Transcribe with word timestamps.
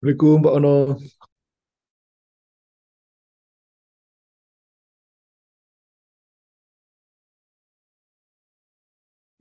Assalamualaikum 0.00 0.36
Pak 0.44 0.52
Ono. 0.56 0.76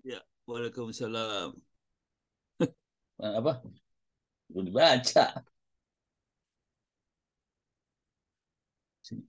Ya, 0.03 0.19
Waalaikumsalam. 0.47 1.51
Apa? 3.39 3.61
Belum 4.49 4.65
dibaca. 4.69 5.43
Sini. 9.01 9.23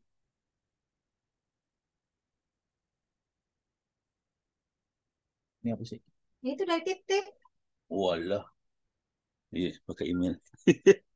Ini 5.65 5.71
apa 5.77 5.85
sih? 5.89 6.01
Itu 6.45 6.63
dari 6.69 6.83
tip-tip. 6.85 7.25
Walah. 7.89 8.45
Iya, 9.57 9.71
pakai 9.87 10.05
email. 10.13 10.35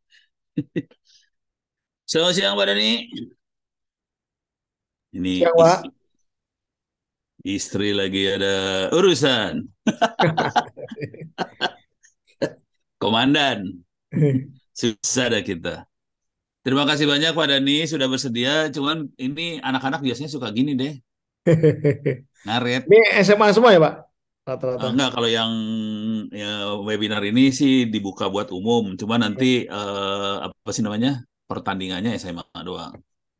Selamat 2.04 2.34
siang, 2.36 2.54
Pak 2.54 2.66
Dani. 2.70 2.90
Ini 5.14 5.34
Siang, 5.42 5.56
Pak. 5.58 5.78
is- 7.44 7.44
istri 7.44 7.92
lagi 7.92 8.24
ada 8.30 8.88
urusan. 8.94 9.68
Komandan, 13.02 13.84
susah 14.72 15.28
dah 15.28 15.42
kita. 15.44 15.84
Terima 16.64 16.88
kasih 16.88 17.04
banyak 17.04 17.36
Pak 17.36 17.46
Dani 17.52 17.84
sudah 17.84 18.08
bersedia. 18.08 18.72
Cuman 18.72 19.12
ini 19.20 19.60
anak-anak 19.60 20.00
biasanya 20.00 20.32
suka 20.32 20.48
gini 20.48 20.72
deh, 20.72 20.96
ngaret. 22.48 22.88
Ini 22.88 23.20
SMA 23.20 23.52
semua 23.52 23.76
ya 23.76 23.80
Pak? 23.84 24.03
Rata-rata. 24.46 24.88
enggak, 24.92 25.08
kalau 25.14 25.28
yang 25.38 25.52
ya, 26.40 26.46
webinar 26.88 27.22
ini 27.30 27.40
sih 27.58 27.72
dibuka 27.92 28.24
buat 28.34 28.48
umum. 28.58 28.82
Cuma 29.00 29.14
nanti 29.24 29.44
eh, 29.74 30.34
apa 30.46 30.68
sih 30.74 30.82
namanya? 30.86 31.10
Pertandingannya 31.48 32.10
SMA 32.22 32.44
doang. 32.68 32.94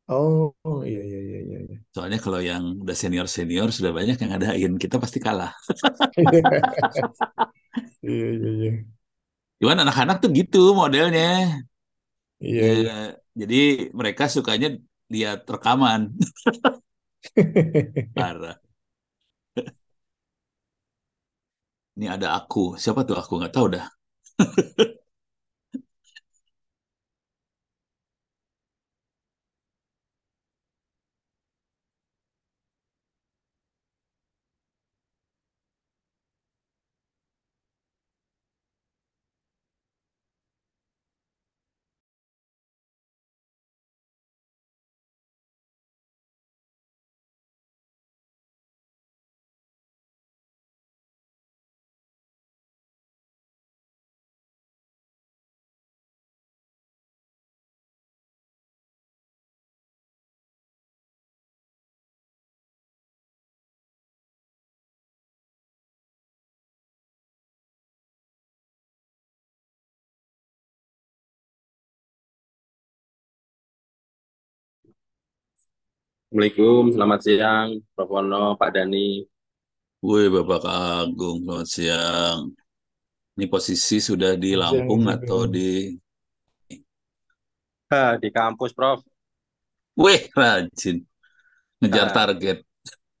Oh, 0.07 0.55
oh, 0.65 0.79
iya 0.89 0.99
iya 1.09 1.17
iya 1.27 1.37
iya. 1.47 1.75
Soalnya 1.95 2.19
kalau 2.25 2.39
yang 2.49 2.63
udah 2.83 2.95
senior-senior 3.01 3.67
sudah 3.77 3.91
banyak 3.97 4.15
yang 4.21 4.29
ngadain, 4.35 4.71
kita 4.83 4.95
pasti 5.03 5.17
kalah. 5.25 5.51
Iya 8.07 8.25
iya 8.35 8.49
iya. 8.59 8.71
Cuman 9.59 9.77
anak-anak 9.83 10.15
tuh 10.23 10.29
gitu 10.39 10.57
modelnya. 10.79 11.23
Iya 12.45 12.63
Ya, 12.63 12.71
iya. 12.73 12.91
jadi 13.41 13.55
mereka 13.99 14.23
sukanya 14.35 14.67
lihat 15.13 15.37
rekaman. 15.53 16.01
Parah. 18.15 18.59
Ini 21.97 22.07
ada 22.15 22.27
aku. 22.39 22.63
Siapa 22.81 23.01
tuh 23.07 23.15
aku? 23.21 23.31
Nggak 23.39 23.53
tahu 23.55 23.67
dah. 23.75 23.85
Assalamualaikum, 76.35 76.91
selamat 76.91 77.19
siang, 77.23 77.67
Prof. 77.95 78.09
Wono, 78.11 78.43
Pak 78.59 78.69
Dani. 78.75 79.23
Woi, 80.05 80.25
Bapak 80.35 80.61
Agung, 80.75 81.37
selamat 81.43 81.67
siang. 81.75 82.41
Ini 83.37 83.45
posisi 83.53 83.97
sudah 84.09 84.33
di 84.43 84.51
Siang 84.67 84.91
Lampung 84.91 85.03
juga. 85.03 85.15
atau 85.15 85.41
di... 85.55 85.69
Di 88.21 88.29
kampus, 88.37 88.73
Prof. 88.77 88.99
Wih, 90.01 90.21
rajin. 90.39 90.97
Ngejar 91.81 92.07
Ha, 92.07 92.17
target. 92.17 92.57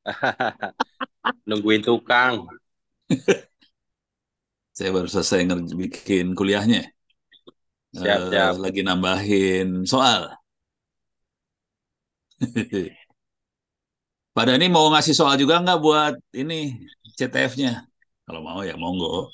nungguin 1.47 1.81
tukang. 1.87 2.35
Saya 4.77 4.89
baru 4.95 5.07
selesai 5.13 5.39
ngerj- 5.47 5.75
bikin 5.81 6.25
kuliahnya. 6.37 6.81
Siap, 7.99 8.21
Eh, 8.29 8.29
siap. 8.29 8.55
lagi 8.63 8.81
nambahin 8.87 9.67
soal. 9.91 10.21
Pak 14.35 14.43
Dani 14.47 14.65
mau 14.75 14.85
ngasih 14.91 15.15
soal 15.15 15.35
juga 15.41 15.55
nggak 15.63 15.79
buat 15.85 16.13
ini 16.41 16.55
CTF-nya? 17.17 17.71
Kalau 18.27 18.41
mau 18.47 18.59
ya 18.67 18.75
monggo. 18.75 19.31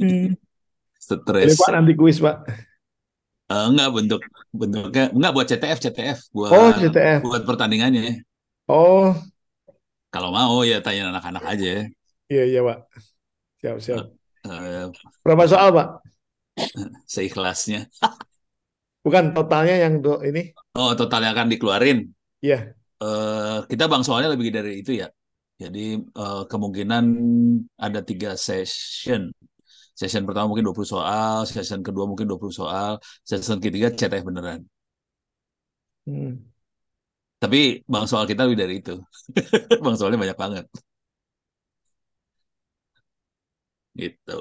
Ini 0.00 0.36
Stres. 0.98 1.56
Pak 1.60 1.70
nanti 1.74 1.92
kuis 2.00 2.18
Pak. 2.24 2.36
Eh, 3.52 3.64
enggak 3.70 3.88
bentuk 3.96 4.20
bentuknya 4.60 5.04
enggak 5.14 5.32
buat 5.34 5.46
CTF 5.50 5.78
CTF 5.84 6.18
Oh 6.50 6.70
buat 6.70 6.74
CTF. 6.74 7.22
buat 7.22 7.42
pertandingannya. 7.48 8.26
Oh 8.68 9.14
Kalau 10.12 10.30
mau 10.34 10.56
ya 10.70 10.76
tanya 10.82 11.02
anak-anak 11.12 11.44
aja. 11.52 11.72
iya 12.32 12.42
iya 12.50 12.60
Pak. 12.68 12.78
Siap 13.60 13.76
siap. 13.84 14.04
Eh, 14.44 14.86
Berapa 15.24 15.44
soal 15.50 15.68
Pak? 15.76 15.86
seikhlasnya. 17.06 17.88
Bukan 19.04 19.24
totalnya 19.36 19.74
yang 19.86 19.94
do 20.04 20.18
ini? 20.28 20.50
Oh, 20.76 20.92
total 20.98 21.20
yang 21.24 21.32
akan 21.36 21.48
dikeluarin. 21.52 21.98
Iya. 22.46 22.56
Eh, 23.02 23.56
kita 23.70 23.84
bang 23.90 24.02
soalnya 24.06 24.30
lebih 24.34 24.48
dari 24.56 24.70
itu 24.80 24.92
ya. 25.02 25.06
Jadi 25.62 25.80
eh, 26.20 26.40
kemungkinan 26.50 27.04
ada 27.86 28.00
tiga 28.08 28.28
session. 28.46 29.22
Session 30.00 30.24
pertama 30.28 30.46
mungkin 30.50 30.66
20 30.68 30.90
soal, 30.94 31.36
session 31.54 31.80
kedua 31.86 32.04
mungkin 32.10 32.26
20 32.30 32.54
soal, 32.60 32.92
session 33.30 33.58
ketiga 33.64 33.88
CTF 33.98 34.24
beneran. 34.28 34.60
Hmm. 36.06 36.46
Tapi 37.42 37.58
bang 37.92 38.04
soal 38.10 38.24
kita 38.30 38.40
lebih 38.48 38.58
dari 38.62 38.74
itu. 38.80 38.92
Bang 39.84 39.94
soalnya 39.98 40.20
banyak 40.24 40.38
banget. 40.44 40.64
Gitu. 44.00 44.32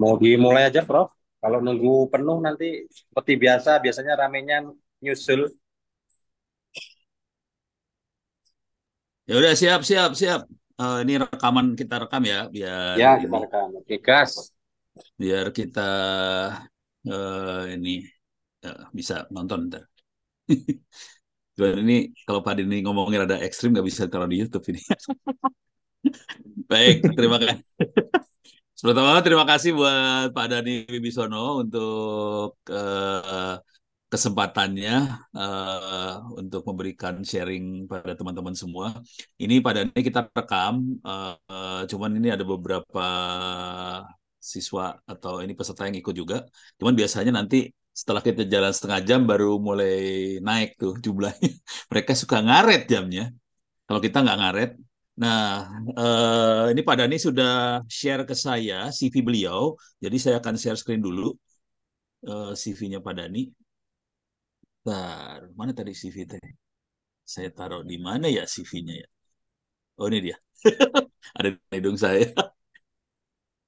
Mau 0.00 0.14
dimulai 0.22 0.62
aja, 0.68 0.80
Prof. 0.88 1.08
Kalau 1.42 1.58
nunggu 1.64 2.08
penuh 2.12 2.38
nanti 2.46 2.64
seperti 2.98 3.32
biasa, 3.42 3.70
biasanya 3.84 4.12
ramenya 4.20 4.56
nyusul. 5.04 5.40
Ya 9.28 9.34
udah 9.40 9.52
siap 9.60 9.80
siap 9.88 10.10
siap. 10.20 10.40
Eh, 10.80 10.96
ini 11.06 11.12
rekaman 11.22 11.66
kita 11.80 11.94
rekam 12.02 12.22
ya 12.32 12.38
biar 12.54 12.98
Ya, 13.00 13.10
kita 13.22 13.36
rekam. 13.44 13.68
Oke, 13.78 13.96
gas. 14.06 14.32
biar 15.18 15.46
kita 15.58 15.80
eh, 17.08 17.62
ini 17.74 17.90
eh, 18.66 18.78
bisa 18.98 19.14
nonton 19.34 19.60
ntar. 19.68 19.82
Dan 21.58 21.74
ini 21.86 21.94
kalau 22.26 22.40
Pak 22.46 22.54
ini 22.64 22.76
ngomongin 22.86 23.22
ada 23.26 23.36
ekstrim 23.46 23.70
nggak 23.74 23.86
bisa 23.90 24.02
taruh 24.12 24.28
di 24.32 24.36
YouTube 24.42 24.64
ini. 24.74 24.80
Baik, 26.70 26.96
terima 27.16 27.36
kasih. 27.40 27.74
Pertama, 28.84 29.12
terima 29.24 29.44
kasih 29.50 29.70
buat 29.78 30.28
Pak 30.36 30.46
Dani 30.52 30.70
Wibisono 30.92 31.36
untuk 31.64 32.60
eh, 32.68 33.54
kesempatannya 34.12 34.92
eh, 35.40 36.12
untuk 36.40 36.62
memberikan 36.68 37.14
sharing 37.30 37.88
pada 37.90 38.12
teman-teman 38.18 38.52
semua. 38.62 38.86
Ini 39.40 39.54
Pak 39.64 39.72
Dani 39.76 40.00
kita 40.08 40.20
rekam, 40.36 40.74
eh, 41.00 41.34
eh, 41.52 41.82
cuman 41.90 42.10
ini 42.18 42.28
ada 42.36 42.44
beberapa 42.52 43.00
siswa 44.52 45.00
atau 45.12 45.40
ini 45.40 45.52
peserta 45.58 45.88
yang 45.88 45.96
ikut 46.02 46.14
juga. 46.20 46.36
Cuman 46.78 46.92
biasanya 47.00 47.32
nanti 47.38 47.56
setelah 48.00 48.20
kita 48.26 48.42
jalan 48.52 48.72
setengah 48.76 49.00
jam 49.08 49.20
baru 49.30 49.56
mulai 49.66 49.92
naik 50.44 50.76
tuh 50.80 50.92
jumlahnya. 51.04 51.48
Mereka 51.90 52.12
suka 52.22 52.36
ngaret 52.46 52.80
jamnya. 52.92 53.32
Kalau 53.88 54.00
kita 54.04 54.16
nggak 54.24 54.38
ngaret, 54.40 54.70
Nah, 55.22 55.70
eh, 55.98 56.62
ini 56.74 56.80
Pak 56.86 56.96
Dani 56.98 57.16
sudah 57.26 57.48
share 57.98 58.22
ke 58.30 58.34
saya 58.46 58.74
CV 58.98 59.14
beliau. 59.28 59.62
Jadi 60.02 60.16
saya 60.22 60.36
akan 60.42 60.54
share 60.62 60.78
screen 60.80 61.02
dulu 61.06 61.22
eh, 62.28 62.52
CV-nya 62.60 62.98
Pak 63.06 63.14
Dani. 63.18 63.40
Bentar, 64.84 65.40
mana 65.58 65.72
tadi 65.78 65.92
CV 66.00 66.16
teh? 66.30 66.44
Saya 67.34 67.50
taruh 67.58 67.82
di 67.90 67.96
mana 68.08 68.26
ya 68.36 68.44
CV-nya 68.54 68.94
ya? 69.02 69.08
Oh 70.00 70.06
ini 70.10 70.18
dia. 70.26 70.36
Ada 71.38 71.48
di 71.56 71.76
hidung 71.78 71.98
saya. 72.04 72.24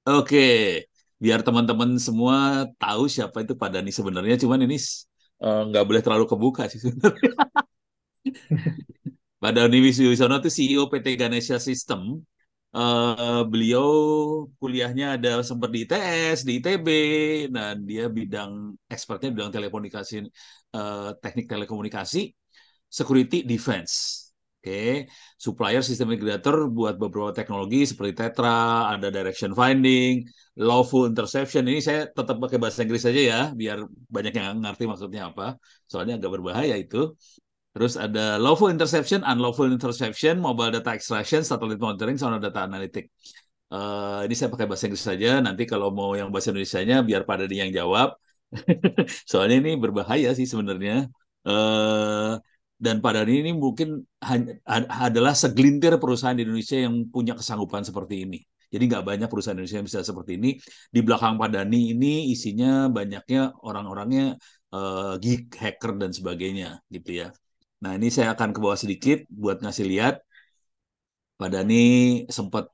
Oke, 0.07 0.37
biar 1.23 1.39
teman-teman 1.45 1.89
semua 2.07 2.35
tahu 2.81 3.03
siapa 3.15 3.37
itu 3.43 3.53
Pak 3.61 3.69
Dani 3.73 3.91
sebenarnya. 3.97 4.35
Cuman 4.43 4.59
ini 4.65 4.75
eh, 5.43 5.59
nggak 5.69 5.83
boleh 5.87 6.01
terlalu 6.05 6.25
kebuka 6.31 6.63
sih 6.71 6.79
sebenarnya. 6.83 7.31
Pak 9.37 9.51
Dani 9.53 9.77
Wiswisono 9.85 10.41
itu 10.41 10.49
CEO 10.49 10.89
PT 10.89 11.07
Ganesha 11.21 11.57
System. 11.61 12.01
Uh, 12.73 13.41
beliau 13.51 13.87
kuliahnya 14.59 15.17
ada 15.17 15.41
sempat 15.45 15.69
di 15.73 15.85
ITS, 15.85 16.37
di 16.47 16.53
ITB, 16.59 16.87
dan 17.55 17.85
dia 17.89 18.05
bidang 18.09 18.75
expertnya 18.89 19.29
bidang 19.33 19.53
telekomunikasi, 19.53 20.15
uh, 20.77 21.13
teknik 21.21 21.45
telekomunikasi, 21.53 22.33
security 22.89 23.45
defense. 23.45 24.25
Oke, 24.57 24.73
okay. 24.73 24.93
supplier 25.37 25.85
sistem 25.85 26.11
integrator 26.11 26.67
buat 26.67 26.97
beberapa 26.97 27.31
teknologi 27.31 27.85
seperti 27.87 28.13
Tetra, 28.19 28.89
ada 28.89 29.07
direction 29.13 29.53
finding, 29.53 30.25
lawful 30.57 31.05
interception. 31.07 31.63
Ini 31.69 31.79
saya 31.79 32.01
tetap 32.09 32.35
pakai 32.41 32.57
bahasa 32.57 32.81
Inggris 32.83 33.05
saja 33.05 33.21
ya, 33.21 33.41
biar 33.53 33.85
banyak 34.09 34.33
yang 34.33 34.59
ngerti 34.65 34.83
maksudnya 34.89 35.29
apa. 35.29 35.61
Soalnya 35.85 36.17
agak 36.17 36.41
berbahaya 36.41 36.75
itu. 36.75 37.15
Terus 37.77 37.93
ada 37.93 38.41
lawful 38.41 38.73
interception, 38.73 39.21
unlawful 39.21 39.69
interception, 39.69 40.41
mobile 40.41 40.73
data 40.73 40.97
extraction, 40.97 41.45
satellite 41.45 41.77
monitoring, 41.77 42.17
sama 42.17 42.41
data 42.41 42.65
analytic. 42.65 43.13
Uh, 43.69 44.25
ini 44.25 44.33
saya 44.33 44.49
pakai 44.49 44.65
bahasa 44.65 44.89
Inggris 44.89 45.05
saja. 45.05 45.37
Nanti 45.45 45.69
kalau 45.69 45.93
mau 45.93 46.17
yang 46.17 46.33
bahasa 46.33 46.49
Indonesia-nya 46.49 47.05
biar 47.05 47.21
pada 47.29 47.45
yang 47.45 47.69
jawab. 47.69 48.17
Soalnya 49.29 49.61
ini 49.61 49.71
berbahaya 49.77 50.33
sih 50.33 50.49
sebenarnya. 50.49 51.05
Uh, 51.45 52.41
dan 52.81 52.97
pada 52.97 53.21
ini 53.29 53.53
mungkin 53.53 54.09
adalah 54.89 55.37
segelintir 55.37 56.01
perusahaan 56.01 56.33
di 56.33 56.49
Indonesia 56.49 56.81
yang 56.81 57.05
punya 57.13 57.37
kesanggupan 57.37 57.85
seperti 57.85 58.25
ini. 58.25 58.41
Jadi 58.73 58.83
nggak 58.89 59.05
banyak 59.05 59.27
perusahaan 59.29 59.53
Indonesia 59.53 59.77
yang 59.77 59.85
bisa 59.85 60.01
seperti 60.01 60.41
ini. 60.41 60.57
Di 60.89 61.05
belakang 61.05 61.37
Padani 61.37 61.93
ini 61.93 62.33
isinya 62.33 62.89
banyaknya 62.89 63.53
orang-orangnya 63.61 64.33
uh, 64.73 65.13
geek, 65.21 65.53
hacker 65.61 65.93
dan 66.01 66.09
sebagainya 66.09 66.81
gitu 66.89 67.21
ya. 67.21 67.29
Nah, 67.83 67.91
ini 67.97 68.07
saya 68.09 68.33
akan 68.33 68.49
ke 68.55 68.59
bawah 68.63 68.79
sedikit 68.79 69.21
buat 69.29 69.61
ngasih 69.61 69.85
lihat. 69.85 70.15
Pak 71.37 71.49
Dani 71.53 72.25
sempat 72.33 72.65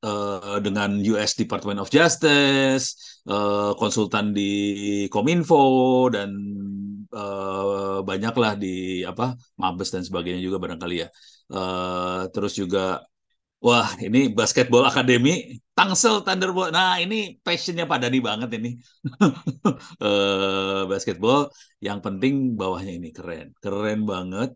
uh, 0.00 0.56
dengan 0.64 0.96
US 1.12 1.36
Department 1.36 1.78
of 1.84 1.92
Justice, 1.92 3.20
uh, 3.28 3.76
konsultan 3.76 4.32
di 4.32 5.04
Kominfo 5.12 6.08
dan 6.08 6.32
uh, 7.12 8.00
banyaklah 8.00 8.56
di 8.56 9.04
apa 9.04 9.36
Mabes 9.60 9.92
dan 9.92 10.02
sebagainya 10.08 10.40
juga 10.40 10.56
barangkali 10.56 10.96
ya. 11.04 11.08
Uh, 11.52 12.26
terus 12.32 12.56
juga 12.56 13.04
Wah, 13.64 13.88
ini 14.04 14.18
basketball 14.38 14.84
akademi 14.90 15.30
Tangsel 15.76 16.14
Thunderbolt. 16.24 16.70
Nah, 16.76 17.00
ini 17.02 17.16
passionnya 17.44 17.84
Pak 17.90 17.98
Dani 18.02 18.18
banget 18.28 18.48
ini. 18.58 18.68
uh, 20.02 20.82
basketball 20.92 21.40
yang 21.86 21.98
penting 22.04 22.34
bawahnya 22.60 22.92
ini 22.98 23.08
keren. 23.16 23.46
Keren 23.62 24.00
banget. 24.12 24.48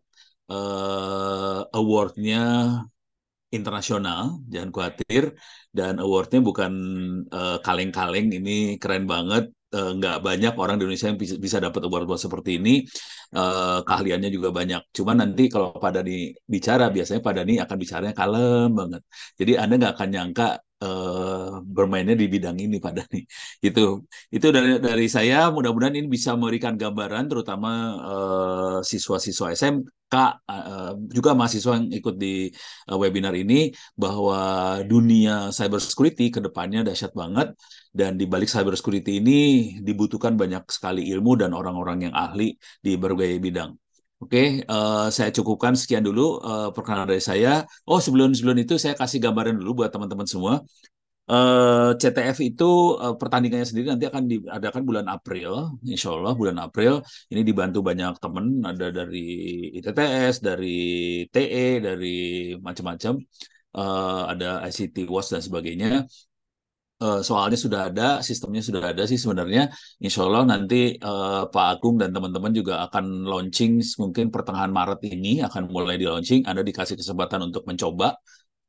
Uh, 0.51 1.63
awardnya 1.77 2.37
internasional, 3.57 4.23
jangan 4.51 4.69
khawatir. 4.75 5.23
Dan 5.77 5.93
awardnya 6.03 6.39
bukan 6.47 6.71
uh, 7.35 7.57
kaleng-kaleng, 7.65 8.27
ini 8.37 8.51
keren 8.81 9.05
banget. 9.13 9.43
Uh, 9.71 9.95
nggak 9.95 10.19
banyak 10.19 10.53
orang 10.59 10.75
di 10.75 10.83
Indonesia 10.83 11.07
yang 11.07 11.15
bisa, 11.15 11.35
bisa 11.39 11.57
dapat 11.63 11.81
award-award 11.87 12.19
seperti 12.19 12.59
ini. 12.59 12.83
Uh, 13.31 13.79
keahliannya 13.87 14.27
juga 14.27 14.51
banyak. 14.51 14.81
Cuman 14.91 15.15
nanti 15.23 15.47
kalau 15.47 15.71
pada 15.79 16.03
di 16.03 16.35
bicara, 16.43 16.91
biasanya 16.91 17.21
pada 17.23 17.39
ini 17.47 17.55
akan 17.63 17.77
bicaranya 17.79 18.11
kalem 18.11 18.67
banget. 18.75 19.01
Jadi 19.39 19.51
Anda 19.55 19.73
nggak 19.79 19.93
akan 19.95 20.09
nyangka 20.11 20.47
Uh, 20.81 21.61
bermainnya 21.61 22.17
di 22.17 22.25
bidang 22.25 22.57
ini 22.57 22.81
pada 22.81 23.05
nih 23.13 23.21
itu 23.69 24.01
itu 24.33 24.47
dari 24.49 24.81
dari 24.81 25.05
saya 25.05 25.53
mudah-mudahan 25.53 25.93
ini 25.93 26.09
bisa 26.09 26.33
memberikan 26.33 26.73
gambaran 26.73 27.29
terutama 27.29 27.69
siswa-siswa 28.81 29.53
uh, 29.53 29.53
SMK 29.53 30.15
uh, 30.49 30.97
juga 31.13 31.37
mahasiswa 31.37 31.77
yang 31.77 31.85
ikut 31.93 32.15
di 32.17 32.49
webinar 32.97 33.37
ini 33.37 33.69
bahwa 33.93 34.41
dunia 34.81 35.53
cyber 35.53 35.77
security 35.77 36.33
ke 36.33 36.41
depannya 36.41 36.81
dahsyat 36.81 37.13
banget 37.13 37.53
dan 37.93 38.17
di 38.17 38.25
balik 38.25 38.49
cyber 38.49 38.73
security 38.73 39.21
ini 39.21 39.39
dibutuhkan 39.85 40.33
banyak 40.33 40.65
sekali 40.65 41.13
ilmu 41.13 41.37
dan 41.37 41.53
orang-orang 41.53 42.09
yang 42.09 42.15
ahli 42.17 42.57
di 42.81 42.97
berbagai 42.97 43.37
bidang. 43.37 43.77
Oke, 44.21 44.37
okay, 44.37 44.47
uh, 44.69 45.09
saya 45.09 45.33
cukupkan 45.33 45.73
sekian 45.73 46.05
dulu 46.05 46.37
uh, 46.45 46.69
perkenalan 46.75 47.09
dari 47.09 47.23
saya. 47.29 47.65
Oh, 47.89 47.97
sebelum 47.97 48.37
sebelum 48.37 48.53
itu 48.61 48.77
saya 48.77 48.93
kasih 48.93 49.17
gambaran 49.17 49.57
dulu 49.57 49.81
buat 49.81 49.89
teman-teman 49.89 50.29
semua. 50.29 50.53
Uh, 51.25 51.97
CTF 51.97 52.37
itu 52.45 52.69
uh, 53.01 53.17
pertandingannya 53.17 53.65
sendiri 53.65 53.87
nanti 53.89 54.05
akan 54.05 54.23
diadakan 54.29 54.83
bulan 54.85 55.05
April, 55.09 55.73
Insya 55.81 56.13
Allah 56.13 56.37
bulan 56.37 56.61
April. 56.61 57.01
Ini 57.33 57.41
dibantu 57.41 57.81
banyak 57.81 58.13
teman, 58.21 58.45
ada 58.61 58.85
dari 58.93 59.19
ITTS, 59.81 60.45
dari 60.45 60.77
TE, 61.33 61.81
dari 61.81 62.15
macam-macam. 62.61 63.13
Uh, 63.73 64.21
ada 64.29 64.61
ICT 64.69 65.09
Watch 65.09 65.33
dan 65.33 65.41
sebagainya 65.41 66.05
soalnya 67.01 67.57
sudah 67.57 67.79
ada, 67.89 68.07
sistemnya 68.21 68.61
sudah 68.61 68.93
ada 68.93 69.03
sih 69.09 69.17
sebenarnya. 69.17 69.73
Insya 69.97 70.21
Allah 70.29 70.45
nanti 70.45 70.93
uh, 71.01 71.49
Pak 71.49 71.65
Agung 71.73 71.97
dan 71.97 72.13
teman-teman 72.13 72.53
juga 72.53 72.85
akan 72.85 73.25
launching 73.25 73.81
mungkin 73.97 74.29
pertengahan 74.29 74.69
Maret 74.69 75.01
ini 75.09 75.41
akan 75.41 75.73
mulai 75.73 75.97
di 75.97 76.05
launching. 76.05 76.45
Anda 76.45 76.61
dikasih 76.61 76.95
kesempatan 77.01 77.41
untuk 77.49 77.65
mencoba 77.65 78.13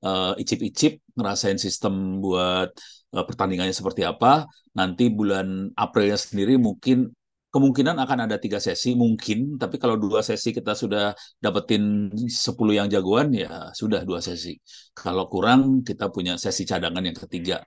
uh, 0.09 0.33
icip-icip 0.41 1.13
ngerasain 1.13 1.61
sistem 1.61 2.25
buat 2.25 2.73
uh, 3.13 3.25
pertandingannya 3.29 3.77
seperti 3.77 4.09
apa. 4.09 4.49
Nanti 4.73 5.13
bulan 5.13 5.69
Aprilnya 5.77 6.17
sendiri 6.17 6.57
mungkin 6.57 7.13
kemungkinan 7.53 8.01
akan 8.01 8.19
ada 8.25 8.41
tiga 8.41 8.57
sesi 8.57 8.97
mungkin 8.97 9.61
tapi 9.61 9.77
kalau 9.77 10.01
dua 10.01 10.25
sesi 10.25 10.57
kita 10.57 10.73
sudah 10.73 11.13
dapetin 11.37 12.09
10 12.17 12.73
yang 12.73 12.89
jagoan 12.89 13.29
ya 13.37 13.69
sudah 13.77 14.09
dua 14.09 14.25
sesi 14.25 14.57
kalau 14.97 15.29
kurang 15.29 15.85
kita 15.85 16.09
punya 16.09 16.41
sesi 16.41 16.65
cadangan 16.65 17.05
yang 17.05 17.13
ketiga 17.13 17.61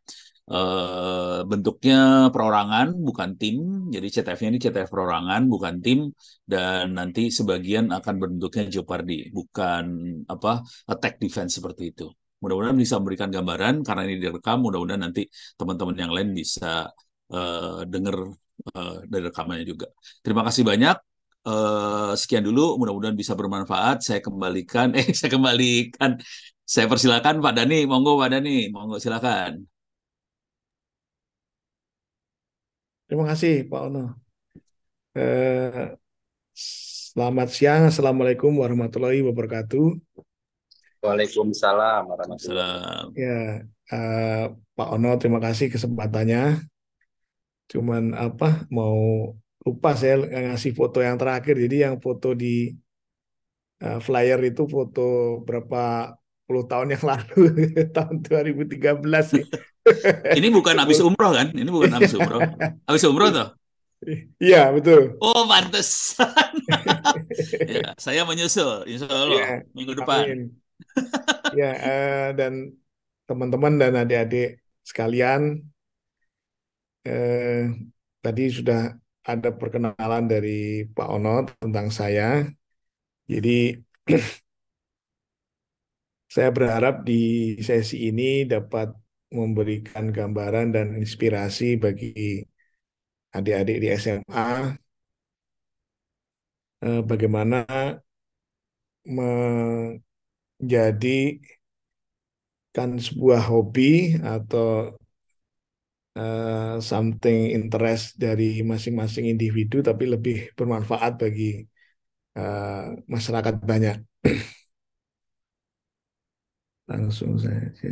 Uh, 0.45 1.41
bentuknya 1.49 2.29
perorangan 2.29 2.93
bukan 3.01 3.33
tim. 3.41 3.89
Jadi 3.89 4.07
CTF-nya 4.13 4.49
ini 4.53 4.59
CTF 4.61 4.89
perorangan 4.93 5.41
bukan 5.49 5.75
tim. 5.81 5.99
Dan 6.45 6.93
nanti 6.93 7.33
sebagian 7.33 7.89
akan 7.89 8.15
bentuknya 8.21 8.69
jeopardy 8.69 9.33
bukan 9.33 9.83
apa 10.29 10.61
attack 10.85 11.17
defense 11.17 11.57
seperti 11.57 11.83
itu. 11.97 12.05
Mudah-mudahan 12.45 12.77
bisa 12.77 13.01
memberikan 13.01 13.33
gambaran 13.33 13.81
karena 13.81 14.01
ini 14.05 14.15
direkam 14.21 14.61
mudah-mudahan 14.61 15.01
nanti 15.09 15.25
teman-teman 15.57 15.97
yang 15.97 16.11
lain 16.13 16.29
bisa 16.37 16.93
uh, 17.33 17.81
dengar 17.89 18.15
uh, 18.77 18.95
dari 19.09 19.23
rekamannya 19.25 19.65
juga. 19.65 19.89
Terima 20.21 20.45
kasih 20.45 20.61
banyak. 20.61 20.97
Uh, 21.45 22.13
sekian 22.17 22.45
dulu 22.45 22.77
mudah-mudahan 22.77 23.17
bisa 23.17 23.33
bermanfaat. 23.33 24.05
Saya 24.05 24.21
kembalikan 24.21 24.93
eh 24.99 25.09
saya 25.09 25.33
kembalikan. 25.33 26.21
Saya 26.65 26.85
persilakan 26.85 27.41
Pak 27.41 27.53
Dani 27.57 27.89
monggo 27.89 28.17
Pak 28.21 28.29
Dani 28.29 28.69
monggo 28.69 28.97
silakan 29.01 29.74
Terima 33.05 33.25
kasih 33.29 33.69
Pak 33.69 33.81
Ono. 33.93 34.17
Eh, 35.13 35.93
selamat 37.13 37.47
siang, 37.53 37.81
Assalamualaikum 37.93 38.49
warahmatullahi 38.57 39.21
wabarakatuh. 39.21 39.93
Waalaikumsalam 41.05 42.01
warahmatullahi 42.09 42.81
Salam. 42.81 43.05
Ya, 43.13 43.61
eh, 43.93 44.45
Pak 44.49 44.89
Ono, 44.97 45.21
terima 45.21 45.37
kasih 45.37 45.69
kesempatannya. 45.69 46.65
Cuman 47.69 48.17
apa, 48.17 48.65
mau 48.73 48.97
lupa 49.61 49.93
saya 49.93 50.25
ngasih 50.25 50.73
foto 50.73 50.97
yang 51.05 51.21
terakhir. 51.21 51.61
Jadi 51.61 51.85
yang 51.85 52.01
foto 52.01 52.33
di 52.33 52.73
eh, 53.85 53.99
flyer 54.01 54.41
itu 54.49 54.65
foto 54.65 55.39
berapa 55.45 56.09
puluh 56.49 56.65
tahun 56.65 56.97
yang 56.97 57.05
lalu, 57.05 57.53
tahun 57.95 58.25
2013 58.25 59.25
sih. 59.29 59.45
Ini 60.33 60.47
bukan 60.49 60.75
habis 60.81 60.97
umroh 61.01 61.31
kan? 61.33 61.53
Ini 61.53 61.69
bukan 61.69 61.91
habis 61.93 62.13
umroh. 62.17 62.41
Habis 62.89 63.03
umroh 63.05 63.29
toh? 63.29 63.49
Iya, 64.41 64.69
betul. 64.73 65.17
Oh, 65.21 65.45
pantesan. 65.45 66.53
ya, 67.69 67.93
saya 67.97 68.21
menyusul, 68.25 68.85
insya 68.89 69.09
Allah 69.09 69.33
Iya, 69.33 69.47
minggu 69.73 69.93
depan. 69.97 70.25
Ya, 71.53 71.71
eh, 71.73 72.27
dan 72.37 72.73
teman-teman 73.25 73.73
dan 73.81 73.93
adik-adik 73.97 74.61
sekalian, 74.85 75.65
eh, 77.05 77.69
tadi 78.21 78.43
sudah 78.49 78.93
ada 79.25 79.49
perkenalan 79.57 80.23
dari 80.29 80.85
Pak 80.85 81.07
Ono 81.17 81.45
tentang 81.57 81.89
saya. 81.89 82.45
Jadi, 83.25 83.73
saya 86.35 86.49
berharap 86.53 87.01
di 87.07 87.55
sesi 87.63 88.11
ini 88.11 88.45
dapat 88.45 89.04
memberikan 89.39 90.05
gambaran 90.17 90.67
dan 90.75 90.87
inspirasi 91.03 91.65
bagi 91.83 92.07
adik-adik 93.37 93.77
di 93.83 93.87
SMA 94.01 94.45
eh, 96.81 97.01
bagaimana 97.09 97.55
menjadikan 99.05 99.99
sebuah 103.05 103.41
hobi 103.51 103.91
atau 104.35 104.67
eh, 106.17 106.75
something 106.89 107.39
interest 107.57 108.05
dari 108.23 108.43
masing-masing 108.71 109.25
individu 109.33 109.75
tapi 109.87 110.03
lebih 110.13 110.35
bermanfaat 110.57 111.11
bagi 111.21 111.43
eh, 112.37 112.69
masyarakat 113.13 113.55
banyak. 113.71 113.95
Langsung 116.89 117.37
saja. 117.41 117.89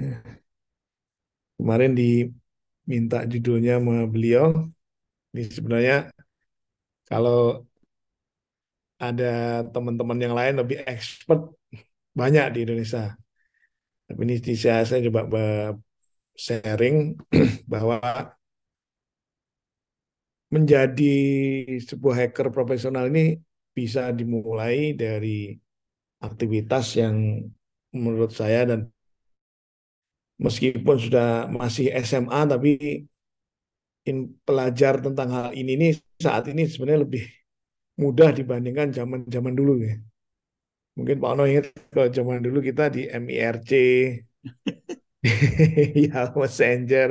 Kemarin 1.58 1.92
diminta 1.96 3.24
judulnya 3.32 3.80
sama 3.80 4.06
beliau. 4.10 4.46
Ini 5.34 5.44
sebenarnya 5.50 5.98
kalau 7.10 7.66
ada 9.02 9.64
teman-teman 9.74 10.20
yang 10.22 10.34
lain 10.38 10.56
lebih 10.62 10.78
expert 10.88 11.52
banyak 12.16 12.46
di 12.54 12.60
Indonesia. 12.66 13.18
Tapi 14.08 14.20
ini 14.24 14.36
saya, 14.56 14.86
saya 14.86 15.02
coba 15.10 15.32
sharing 16.38 17.18
bahwa 17.72 18.00
menjadi 20.54 21.16
sebuah 21.82 22.16
hacker 22.30 22.54
profesional 22.54 23.10
ini 23.10 23.42
bisa 23.74 24.14
dimulai 24.14 24.94
dari 24.94 25.58
aktivitas 26.22 27.02
yang 27.02 27.42
menurut 27.90 28.30
saya 28.30 28.70
dan 28.70 28.86
meskipun 30.40 30.98
sudah 30.98 31.48
masih 31.50 31.94
SMA 31.94 32.42
tapi 32.50 32.70
in, 34.10 34.18
pelajar 34.44 35.00
tentang 35.00 35.30
hal 35.32 35.48
ini 35.56 35.72
ini 35.78 35.88
saat 36.20 36.48
ini 36.52 36.68
sebenarnya 36.68 37.02
lebih 37.06 37.24
mudah 38.02 38.30
dibandingkan 38.34 38.90
zaman-zaman 38.90 39.54
dulu 39.54 39.74
ya. 39.86 39.94
Mungkin 40.94 41.18
Pak 41.18 41.30
Ono 41.34 41.44
ingat 41.50 41.66
kalau 41.90 42.10
zaman 42.14 42.40
dulu 42.46 42.62
kita 42.62 42.90
di 42.94 43.10
MIRC, 43.10 43.72
ya 46.06 46.30
Messenger, 46.38 47.10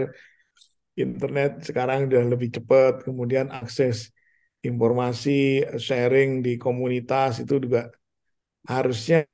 internet 0.95 1.51
sekarang 1.67 2.07
udah 2.07 2.23
lebih 2.31 2.49
cepat, 2.55 3.03
kemudian 3.03 3.51
akses 3.51 4.13
informasi, 4.63 5.67
sharing 5.83 6.45
di 6.47 6.55
komunitas 6.61 7.43
itu 7.43 7.59
juga 7.59 7.91
harusnya 8.71 9.27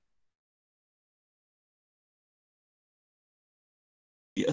Iya. 4.39 4.53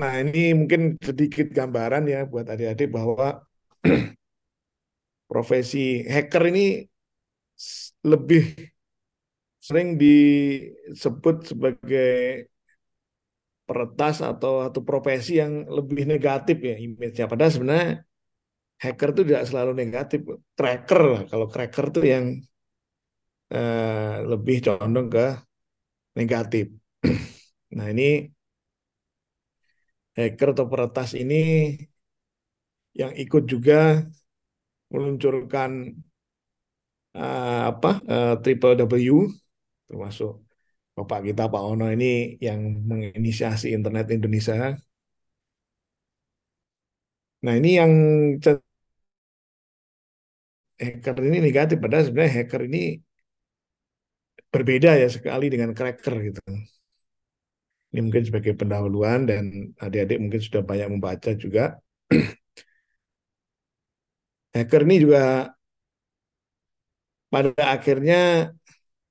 Nah, 0.00 0.12
ini 0.22 0.38
mungkin 0.58 0.80
sedikit 1.08 1.46
gambaran 1.58 2.02
ya 2.12 2.18
buat 2.30 2.46
adik-adik 2.52 2.88
bahwa 2.96 3.26
profesi 5.30 6.04
hacker 6.14 6.42
ini 6.50 6.64
lebih 8.04 8.44
sering 9.66 9.88
disebut 10.00 11.36
sebagai 11.50 12.08
peretas 13.68 14.16
atau 14.30 14.52
atau 14.68 14.80
profesi 14.90 15.30
yang 15.42 15.52
lebih 15.76 16.02
negatif 16.12 16.56
ya 16.68 16.74
image-nya. 16.86 17.24
Padahal 17.30 17.52
sebenarnya 17.56 17.88
hacker 18.84 19.08
itu 19.14 19.22
tidak 19.28 19.44
selalu 19.50 19.72
negatif. 19.82 20.20
Cracker 20.58 21.00
lah, 21.12 21.22
kalau 21.30 21.46
cracker 21.54 21.84
itu 21.92 22.00
yang 22.14 22.26
eh, 23.54 24.14
lebih 24.30 24.56
condong 24.66 25.06
ke 25.14 25.24
negatif. 26.18 26.66
Nah, 27.76 27.86
ini 27.92 28.04
hacker 30.18 30.48
atau 30.54 30.66
peretas 30.72 31.10
ini 31.22 31.34
yang 32.94 33.12
ikut 33.22 33.42
juga 33.52 33.74
meluncurkan 34.92 35.70
eh, 37.16 37.60
apa 37.70 37.88
eh, 38.12 38.28
triple 38.42 38.72
W 38.92 39.14
termasuk 39.88 40.30
Bapak 40.98 41.20
kita 41.28 41.42
Pak 41.52 41.62
Ono 41.72 41.84
ini 41.96 42.06
yang 42.46 42.60
menginisiasi 42.90 43.66
internet 43.76 44.06
Indonesia. 44.16 44.56
Nah 47.44 47.54
ini 47.60 47.70
yang 47.78 47.92
hacker 50.82 51.16
ini 51.28 51.38
negatif, 51.46 51.76
padahal 51.82 52.04
sebenarnya 52.06 52.32
hacker 52.38 52.60
ini 52.70 52.80
berbeda 54.52 54.90
ya 55.02 55.08
sekali 55.16 55.46
dengan 55.52 55.70
cracker 55.78 56.14
gitu. 56.26 56.40
Ini 57.94 58.00
mungkin 58.02 58.24
sebagai 58.26 58.58
pendahuluan 58.58 59.22
dan 59.30 59.70
adik-adik 59.78 60.18
mungkin 60.18 60.40
sudah 60.42 60.62
banyak 60.66 60.88
membaca 60.98 61.30
juga. 61.38 61.78
Hacker 64.56 64.82
ini 64.86 64.96
juga 65.04 65.20
pada 67.32 67.50
akhirnya 67.74 68.16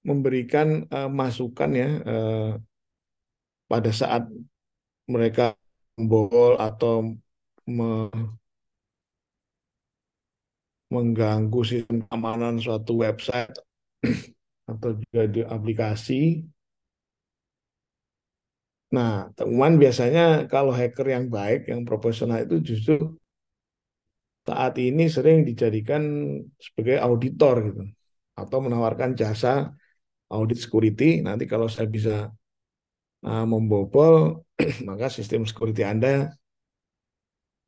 memberikan 0.07 0.67
eh, 0.91 1.09
masukan 1.19 1.69
ya 1.81 1.87
eh, 2.09 2.47
pada 3.71 3.91
saat 3.91 4.23
mereka 5.09 5.55
membobol 5.99 6.57
atau 6.59 7.15
me- 7.69 8.35
mengganggu 10.93 11.59
sistem 11.69 11.97
keamanan 12.07 12.55
suatu 12.63 12.91
website 13.03 13.51
atau 14.71 14.89
juga 15.01 15.21
di 15.33 15.41
aplikasi. 15.55 16.19
Nah, 18.95 19.11
temuan 19.37 19.73
biasanya 19.81 20.45
kalau 20.53 20.71
hacker 20.79 21.07
yang 21.15 21.25
baik, 21.35 21.59
yang 21.71 21.81
profesional 21.89 22.37
itu 22.45 22.55
justru 22.69 22.93
saat 24.47 24.73
ini 24.77 25.03
sering 25.07 25.47
dijadikan 25.47 26.03
sebagai 26.59 26.97
auditor 26.99 27.55
gitu, 27.67 27.83
atau 28.35 28.57
menawarkan 28.65 29.15
jasa 29.15 29.71
audit 30.29 30.59
security. 30.63 31.23
Nanti 31.25 31.43
kalau 31.49 31.67
saya 31.71 31.87
bisa 31.87 32.29
uh, 33.25 33.45
membobol, 33.47 34.45
maka 34.89 35.07
sistem 35.09 35.47
security 35.49 35.81
Anda 35.81 36.35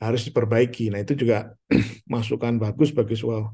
harus 0.03 0.21
diperbaiki. 0.27 0.91
Nah, 0.91 1.01
itu 1.01 1.15
juga 1.15 1.55
masukan 2.13 2.59
bagus 2.61 2.91
bagi 2.91 3.15
sebuah 3.17 3.49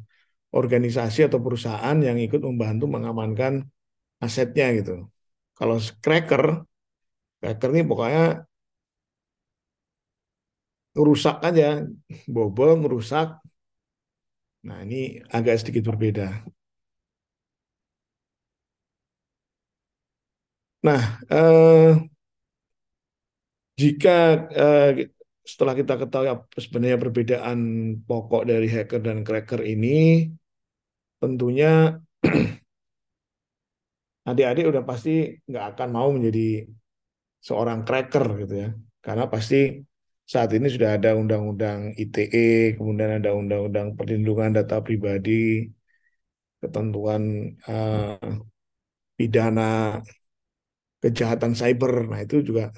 organisasi 0.51 1.31
atau 1.31 1.39
perusahaan 1.39 1.97
yang 2.03 2.19
ikut 2.19 2.41
membantu 2.43 2.85
mengamankan 2.91 3.63
asetnya 4.19 4.67
gitu. 4.75 5.07
Kalau 5.55 5.77
cracker, 6.03 6.65
cracker 7.41 7.69
ini 7.73 7.81
pokoknya 7.89 8.21
ngerusak 10.95 11.35
aja, 11.47 11.67
bobol, 12.33 12.69
ngerusak. 12.79 13.27
Nah, 14.67 14.79
ini 14.85 15.01
agak 15.37 15.55
sedikit 15.61 15.83
berbeda. 15.89 16.25
Nah, 20.83 21.19
eh, 21.29 22.11
jika 23.81 24.09
eh, 24.61 24.85
setelah 25.51 25.73
kita 25.79 25.93
ketahui 26.01 26.29
sebenarnya 26.65 26.97
perbedaan 27.03 27.59
pokok 28.07 28.41
dari 28.49 28.67
hacker 28.75 28.99
dan 29.07 29.17
cracker 29.27 29.61
ini, 29.65 29.87
tentunya 31.21 31.97
adik-adik 34.29 34.65
udah 34.71 34.83
pasti 34.89 35.09
nggak 35.49 35.65
akan 35.73 35.87
mau 35.95 36.09
menjadi 36.15 36.41
seorang 37.41 37.81
cracker 37.87 38.25
gitu 38.45 38.53
ya, 38.63 38.69
karena 39.01 39.25
pasti 39.33 39.81
saat 40.31 40.53
ini 40.55 40.71
sudah 40.71 40.95
ada 40.95 41.17
undang-undang 41.17 41.91
ITE, 41.99 42.77
kemudian 42.79 43.19
ada 43.19 43.35
undang-undang 43.35 43.97
perlindungan 43.97 44.55
data 44.55 44.79
pribadi, 44.79 45.67
ketentuan 46.61 47.51
uh, 47.67 48.15
pidana 49.17 49.99
kejahatan 51.03 51.51
cyber. 51.57 52.07
Nah, 52.07 52.21
itu 52.23 52.45
juga 52.45 52.71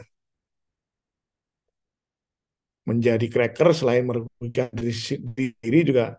menjadi 2.89 3.25
cracker 3.29 3.69
selain 3.77 4.03
merugikan 4.07 4.73
diri 5.37 5.79
juga 5.85 6.17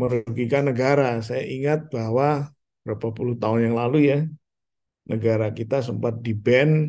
merugikan 0.00 0.64
negara. 0.70 1.20
Saya 1.20 1.44
ingat 1.44 1.92
bahwa 1.92 2.48
berapa 2.86 3.08
puluh 3.12 3.36
tahun 3.36 3.68
yang 3.68 3.76
lalu 3.76 3.98
ya, 4.10 4.18
negara 5.04 5.52
kita 5.52 5.84
sempat 5.84 6.24
di-ban 6.24 6.88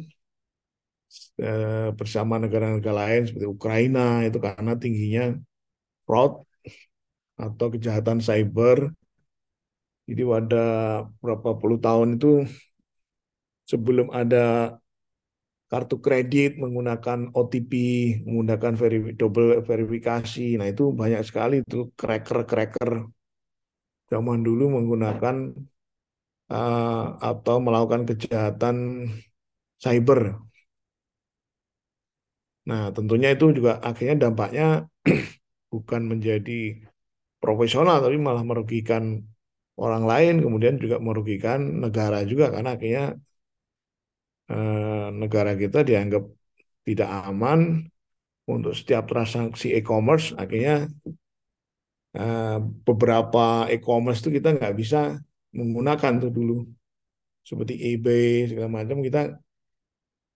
eh, 1.40 1.90
bersama 2.00 2.34
negara-negara 2.44 2.96
lain 3.02 3.22
seperti 3.28 3.48
Ukraina 3.58 4.00
itu 4.28 4.38
karena 4.48 4.72
tingginya 4.82 5.24
fraud 6.06 6.34
atau 7.46 7.68
kejahatan 7.74 8.20
cyber. 8.28 8.78
Jadi 10.06 10.22
pada 10.22 10.66
berapa 11.22 11.50
puluh 11.60 11.78
tahun 11.82 12.10
itu 12.16 12.46
sebelum 13.66 14.08
ada 14.14 14.78
kartu 15.66 15.98
kredit 15.98 16.62
menggunakan 16.62 17.34
OTP, 17.34 17.72
menggunakan 18.26 18.74
veri 18.78 19.00
double 19.18 19.66
verifikasi. 19.66 20.62
Nah, 20.62 20.68
itu 20.70 20.94
banyak 20.94 21.22
sekali 21.26 21.66
itu 21.66 21.90
cracker-cracker 21.98 23.10
zaman 24.06 24.40
dulu 24.46 24.64
menggunakan 24.78 25.36
uh, 26.54 27.06
atau 27.18 27.56
melakukan 27.66 28.06
kejahatan 28.10 28.76
cyber. 29.82 30.38
Nah, 32.70 32.82
tentunya 32.96 33.28
itu 33.36 33.46
juga 33.58 33.72
akhirnya 33.88 34.16
dampaknya 34.24 34.64
bukan 35.74 36.02
menjadi 36.12 36.54
profesional, 37.44 37.98
tapi 38.06 38.18
malah 38.28 38.44
merugikan 38.52 39.04
orang 39.84 40.04
lain, 40.12 40.34
kemudian 40.46 40.76
juga 40.84 40.98
merugikan 41.08 41.60
negara 41.84 42.20
juga, 42.32 42.46
karena 42.56 42.70
akhirnya 42.78 43.04
eh, 44.52 45.06
negara 45.22 45.52
kita 45.62 45.78
dianggap 45.88 46.24
tidak 46.88 47.10
aman 47.30 47.60
untuk 48.54 48.74
setiap 48.80 49.04
transaksi 49.12 49.68
e-commerce, 49.80 50.28
akhirnya 50.42 50.76
eh, 52.18 52.56
beberapa 52.88 53.40
e-commerce 53.74 54.20
itu 54.24 54.30
kita 54.38 54.50
nggak 54.58 54.74
bisa 54.82 54.98
menggunakan 55.58 56.14
tuh 56.24 56.32
dulu. 56.38 56.54
Seperti 57.50 57.74
eBay 57.94 58.50
segala 58.50 58.70
macam 58.80 58.98
kita 59.08 59.20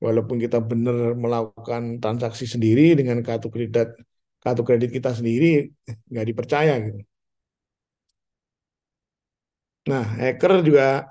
walaupun 0.06 0.38
kita 0.44 0.58
benar 0.70 0.98
melakukan 1.24 1.82
transaksi 2.04 2.46
sendiri 2.54 2.96
dengan 3.00 3.18
kartu 3.28 3.48
kredit 3.54 3.90
kartu 4.44 4.62
kredit 4.68 4.90
kita 4.98 5.12
sendiri 5.18 5.46
nggak 6.12 6.26
dipercaya 6.30 6.74
gitu. 6.86 7.00
Nah, 9.90 10.04
hacker 10.22 10.52
juga 10.68 11.10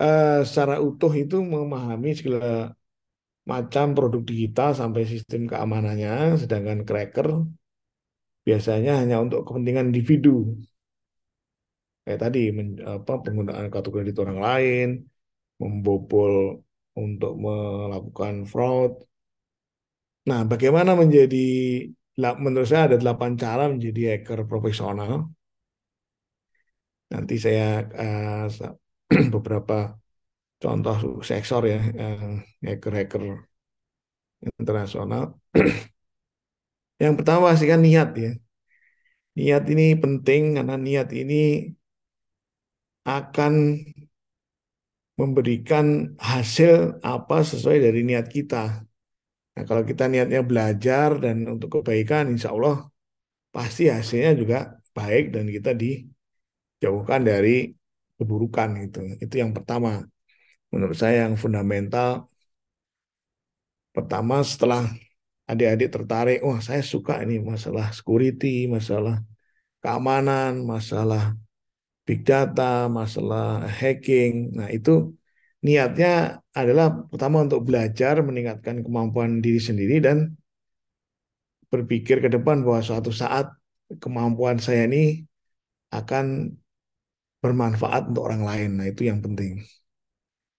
uh, 0.00 0.40
secara 0.48 0.74
utuh 0.88 1.12
itu 1.22 1.36
memahami 1.40 2.10
segala 2.18 2.74
macam 3.46 3.94
produk 3.96 4.22
digital 4.30 4.70
sampai 4.80 5.02
sistem 5.12 5.40
keamanannya, 5.50 6.34
sedangkan 6.42 6.78
cracker 6.88 7.28
biasanya 8.46 8.90
hanya 9.00 9.16
untuk 9.24 9.40
kepentingan 9.46 9.90
individu. 9.90 10.30
Kayak 12.02 12.20
tadi, 12.24 12.38
men, 12.56 12.68
apa, 12.82 13.12
penggunaan 13.24 13.66
kartu 13.72 13.90
kredit 13.94 14.16
orang 14.22 14.38
lain, 14.46 14.86
membobol 15.62 16.62
untuk 17.04 17.32
melakukan 17.44 18.34
fraud. 18.52 18.92
Nah, 20.28 20.40
bagaimana 20.50 20.92
menjadi, 21.02 21.36
menurut 22.44 22.68
saya 22.70 22.82
ada 22.88 22.98
delapan 23.02 23.32
cara 23.42 23.62
menjadi 23.72 24.00
hacker 24.10 24.40
profesional. 24.50 25.12
Nanti 27.12 27.34
saya 27.44 27.86
uh, 28.02 28.46
beberapa 29.34 29.94
contoh 30.62 30.94
suksesor 31.02 31.62
ya, 31.72 31.78
hacker-hacker 32.66 33.22
internasional. 34.60 35.22
Yang 37.02 37.14
pertama 37.18 37.40
pasti 37.52 37.66
kan 37.72 37.80
niat 37.86 38.08
ya. 38.24 38.30
Niat 39.36 39.64
ini 39.72 39.84
penting 40.02 40.42
karena 40.56 40.74
niat 40.86 41.08
ini 41.20 41.34
akan 43.06 43.54
memberikan 45.16 46.12
hasil 46.20 47.00
apa 47.00 47.40
sesuai 47.40 47.78
dari 47.80 48.00
niat 48.04 48.28
kita. 48.28 48.84
Nah, 49.56 49.64
kalau 49.64 49.82
kita 49.88 50.04
niatnya 50.12 50.44
belajar 50.44 51.16
dan 51.16 51.48
untuk 51.48 51.80
kebaikan, 51.80 52.28
insya 52.28 52.52
Allah 52.52 52.84
pasti 53.48 53.88
hasilnya 53.88 54.32
juga 54.36 54.58
baik 54.92 55.32
dan 55.32 55.48
kita 55.48 55.72
dijauhkan 55.72 57.24
dari 57.24 57.72
keburukan 58.20 58.70
itu. 58.84 58.98
Itu 59.24 59.34
yang 59.42 59.56
pertama. 59.56 60.04
Menurut 60.68 60.96
saya 60.98 61.24
yang 61.24 61.40
fundamental 61.40 62.28
pertama 63.96 64.44
setelah 64.44 64.92
adik-adik 65.48 65.88
tertarik, 65.88 66.38
wah 66.44 66.60
saya 66.60 66.84
suka 66.84 67.24
ini 67.24 67.40
masalah 67.40 67.96
security, 67.96 68.68
masalah 68.68 69.24
keamanan, 69.80 70.66
masalah 70.68 71.32
big 72.06 72.20
data, 72.30 72.62
masalah 72.98 73.66
hacking. 73.78 74.32
Nah, 74.58 74.68
itu 74.76 74.90
niatnya 75.66 76.40
adalah 76.60 76.86
pertama 77.10 77.36
untuk 77.46 77.60
belajar, 77.68 78.14
meningkatkan 78.28 78.76
kemampuan 78.86 79.30
diri 79.44 79.60
sendiri 79.68 79.94
dan 80.06 80.18
berpikir 81.72 82.16
ke 82.24 82.28
depan 82.30 82.62
bahwa 82.64 82.80
suatu 82.80 83.10
saat 83.10 83.50
kemampuan 84.02 84.56
saya 84.62 84.86
ini 84.88 85.26
akan 85.90 86.56
bermanfaat 87.42 88.02
untuk 88.10 88.22
orang 88.28 88.42
lain. 88.48 88.70
Nah, 88.78 88.86
itu 88.92 89.02
yang 89.10 89.20
penting. 89.24 89.62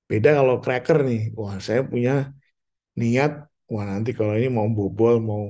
Beda 0.10 0.30
kalau 0.40 0.56
cracker 0.64 0.98
nih, 1.10 1.22
wah 1.40 1.56
saya 1.60 1.82
punya 1.92 2.12
niat, 3.02 3.32
wah 3.72 3.86
nanti 3.92 4.10
kalau 4.18 4.34
ini 4.40 4.48
mau 4.58 4.68
bobol, 4.78 5.16
mau, 5.30 5.44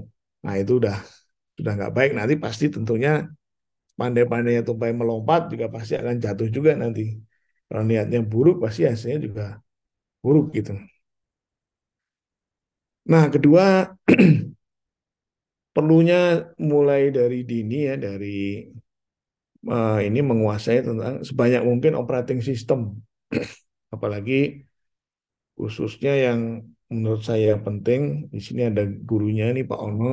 nah 0.45 0.55
itu 0.61 0.71
udah 0.81 0.95
sudah 1.57 1.71
nggak 1.77 1.93
baik. 1.97 2.11
Nanti 2.17 2.35
pasti 2.45 2.65
tentunya 2.75 3.11
pandai-pandainya 3.99 4.61
tumpai 4.67 4.91
melompat 4.99 5.41
juga 5.51 5.65
pasti 5.75 5.93
akan 6.01 6.15
jatuh 6.23 6.47
juga 6.55 6.71
nanti. 6.81 7.01
Kalau 7.67 7.83
niatnya 7.89 8.19
buruk, 8.31 8.55
pasti 8.63 8.81
hasilnya 8.89 9.19
juga 9.27 9.45
buruk 10.23 10.45
gitu. 10.57 10.71
Nah, 13.11 13.25
kedua, 13.33 13.63
perlunya 15.75 16.17
mulai 16.71 17.01
dari 17.17 17.37
dini 17.49 17.75
ya, 17.87 17.95
dari 18.05 18.27
uh, 19.71 19.99
ini 20.07 20.19
menguasai 20.29 20.79
tentang 20.87 21.13
sebanyak 21.29 21.61
mungkin 21.69 21.93
operating 22.01 22.39
system. 22.43 22.79
Apalagi 23.95 24.67
khususnya 25.57 26.11
yang 26.25 26.39
menurut 26.93 27.21
saya 27.29 27.51
penting, 27.65 28.01
di 28.33 28.39
sini 28.47 28.61
ada 28.69 28.83
gurunya 29.09 29.45
nih 29.55 29.63
Pak 29.69 29.79
Ono, 29.87 30.07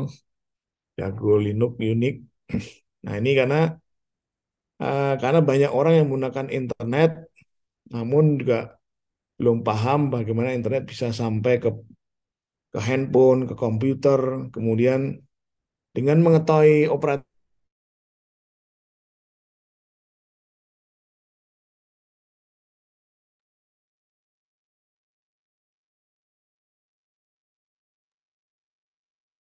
jago 0.99 1.31
Linux, 1.45 1.73
Unix. 1.93 2.17
Nah 3.05 3.15
ini 3.21 3.31
karena 3.39 3.57
uh, 4.83 5.13
karena 5.23 5.41
banyak 5.51 5.71
orang 5.79 5.93
yang 5.99 6.07
menggunakan 6.09 6.47
internet, 6.59 7.11
namun 7.95 8.25
juga 8.43 8.59
belum 9.39 9.59
paham 9.69 10.01
bagaimana 10.15 10.51
internet 10.59 10.83
bisa 10.93 11.09
sampai 11.21 11.55
ke 11.65 11.69
ke 12.73 12.79
handphone, 12.89 13.41
ke 13.49 13.55
komputer, 13.63 14.21
kemudian 14.55 15.01
dengan 15.97 16.19
mengetahui 16.27 16.91
operating 16.97 17.29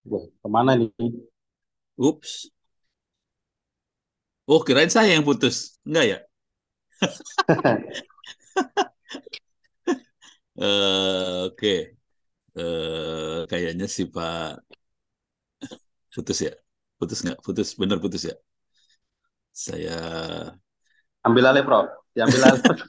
Wah, 0.10 0.26
ke 0.42 0.48
mana 0.56 0.72
nih? 0.80 0.90
Ups. 1.98 2.52
Oh, 4.44 4.60
kirain 4.60 4.92
saya 4.92 5.16
yang 5.16 5.24
putus. 5.24 5.80
Enggak 5.88 6.06
ya? 6.12 6.18
uh, 10.60 11.48
Oke. 11.48 11.56
Okay. 11.56 11.80
Uh, 12.54 13.50
kayaknya 13.50 13.90
sih 13.90 14.06
Pak 14.14 14.62
putus 16.14 16.46
ya. 16.46 16.54
Putus 17.00 17.20
nggak? 17.26 17.42
Putus. 17.42 17.74
Bener 17.80 17.98
putus 18.04 18.24
ya? 18.30 18.36
Saya... 19.54 19.98
Ambil 21.24 21.46
alih, 21.50 21.64
Prof. 21.66 21.88
Diambil 22.14 22.42
alih. 22.46 22.62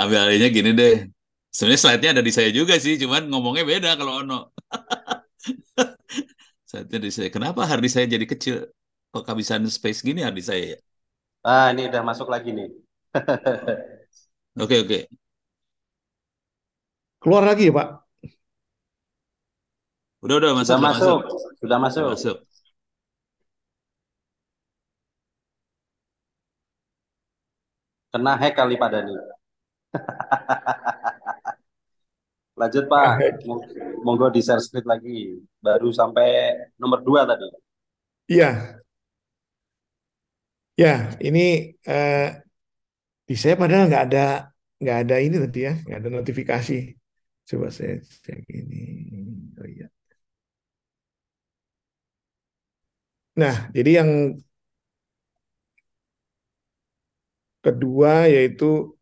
Ambil 0.00 0.18
alihnya 0.22 0.48
gini 0.54 0.70
deh. 0.72 1.10
Sebenarnya 1.54 1.80
slide-nya 1.82 2.10
ada 2.18 2.22
di 2.24 2.32
saya 2.34 2.50
juga 2.50 2.74
sih, 2.82 2.98
cuman 2.98 3.30
ngomongnya 3.30 3.62
beda 3.62 3.94
kalau 3.98 4.22
Ono. 4.26 4.50
slide-nya 6.74 6.98
di 7.06 7.10
saya. 7.14 7.28
Kenapa 7.34 7.60
hard 7.70 7.84
saya 7.94 8.06
jadi 8.14 8.26
kecil? 8.32 8.56
Kok 9.14 9.22
kehabisan 9.26 9.62
space 9.70 10.00
gini 10.02 10.20
hard 10.26 10.38
saya 10.42 10.62
ya? 10.74 10.78
Ah, 11.52 11.66
ini 11.72 11.82
udah 11.90 12.02
masuk 12.08 12.28
lagi 12.34 12.50
nih. 12.56 12.68
Oke, 14.56 14.78
oke. 14.80 15.08
Keluar 17.22 17.42
lagi 17.48 17.66
ya 17.68 17.72
Pak? 17.78 17.88
Udah 20.24 20.36
udah 20.40 20.52
masuk, 20.58 20.76
Sudah 20.76 20.80
udah 20.82 20.90
masuk, 20.96 21.16
masuk. 21.18 21.20
sudah 21.60 21.78
Udah 21.94 22.06
masuk. 22.10 22.12
masuk. 22.12 22.36
Kena 28.12 28.32
hack 28.40 28.54
kali 28.58 28.74
Pak 28.80 28.88
Dani. 28.92 29.14
Lanjut 32.60 32.84
Pak, 32.86 33.08
Mong- 33.48 33.66
monggo 34.06 34.26
di 34.34 34.40
share 34.46 34.62
screen 34.62 34.86
lagi. 34.86 35.18
Baru 35.58 35.90
sampai 35.90 36.28
nomor 36.78 37.00
dua 37.02 37.26
tadi. 37.26 37.46
Iya, 38.30 38.74
ya 40.82 40.88
ini 41.26 41.40
eh, 41.88 42.44
di 43.28 43.34
saya 43.40 43.54
padahal 43.62 43.84
nggak 43.90 44.04
ada 44.06 44.18
nggak 44.82 44.96
ada 45.02 45.14
ini 45.24 45.36
tadi 45.44 45.58
ya, 45.68 45.72
nggak 45.86 45.98
ada 46.00 46.10
notifikasi. 46.18 46.74
Coba 47.48 47.66
saya 47.76 47.94
cek 48.24 48.40
ini. 48.60 48.80
Oh 49.60 49.68
iya. 49.68 49.86
Nah, 53.40 53.56
jadi 53.74 53.90
yang 54.02 54.10
kedua 57.64 58.28
yaitu 58.34 58.93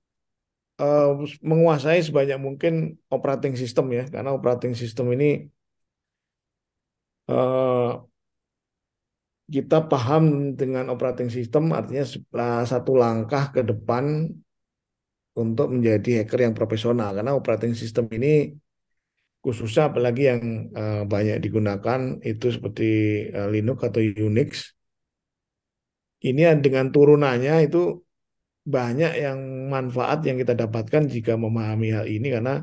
eh, 0.80 1.08
menguasai 1.42 2.00
sebanyak 2.00 2.38
mungkin 2.40 2.96
operating 3.12 3.54
system 3.58 3.86
ya, 3.92 4.04
karena 4.08 4.30
operating 4.32 4.72
system 4.72 5.06
ini 5.16 5.48
eh, 7.28 7.90
kita 9.52 9.84
paham 9.90 10.56
dengan 10.56 10.88
operating 10.88 11.28
system 11.28 11.76
artinya 11.76 12.04
setelah 12.08 12.64
satu 12.64 12.96
langkah 12.96 13.52
ke 13.52 13.60
depan 13.60 14.32
untuk 15.36 15.66
menjadi 15.72 16.24
hacker 16.24 16.40
yang 16.48 16.54
profesional. 16.56 17.12
Karena 17.16 17.32
operating 17.36 17.74
system 17.76 18.08
ini 18.16 18.52
khususnya 19.42 19.90
apalagi 19.90 20.22
yang 20.30 20.42
eh, 20.72 21.02
banyak 21.04 21.36
digunakan 21.42 22.00
itu 22.22 22.46
seperti 22.54 22.88
eh, 23.28 23.48
Linux 23.50 23.78
atau 23.82 24.00
Unix 24.00 24.50
ini 26.22 26.42
dengan 26.62 26.86
turunannya 26.94 27.66
itu 27.66 27.98
banyak 28.62 29.12
yang 29.18 29.38
manfaat 29.74 30.22
yang 30.26 30.38
kita 30.38 30.54
dapatkan 30.54 31.02
jika 31.10 31.34
memahami 31.34 31.88
hal 31.96 32.06
ini 32.06 32.26
karena 32.30 32.62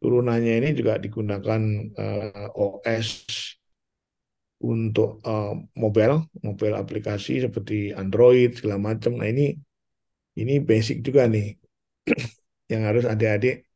turunannya 0.00 0.52
ini 0.60 0.68
juga 0.78 0.94
digunakan 1.04 1.60
eh, 1.98 2.48
OS 2.60 3.08
untuk 4.64 5.20
eh, 5.24 5.52
mobile, 5.76 6.16
mobile 6.46 6.74
aplikasi 6.80 7.44
seperti 7.44 7.92
Android 7.92 8.56
segala 8.56 8.78
macam. 8.80 9.20
Nah 9.20 9.28
ini 9.28 9.52
ini 10.40 10.54
basic 10.62 11.02
juga 11.06 11.22
nih 11.28 11.46
yang 12.72 12.82
harus 12.88 13.04
adik-adik 13.08 13.66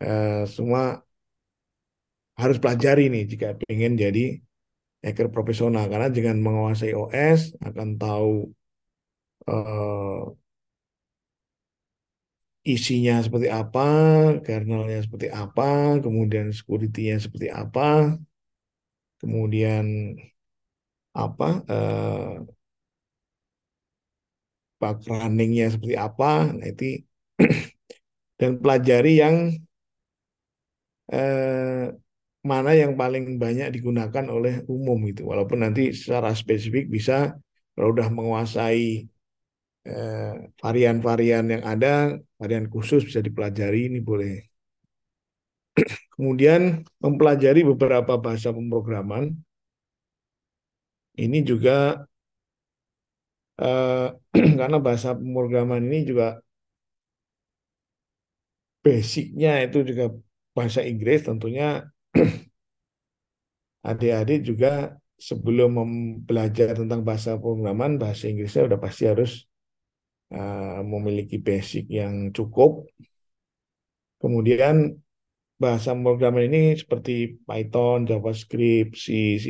eh, 0.00 0.46
semua 0.46 1.04
harus 2.40 2.56
pelajari 2.62 3.02
nih 3.12 3.24
jika 3.32 3.46
ingin 3.72 3.92
jadi 4.04 4.24
hacker 5.04 5.28
profesional 5.36 5.84
karena 5.92 6.08
dengan 6.16 6.36
menguasai 6.46 6.92
OS 7.02 7.40
akan 7.68 7.88
tahu 8.02 8.32
eh, 9.48 10.41
isinya 12.62 13.14
seperti 13.24 13.48
apa, 13.50 13.80
kernelnya 14.46 14.98
seperti 15.04 15.28
apa, 15.42 15.98
kemudian 16.04 16.46
security-nya 16.54 17.16
seperti 17.24 17.48
apa, 17.50 18.14
kemudian 19.20 19.86
apa 21.14 21.48
eh, 21.68 22.52
bug 24.80 24.96
running-nya 25.08 25.66
seperti 25.72 25.96
apa, 26.06 26.50
nah 26.56 26.66
itu 26.72 26.84
dan 28.40 28.50
pelajari 28.62 29.12
yang 29.22 29.36
eh, 31.12 31.84
mana 32.50 32.70
yang 32.82 32.92
paling 33.00 33.24
banyak 33.42 33.68
digunakan 33.76 34.24
oleh 34.36 34.54
umum 34.74 34.98
gitu. 35.10 35.20
Walaupun 35.30 35.58
nanti 35.64 35.82
secara 35.94 36.30
spesifik 36.34 36.84
bisa 36.96 37.14
kalau 37.74 37.88
udah 37.94 38.08
menguasai 38.16 39.06
varian-varian 40.62 41.44
yang 41.54 41.62
ada, 41.72 41.88
varian 42.40 42.66
khusus 42.72 43.00
bisa 43.08 43.20
dipelajari 43.26 43.90
ini 43.90 43.98
boleh. 44.02 44.32
Kemudian 46.14 46.84
mempelajari 47.02 47.60
beberapa 47.66 48.14
bahasa 48.20 48.48
pemrograman 48.52 49.36
ini 51.22 51.38
juga 51.44 51.72
eh, 53.60 54.06
karena 54.60 54.76
bahasa 54.86 55.08
pemrograman 55.18 55.80
ini 55.88 55.98
juga 56.10 56.24
basicnya 58.84 59.50
itu 59.64 59.78
juga 59.88 60.04
bahasa 60.56 60.80
Inggris 60.90 61.18
tentunya 61.28 61.64
adik-adik 63.90 64.40
juga 64.48 64.68
sebelum 65.28 65.70
mem- 65.78 66.16
belajar 66.28 66.68
tentang 66.80 67.00
bahasa 67.06 67.30
pemrograman 67.40 67.92
bahasa 68.02 68.24
Inggrisnya 68.30 68.62
udah 68.68 68.78
pasti 68.84 69.02
harus 69.10 69.30
eh, 70.34 70.80
memiliki 70.92 71.36
basic 71.48 71.84
yang 71.98 72.14
cukup. 72.36 72.70
Kemudian 74.22 74.76
bahasa 75.62 75.90
pemrograman 75.96 76.44
ini 76.50 76.62
seperti 76.82 77.12
Python, 77.48 77.98
JavaScript, 78.10 78.92
C, 79.04 79.06
C++. 79.44 79.46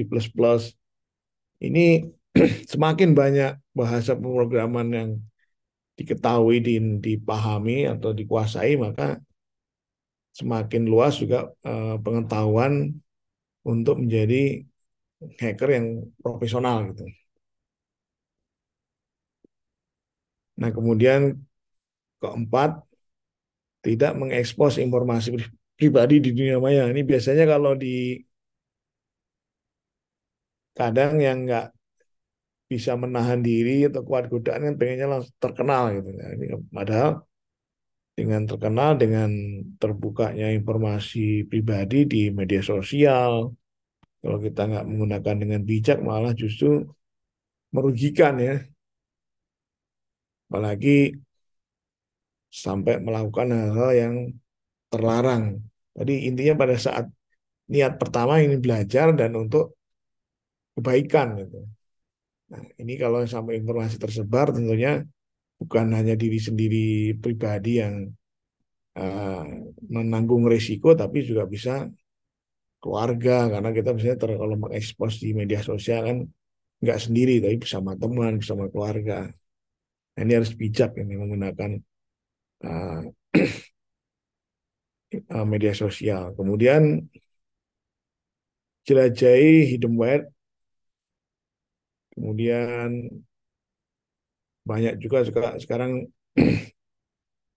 Ini 1.67 1.87
semakin 2.73 3.11
banyak 3.21 3.53
bahasa 3.79 4.13
pemrograman 4.19 4.89
yang 4.99 5.11
diketahui, 5.99 6.57
di- 6.67 7.01
dipahami 7.05 7.89
atau 7.93 8.11
dikuasai, 8.17 8.73
maka 8.81 9.21
semakin 10.39 10.83
luas 10.93 11.15
juga 11.23 11.39
eh, 11.69 11.95
pengetahuan 12.05 12.73
untuk 13.73 13.97
menjadi 14.03 14.65
hacker 15.41 15.69
yang 15.77 15.87
profesional 16.23 16.77
gitu. 16.93 17.05
Nah, 20.61 20.71
kemudian 20.77 21.21
keempat, 22.21 22.71
tidak 23.85 24.13
mengekspos 24.21 24.75
informasi 24.85 25.29
pri- 25.35 25.53
pribadi 25.79 26.15
di 26.25 26.31
dunia 26.37 26.59
maya. 26.65 26.83
Ini 26.93 27.03
biasanya 27.11 27.45
kalau 27.53 27.73
di 27.83 28.23
kadang 30.79 31.13
yang 31.27 31.39
nggak 31.49 31.67
bisa 32.73 32.93
menahan 33.03 33.41
diri 33.49 33.73
atau 33.89 34.03
kuat 34.09 34.25
godaan 34.33 34.61
kan 34.67 34.75
pengennya 34.81 35.07
langsung 35.13 35.37
terkenal 35.45 35.83
gitu. 35.97 36.09
Nah, 36.19 36.29
ini 36.35 36.45
padahal 36.77 37.11
dengan 38.19 38.43
terkenal 38.51 38.91
dengan 39.03 39.31
terbukanya 39.81 40.47
informasi 40.59 41.49
pribadi 41.51 41.97
di 42.13 42.19
media 42.39 42.61
sosial, 42.73 43.33
kalau 44.23 44.39
kita 44.47 44.61
nggak 44.71 44.85
menggunakan 44.91 45.37
dengan 45.43 45.61
bijak 45.71 45.99
malah 46.09 46.33
justru 46.43 46.69
merugikan 47.75 48.35
ya. 48.47 48.55
Apalagi 50.53 51.17
sampai 52.53 53.01
melakukan 53.01 53.49
hal-hal 53.49 53.91
yang 53.97 54.15
terlarang. 54.93 55.65
Jadi 55.97 56.29
intinya 56.29 56.55
pada 56.61 56.77
saat 56.77 57.09
niat 57.73 57.97
pertama 57.97 58.45
ini 58.45 58.61
belajar 58.61 59.17
dan 59.17 59.33
untuk 59.33 59.81
kebaikan 60.77 61.41
gitu. 61.41 61.65
Nah, 62.53 62.63
ini 62.77 63.01
kalau 63.01 63.25
sampai 63.25 63.65
informasi 63.65 63.97
tersebar 63.97 64.53
tentunya 64.53 65.01
bukan 65.57 65.89
hanya 65.97 66.13
diri 66.13 66.37
sendiri 66.37 67.17
pribadi 67.17 67.81
yang 67.81 68.13
uh, 69.01 69.49
menanggung 69.89 70.45
risiko 70.45 70.93
tapi 70.93 71.25
juga 71.25 71.49
bisa 71.49 71.89
keluarga 72.83 73.49
karena 73.49 73.71
kita 73.73 73.97
misalnya 73.97 74.19
ter, 74.21 74.31
kalau 74.37 74.57
mengekspos 74.59 75.23
di 75.25 75.33
media 75.33 75.65
sosial 75.65 76.05
kan 76.05 76.19
nggak 76.83 76.99
sendiri 76.99 77.41
tapi 77.41 77.57
bersama 77.57 77.97
teman 77.97 78.37
bersama 78.43 78.69
keluarga 78.69 79.33
nah, 80.15 80.21
ini 80.25 80.33
harus 80.39 80.53
bijak 80.53 80.97
ini 81.01 81.15
menggunakan 81.19 81.71
uh, 82.67 83.01
uh, 85.33 85.47
media 85.53 85.73
sosial. 85.73 86.33
Kemudian 86.39 87.09
jelajahi 88.83 89.71
hidden 89.71 89.95
web 89.95 90.27
kemudian 92.13 93.09
banyak 94.63 94.95
juga 95.03 95.27
sekarang 95.59 96.07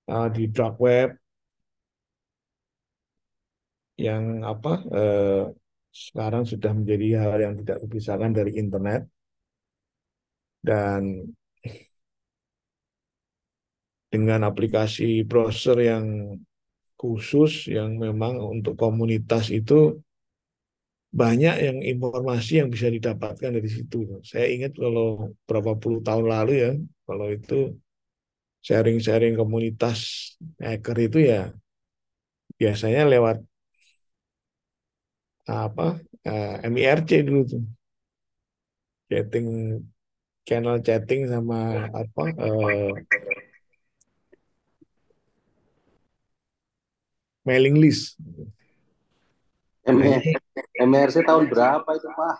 uh, 0.10 0.28
di 0.36 0.44
dark 0.50 0.80
web. 0.82 1.14
Yang 3.96 4.24
apa 4.44 4.74
eh, 4.92 5.44
sekarang 5.88 6.44
sudah 6.44 6.76
menjadi 6.76 7.08
hal 7.24 7.40
yang 7.40 7.56
tidak 7.64 7.78
terpisahkan 7.88 8.32
dari 8.36 8.52
internet. 8.60 9.08
Dan 10.60 11.24
dengan 14.16 14.48
aplikasi 14.48 15.28
browser 15.28 15.76
yang 15.84 16.40
khusus 16.96 17.68
yang 17.68 18.00
memang 18.00 18.40
untuk 18.40 18.80
komunitas 18.80 19.52
itu 19.52 20.00
banyak 21.12 21.56
yang 21.60 21.78
informasi 21.84 22.64
yang 22.64 22.72
bisa 22.72 22.88
didapatkan 22.88 23.52
dari 23.52 23.68
situ. 23.68 24.24
Saya 24.24 24.48
ingat 24.48 24.80
kalau 24.80 25.36
berapa 25.44 25.76
puluh 25.76 26.00
tahun 26.00 26.32
lalu 26.32 26.54
ya, 26.64 26.72
kalau 27.04 27.28
itu 27.28 27.76
sharing-sharing 28.64 29.36
komunitas 29.36 30.00
hacker 30.58 30.98
itu 31.04 31.20
ya 31.28 31.54
biasanya 32.56 33.04
lewat 33.06 33.38
apa 35.46 36.02
uh, 36.26 36.56
MIRC 36.66 37.22
dulu 37.28 37.42
tuh 37.46 37.64
chatting 39.06 39.48
channel 40.48 40.82
chatting 40.82 41.30
sama 41.30 41.86
apa 41.94 42.24
uh, 42.42 42.90
mailing 47.46 47.78
list. 47.78 48.18
MRC 50.82 51.16
tahun 51.30 51.46
berapa 51.46 51.86
itu 51.86 52.10
Pak? 52.10 52.36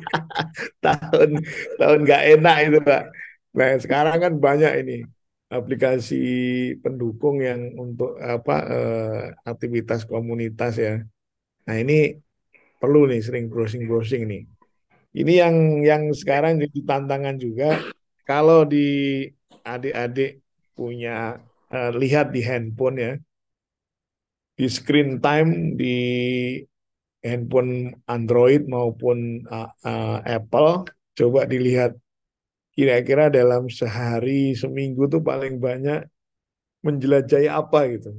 tahun 0.84 1.30
tahun 1.76 1.98
nggak 2.08 2.22
enak 2.40 2.56
itu 2.72 2.78
Pak. 2.80 3.02
Nah 3.52 3.70
sekarang 3.76 4.16
kan 4.16 4.32
banyak 4.40 4.72
ini 4.80 4.96
aplikasi 5.52 6.24
pendukung 6.80 7.44
yang 7.44 7.76
untuk 7.76 8.16
apa 8.16 8.56
eh, 8.64 9.22
aktivitas 9.44 10.08
komunitas 10.08 10.80
ya. 10.80 11.04
Nah 11.68 11.76
ini 11.76 12.16
perlu 12.80 13.12
nih 13.12 13.20
sering 13.20 13.52
browsing 13.52 13.84
browsing 13.84 14.24
nih. 14.24 14.42
Ini 15.14 15.32
yang 15.46 15.56
yang 15.84 16.02
sekarang 16.16 16.58
jadi 16.58 16.78
tantangan 16.82 17.36
juga 17.38 17.78
kalau 18.24 18.64
di 18.64 19.28
adik-adik 19.62 20.42
punya 20.74 21.38
uh, 21.70 21.90
lihat 21.94 22.34
di 22.34 22.42
handphone 22.42 22.96
ya 22.98 23.12
di 24.54 24.66
screen 24.70 25.18
time 25.18 25.74
di 25.74 25.96
handphone 27.24 27.90
Android 28.06 28.68
maupun 28.68 29.42
uh, 29.48 29.70
uh, 29.82 30.18
Apple 30.22 30.86
coba 31.16 31.48
dilihat 31.48 31.96
kira-kira 32.74 33.30
dalam 33.30 33.70
sehari 33.70 34.52
seminggu 34.58 35.06
tuh 35.06 35.22
paling 35.22 35.62
banyak 35.62 36.04
menjelajahi 36.84 37.48
apa 37.48 37.78
gitu. 37.96 38.10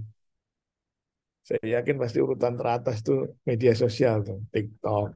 Saya 1.45 1.77
yakin 1.77 2.01
pasti 2.01 2.17
urutan 2.17 2.57
teratas 2.57 3.05
tuh 3.05 3.37
media 3.45 3.77
sosial 3.77 4.25
tuh, 4.25 4.41
TikTok, 4.49 5.13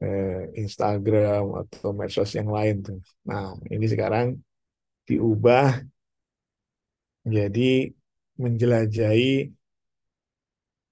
eh, 0.00 0.48
Instagram 0.56 1.44
atau 1.60 1.92
medsos 1.92 2.32
yang 2.32 2.48
lain 2.48 2.80
tuh. 2.80 2.98
Nah, 3.28 3.52
ini 3.68 3.84
sekarang 3.92 4.40
diubah 5.04 5.84
menjadi 7.28 7.92
menjelajahi 8.40 9.52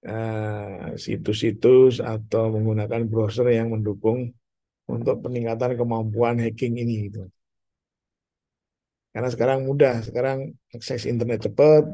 Eh, 0.01 0.97
situs-situs 0.97 2.01
atau 2.01 2.49
menggunakan 2.49 3.05
browser 3.05 3.53
yang 3.53 3.69
mendukung 3.69 4.33
untuk 4.89 5.21
peningkatan 5.21 5.77
kemampuan 5.77 6.41
hacking 6.41 6.73
ini 6.81 7.05
gitu. 7.05 7.29
Karena 9.13 9.29
sekarang 9.29 9.69
mudah, 9.69 10.01
sekarang 10.01 10.57
akses 10.73 11.05
internet 11.05 11.45
cepat, 11.45 11.85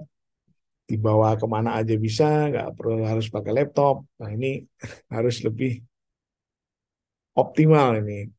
dibawa 0.88 1.36
ke 1.36 1.44
mana 1.52 1.76
aja 1.76 2.00
bisa, 2.00 2.48
nggak 2.48 2.80
perlu 2.80 3.04
harus 3.04 3.28
pakai 3.28 3.52
laptop. 3.52 4.08
Nah 4.24 4.32
ini 4.32 4.64
harus 5.16 5.44
lebih 5.44 5.84
optimal 7.36 8.00
ini 8.08 8.32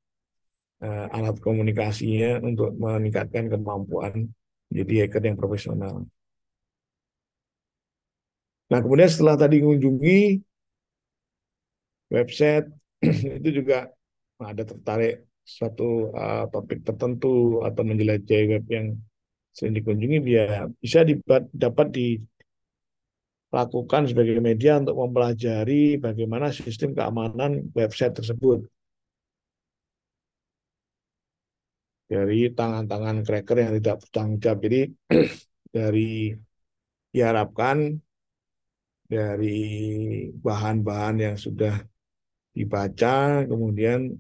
uh, 0.80 1.12
alat 1.12 1.36
komunikasinya 1.44 2.40
untuk 2.40 2.72
meningkatkan 2.72 3.52
kemampuan 3.52 4.32
jadi 4.72 5.04
hacker 5.04 5.28
yang 5.28 5.36
profesional. 5.36 6.08
Nah, 8.68 8.78
kemudian 8.84 9.08
setelah 9.08 9.36
tadi 9.40 9.64
mengunjungi 9.64 10.44
website, 12.12 12.68
itu 13.40 13.48
juga 13.64 13.88
ada 14.36 14.62
tertarik 14.62 15.24
suatu 15.48 16.12
uh, 16.12 16.44
topik 16.52 16.84
tertentu 16.84 17.64
atau 17.64 17.82
menjelajahi 17.88 18.44
web 18.52 18.64
yang 18.68 18.86
sering 19.56 19.72
dikunjungi, 19.80 20.18
dia 20.20 20.68
bisa 20.76 21.00
dibat, 21.00 21.48
dapat 21.50 21.88
dilakukan 23.48 24.02
sebagai 24.12 24.36
media 24.44 24.76
untuk 24.76 25.00
mempelajari 25.00 25.96
bagaimana 25.96 26.52
sistem 26.52 26.92
keamanan 26.92 27.72
website 27.72 28.14
tersebut. 28.20 28.68
Dari 32.08 32.52
tangan-tangan 32.52 33.24
cracker 33.24 33.56
yang 33.64 33.72
tidak 33.80 33.96
bertanggung 34.04 34.40
jawab. 34.40 34.60
Jadi 34.64 34.80
dari 35.76 36.32
diharapkan 37.12 38.00
dari 39.08 39.58
bahan-bahan 40.36 41.16
yang 41.16 41.36
sudah 41.40 41.80
dibaca, 42.52 43.48
kemudian 43.48 44.12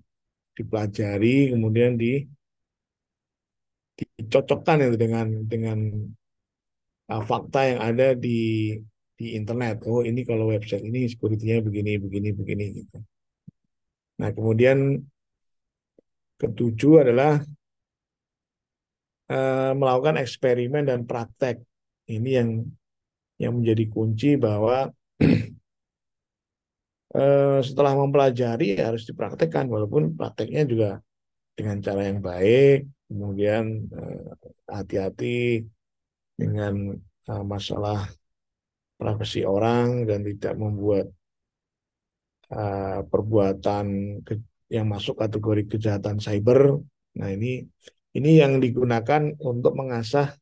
dipelajari, 0.56 1.52
kemudian 1.52 2.00
di, 2.00 2.24
dicocokkan 3.94 4.88
itu 4.88 4.96
dengan 4.96 5.26
dengan 5.44 5.78
uh, 7.12 7.22
fakta 7.22 7.60
yang 7.76 7.80
ada 7.84 8.16
di 8.16 8.74
di 9.18 9.34
internet. 9.36 9.84
Oh 9.84 10.00
ini 10.00 10.24
kalau 10.24 10.48
website 10.48 10.82
ini 10.88 11.04
security-nya 11.10 11.60
begini, 11.60 12.00
begini, 12.00 12.28
begini 12.32 12.64
gitu. 12.82 12.98
Nah 14.18 14.30
kemudian 14.32 14.98
ketujuh 16.38 17.02
adalah 17.02 17.42
uh, 19.28 19.72
melakukan 19.74 20.16
eksperimen 20.22 20.86
dan 20.86 21.04
praktek. 21.04 21.60
Ini 22.08 22.30
yang 22.40 22.64
yang 23.38 23.62
menjadi 23.62 23.84
kunci 23.88 24.34
bahwa 24.34 24.90
eh, 27.18 27.58
setelah 27.62 27.92
mempelajari 27.94 28.82
harus 28.82 29.06
dipraktekkan 29.06 29.70
walaupun 29.70 30.18
prakteknya 30.18 30.62
juga 30.66 30.90
dengan 31.54 31.78
cara 31.82 32.06
yang 32.06 32.20
baik 32.20 32.90
kemudian 33.08 33.88
eh, 33.88 34.28
hati-hati 34.66 35.62
dengan 36.34 36.98
eh, 37.00 37.44
masalah 37.46 38.10
privasi 38.98 39.46
orang 39.46 40.04
dan 40.04 40.26
tidak 40.26 40.54
membuat 40.58 41.06
perbuatan 43.12 44.16
yang 44.72 44.88
masuk 44.88 45.20
kategori 45.20 45.68
kejahatan 45.68 46.16
cyber. 46.16 46.80
Nah 47.20 47.28
ini 47.28 47.68
ini 48.16 48.40
yang 48.40 48.56
digunakan 48.56 49.36
untuk 49.36 49.76
mengasah 49.76 50.32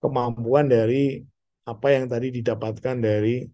kemampuan 0.00 0.72
dari 0.72 1.20
apa 1.68 1.86
yang 1.92 2.08
tadi 2.08 2.32
didapatkan 2.32 2.96
dari 2.96 3.44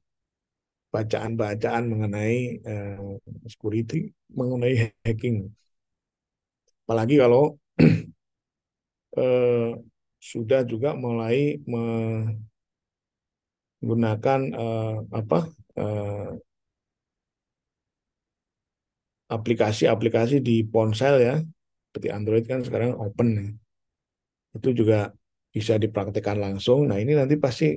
bacaan-bacaan 0.94 1.84
mengenai 1.90 2.62
uh, 2.62 3.18
security, 3.50 4.14
mengenai 4.30 4.94
hacking. 5.02 5.50
Apalagi 6.86 7.18
kalau 7.18 7.58
uh, 9.18 9.74
sudah 10.30 10.62
juga 10.62 10.94
mulai 10.94 11.58
menggunakan 13.82 14.40
uh, 14.54 15.04
apa 15.12 15.38
aplikasi-aplikasi 19.26 20.38
di 20.38 20.62
ponsel 20.62 21.18
ya, 21.18 21.42
seperti 21.90 22.08
Android 22.14 22.46
kan 22.46 22.62
sekarang 22.62 22.94
open 22.94 23.28
ya. 23.34 23.50
Itu 24.54 24.70
juga 24.70 25.10
bisa 25.50 25.74
dipraktekkan 25.74 26.38
langsung. 26.38 26.86
Nah 26.86 27.02
ini 27.02 27.18
nanti 27.18 27.34
pasti 27.34 27.74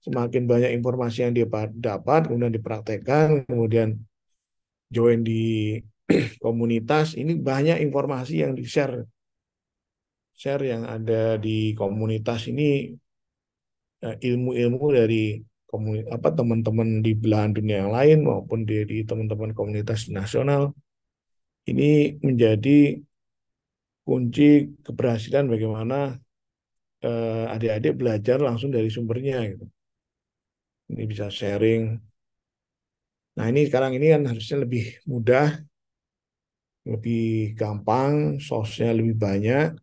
semakin 0.00 0.48
banyak 0.48 0.70
informasi 0.80 1.28
yang 1.28 1.32
dia 1.36 1.46
dapat, 1.76 2.28
kemudian 2.28 2.52
dipraktekkan, 2.52 3.44
kemudian 3.44 4.00
join 4.88 5.20
di 5.20 5.76
komunitas, 6.44 7.14
ini 7.14 7.36
banyak 7.36 7.84
informasi 7.84 8.42
yang 8.42 8.52
di-share. 8.56 9.04
Share 10.34 10.64
yang 10.64 10.88
ada 10.88 11.36
di 11.36 11.76
komunitas 11.76 12.48
ini 12.48 12.96
eh, 14.00 14.16
ilmu-ilmu 14.16 14.86
dari 14.88 15.36
apa 16.10 16.34
teman-teman 16.34 16.98
di 16.98 17.14
belahan 17.14 17.54
dunia 17.54 17.86
yang 17.86 17.92
lain 17.94 18.18
maupun 18.26 18.66
di, 18.66 18.82
di 18.82 19.06
teman-teman 19.06 19.54
komunitas 19.54 20.10
nasional 20.10 20.74
ini 21.70 22.18
menjadi 22.18 22.98
kunci 24.02 24.66
keberhasilan 24.82 25.46
bagaimana 25.46 26.18
eh, 27.06 27.44
adik-adik 27.54 27.94
belajar 27.94 28.42
langsung 28.42 28.74
dari 28.74 28.90
sumbernya 28.90 29.46
gitu 29.46 29.70
ini 30.90 31.02
bisa 31.06 31.26
sharing. 31.30 31.82
Nah 33.38 33.46
ini 33.46 33.60
sekarang 33.70 33.94
ini 33.96 34.06
kan 34.10 34.22
harusnya 34.26 34.56
lebih 34.66 34.84
mudah, 35.06 35.62
lebih 36.90 37.54
gampang, 37.54 38.42
source-nya 38.42 38.90
lebih 38.90 39.14
banyak. 39.14 39.78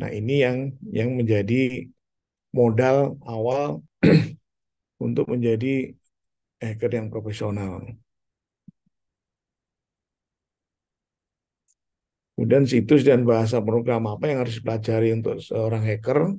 Nah 0.00 0.10
ini 0.10 0.34
yang 0.40 0.56
yang 0.88 1.10
menjadi 1.14 1.86
modal 2.56 3.20
awal 3.28 3.84
untuk 5.06 5.28
menjadi 5.28 5.92
hacker 6.62 6.90
yang 6.98 7.08
profesional. 7.12 7.84
Kemudian 12.32 12.64
situs 12.66 13.04
dan 13.04 13.22
bahasa 13.28 13.60
program 13.60 14.08
apa 14.08 14.24
yang 14.26 14.42
harus 14.42 14.58
dipelajari 14.58 15.14
untuk 15.14 15.38
seorang 15.38 15.84
hacker? 15.84 16.32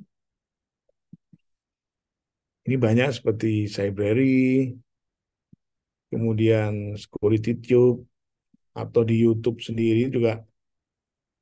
Ini 2.64 2.76
banyak 2.80 3.08
seperti 3.12 3.68
Cybrary, 3.68 4.72
kemudian 6.08 6.96
Security 6.96 7.52
Tube, 7.60 8.08
atau 8.72 9.04
di 9.04 9.20
YouTube 9.20 9.60
sendiri 9.60 10.08
juga 10.08 10.40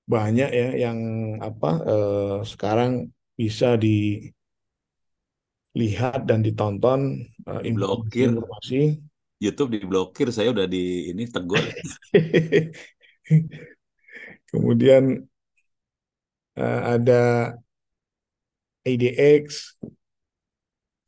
banyak 0.05 0.51
ya 0.51 0.69
yang 0.77 0.99
apa 1.39 1.71
eh, 1.87 2.37
sekarang 2.43 3.09
bisa 3.39 3.79
di 3.79 4.29
dilihat 5.73 6.29
dan 6.29 6.45
ditonton 6.45 7.17
uh, 7.49 7.61
Diblokir. 7.65 8.29
informasi. 8.29 9.01
YouTube 9.43 9.75
diblokir, 9.75 10.31
saya 10.31 10.55
udah 10.55 10.71
di 10.71 11.11
ini 11.11 11.27
tegur. 11.27 11.59
Kemudian 14.53 15.19
uh, 16.55 16.81
ada 16.95 17.51
ADX, 18.87 19.75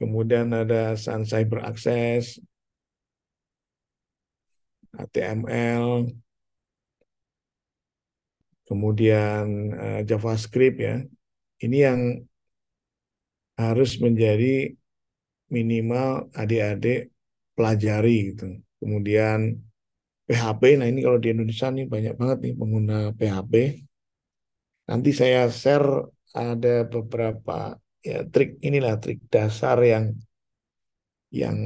kemudian 0.04 0.52
ada 0.52 0.92
Sun 1.00 1.24
Cyber 1.24 1.64
Access, 1.64 2.36
HTML, 4.92 6.12
kemudian 8.68 9.44
uh, 9.72 10.00
JavaScript 10.04 10.76
ya. 10.76 11.00
Ini 11.64 11.78
yang 11.88 12.00
harus 13.56 13.96
menjadi 13.96 14.76
minimal 15.48 16.28
adik-adik 16.36 17.08
pelajari 17.56 18.34
gitu. 18.34 18.60
Kemudian 18.82 19.56
PHP, 20.28 20.62
nah 20.80 20.88
ini 20.88 21.00
kalau 21.00 21.16
di 21.20 21.32
Indonesia 21.32 21.68
nih 21.72 21.86
banyak 21.88 22.14
banget 22.20 22.38
nih 22.44 22.54
pengguna 22.60 22.98
PHP. 23.16 23.54
Nanti 24.84 25.10
saya 25.16 25.48
share 25.48 25.88
ada 26.34 26.84
beberapa 26.84 27.78
ya 28.08 28.18
trik 28.32 28.50
inilah 28.66 28.94
trik 29.02 29.18
dasar 29.34 29.76
yang 29.92 30.04
yang 31.40 31.58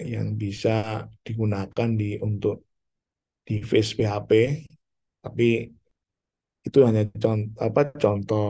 yang 0.00 0.26
bisa 0.42 1.04
digunakan 1.26 1.88
di 2.00 2.16
untuk 2.28 2.64
di 3.46 3.60
face 3.70 3.92
PHP 3.98 4.30
tapi 5.24 5.68
itu 6.66 6.78
hanya 6.86 7.02
contoh 7.24 7.58
apa 7.66 7.80
contoh 8.02 8.44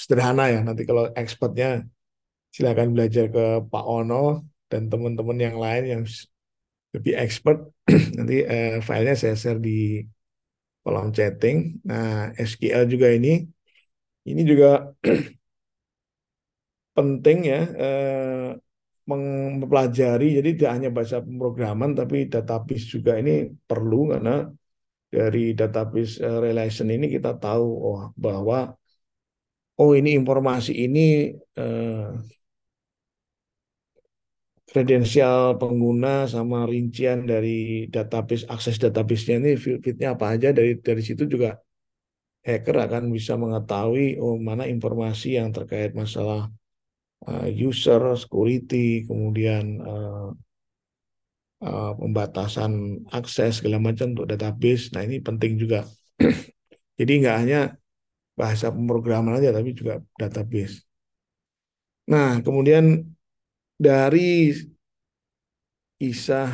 sederhana 0.00 0.42
ya. 0.54 0.60
Nanti 0.66 0.82
kalau 0.88 1.04
expertnya 1.22 1.84
silakan 2.54 2.88
belajar 2.94 3.24
ke 3.34 3.44
Pak 3.72 3.84
Ono 3.84 4.46
dan 4.70 4.82
teman-teman 4.92 5.38
yang 5.46 5.56
lain 5.64 5.84
yang 5.92 6.02
lebih 6.94 7.14
expert. 7.24 7.58
Nanti 8.18 8.34
eh, 8.44 8.80
filenya 8.86 9.14
saya 9.18 9.34
share 9.36 9.60
di 9.60 10.02
kolom 10.82 11.08
chatting. 11.16 11.56
Nah 11.88 12.32
SQL 12.50 12.84
juga 12.92 13.08
ini. 13.12 13.44
Ini 14.28 14.42
juga 14.44 14.92
penting 16.98 17.38
ya 17.52 17.60
eh, 17.84 18.50
mempelajari. 19.10 20.26
Jadi 20.38 20.48
tidak 20.56 20.72
hanya 20.76 20.90
bahasa 20.96 21.16
pemrograman 21.26 21.90
tapi 21.98 22.16
database 22.32 22.84
juga 22.94 23.12
ini 23.22 23.30
perlu 23.70 23.96
karena 24.12 24.50
dari 25.14 25.40
database 25.60 26.12
eh, 26.26 26.38
relation 26.46 26.88
ini 26.96 27.06
kita 27.14 27.30
tahu 27.38 27.66
oh 27.86 28.00
bahwa 28.24 28.58
oh 29.80 29.90
ini 29.98 30.10
informasi 30.18 30.72
ini 30.84 31.00
eh, 31.60 32.10
pengguna 35.60 36.08
sama 36.34 36.58
rincian 36.72 37.18
dari 37.30 37.88
database 37.94 38.44
akses 38.54 38.76
database-nya 38.82 39.34
ini 39.40 39.50
fitnya 39.84 40.08
apa 40.14 40.26
aja. 40.34 40.48
Dari 40.58 40.70
dari 40.82 41.02
situ 41.08 41.24
juga 41.34 41.56
hacker 42.46 42.76
akan 42.86 43.04
bisa 43.16 43.32
mengetahui 43.42 44.20
oh 44.22 44.34
mana 44.48 44.64
informasi 44.74 45.26
yang 45.38 45.48
terkait 45.56 45.92
masalah 46.02 46.40
uh, 47.28 47.46
user 47.52 48.00
security, 48.16 49.04
kemudian 49.04 49.84
uh, 49.84 50.32
uh, 51.60 51.92
pembatasan 52.00 53.04
akses 53.12 53.60
segala 53.60 53.76
macam 53.76 54.16
untuk 54.16 54.24
database. 54.32 54.88
Nah 54.96 55.04
ini 55.04 55.20
penting 55.20 55.60
juga. 55.60 55.84
Jadi 56.98 57.12
nggak 57.20 57.36
hanya 57.44 57.60
bahasa 58.32 58.72
pemrograman 58.72 59.36
aja, 59.36 59.52
tapi 59.52 59.76
juga 59.76 60.00
database. 60.16 60.82
Nah 62.08 62.40
kemudian 62.40 63.04
dari 63.76 64.56
kisah 65.98 66.50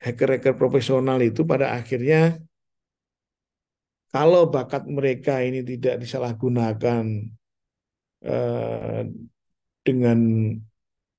hacker-hacker 0.00 0.54
profesional 0.56 1.18
itu 1.24 1.44
pada 1.44 1.72
akhirnya 1.72 2.36
kalau 4.12 4.44
bakat 4.52 4.84
mereka 4.84 5.40
ini 5.40 5.64
tidak 5.64 6.04
disalahgunakan 6.04 7.04
eh, 8.20 9.02
dengan 9.86 10.18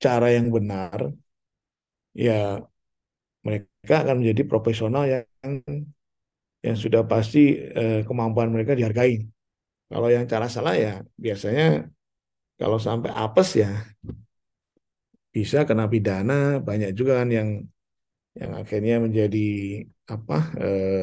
cara 0.02 0.26
yang 0.36 0.48
benar, 0.54 0.98
ya 2.14 2.64
mereka 3.46 3.94
akan 4.02 4.16
menjadi 4.20 4.42
profesional 4.48 5.04
yang 5.12 5.24
yang 6.64 6.76
sudah 6.80 7.02
pasti 7.04 7.38
eh, 7.60 8.02
kemampuan 8.08 8.48
mereka 8.54 8.72
dihargai. 8.78 9.14
Kalau 9.90 10.08
yang 10.14 10.24
cara 10.32 10.46
salah 10.54 10.74
ya 10.76 10.92
biasanya 11.24 11.64
kalau 12.60 12.78
sampai 12.80 13.10
apes 13.14 13.50
ya 13.62 13.70
bisa 15.34 15.58
kena 15.68 15.84
pidana 15.92 16.34
banyak 16.68 16.90
juga 16.98 17.12
kan 17.20 17.28
yang 17.38 17.48
yang 18.40 18.52
akhirnya 18.60 18.94
menjadi 19.06 19.38
apa 20.14 20.34
eh, 20.64 21.02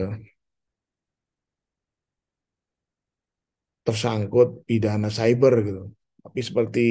tersangkut 3.86 4.48
pidana 4.68 5.10
cyber 5.18 5.54
gitu. 5.68 5.82
Tapi 6.24 6.40
seperti 6.48 6.82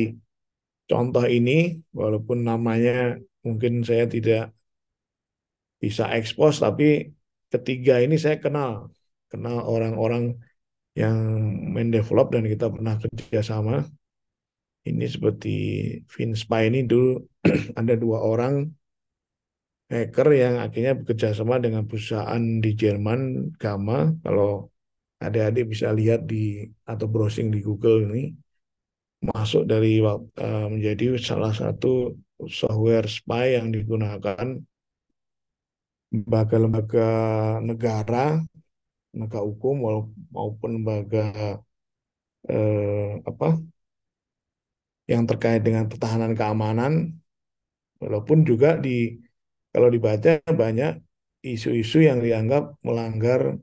contoh 0.91 1.24
ini, 1.36 1.53
walaupun 1.99 2.38
namanya 2.51 2.93
mungkin 3.47 3.72
saya 3.88 4.05
tidak 4.14 4.41
bisa 5.82 6.05
ekspos, 6.18 6.55
tapi 6.64 6.84
ketiga 7.53 8.03
ini 8.05 8.14
saya 8.24 8.36
kenal, 8.45 8.70
kenal 9.30 9.57
orang-orang 9.74 10.24
yang 11.01 11.16
mendevelop 11.74 12.26
dan 12.34 12.45
kita 12.53 12.66
pernah 12.74 12.95
kerjasama. 12.99 13.86
Ini 14.80 15.07
seperti 15.14 15.51
Vinspa 16.09 16.66
ini 16.68 16.78
dulu 16.91 17.20
ada 17.80 17.95
dua 17.95 18.18
orang 18.24 18.55
hacker 19.91 20.28
yang 20.43 20.55
akhirnya 20.64 20.93
bekerja 20.99 21.28
sama 21.38 21.59
dengan 21.64 21.84
perusahaan 21.88 22.43
di 22.64 22.70
Jerman, 22.80 23.20
Gamma. 23.61 24.11
Kalau 24.24 24.70
adik-adik 25.20 25.64
bisa 25.72 25.93
lihat 25.93 26.24
di 26.24 26.64
atau 26.88 27.07
browsing 27.12 27.53
di 27.55 27.61
Google 27.61 28.09
ini 28.09 28.32
masuk 29.21 29.68
dari 29.68 30.01
uh, 30.01 30.66
menjadi 30.73 31.21
salah 31.21 31.53
satu 31.53 32.16
software 32.49 33.05
spy 33.05 33.61
yang 33.61 33.68
digunakan 33.68 34.57
lembaga-lembaga 36.11 37.09
negara, 37.62 38.43
lembaga 39.14 39.41
hukum 39.47 39.77
maupun 40.35 40.83
lembaga 40.83 41.62
eh, 42.51 43.23
apa 43.23 43.62
yang 45.07 45.23
terkait 45.27 45.62
dengan 45.62 45.87
pertahanan 45.87 46.35
keamanan, 46.35 47.14
walaupun 48.03 48.43
juga 48.43 48.75
di 48.79 49.23
kalau 49.71 49.87
dibaca 49.87 50.43
banyak 50.51 50.99
isu-isu 51.47 52.03
yang 52.03 52.18
dianggap 52.18 52.75
melanggar 52.83 53.55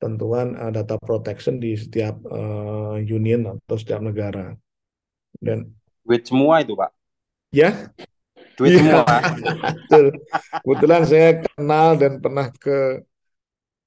tentuan 0.00 0.56
uh, 0.56 0.72
data 0.72 0.96
protection 0.96 1.60
di 1.60 1.76
setiap 1.76 2.16
uh, 2.24 2.96
union 2.96 3.60
atau 3.60 3.76
setiap 3.76 4.00
negara. 4.00 4.56
Dan 5.36 5.68
duit 6.00 6.24
semua 6.24 6.64
itu, 6.64 6.72
Pak. 6.72 6.90
Ya, 7.52 7.92
Duit 8.56 8.72
iya, 8.72 8.80
semua. 8.80 9.04
betul. 9.76 10.06
Kebetulan 10.64 11.02
saya 11.04 11.30
kenal 11.44 11.88
dan 12.00 12.12
pernah 12.24 12.48
ke 12.56 13.04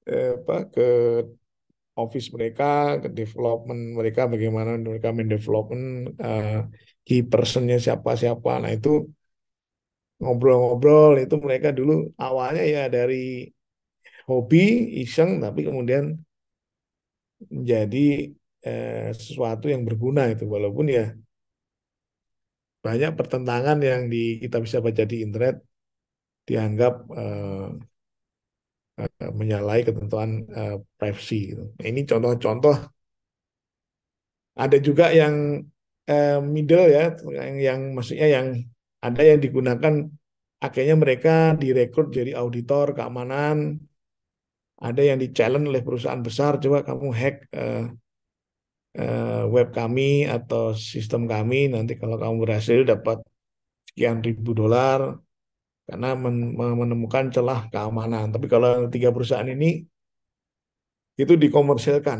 eh, 0.06 0.38
apa 0.38 0.56
ke 0.70 0.88
office 1.98 2.30
mereka, 2.32 3.02
ke 3.02 3.10
development 3.10 3.98
mereka, 3.98 4.30
bagaimana 4.30 4.78
mereka 4.78 5.10
mendevelopment 5.10 6.14
eh, 6.22 6.62
key 7.10 7.22
personnya 7.32 7.78
siapa-siapa. 7.86 8.52
Nah 8.64 8.72
itu 8.78 8.90
ngobrol-ngobrol 10.22 11.12
itu 11.24 11.36
mereka 11.46 11.70
dulu 11.80 11.94
awalnya 12.28 12.64
ya 12.76 12.84
dari 12.96 13.50
hobi, 14.30 14.60
iseng, 15.04 15.32
tapi 15.44 15.60
kemudian 15.68 16.06
menjadi 17.56 18.00
eh, 18.68 19.10
sesuatu 19.20 19.66
yang 19.74 19.84
berguna 19.88 20.22
itu. 20.34 20.44
Walaupun 20.56 20.86
ya 20.98 21.04
banyak 22.86 23.12
pertentangan 23.20 23.78
yang 23.90 24.02
di, 24.14 24.18
kita 24.44 24.58
bisa 24.66 24.78
baca 24.86 25.04
di 25.12 25.16
internet 25.26 25.56
dianggap 26.48 26.94
eh, 27.22 27.68
eh, 29.02 29.32
menyalahi 29.40 29.82
ketentuan 29.88 30.30
eh, 30.58 30.76
privacy. 31.00 31.36
Gitu. 31.56 31.64
Ini 31.90 32.00
contoh-contoh. 32.10 32.76
Ada 34.60 34.78
juga 34.84 35.06
yang 35.16 35.64
eh, 36.12 36.38
middle 36.56 36.86
ya, 36.96 37.04
yang, 37.38 37.54
yang 37.68 37.80
maksudnya 37.96 38.28
yang 38.36 38.48
ada 39.08 39.22
yang 39.30 39.40
digunakan 39.46 39.94
akhirnya 40.66 40.96
mereka 41.04 41.30
direkrut 41.62 42.08
jadi 42.18 42.32
auditor 42.42 42.86
keamanan. 42.98 43.58
Ada 44.88 45.02
yang 45.10 45.18
di 45.24 45.28
challenge 45.36 45.68
oleh 45.72 45.84
perusahaan 45.88 46.24
besar, 46.28 46.52
coba 46.64 46.78
kamu 46.88 47.08
hack 47.20 47.36
eh, 47.60 47.84
eh, 49.00 49.42
web 49.56 49.68
kami 49.78 50.04
atau 50.36 50.62
sistem 50.94 51.22
kami, 51.34 51.58
nanti 51.74 51.92
kalau 52.02 52.16
kamu 52.22 52.36
berhasil 52.44 52.80
dapat 52.92 53.18
sekian 53.90 54.18
ribu 54.28 54.52
dolar 54.62 55.02
karena 55.88 56.08
men- 56.24 56.54
menemukan 56.82 57.26
celah 57.36 57.60
keamanan. 57.74 58.26
Tapi 58.34 58.48
kalau 58.54 58.70
tiga 58.94 59.10
perusahaan 59.16 59.50
ini 59.56 59.68
itu 61.22 61.34
dikomersilkan 61.44 62.20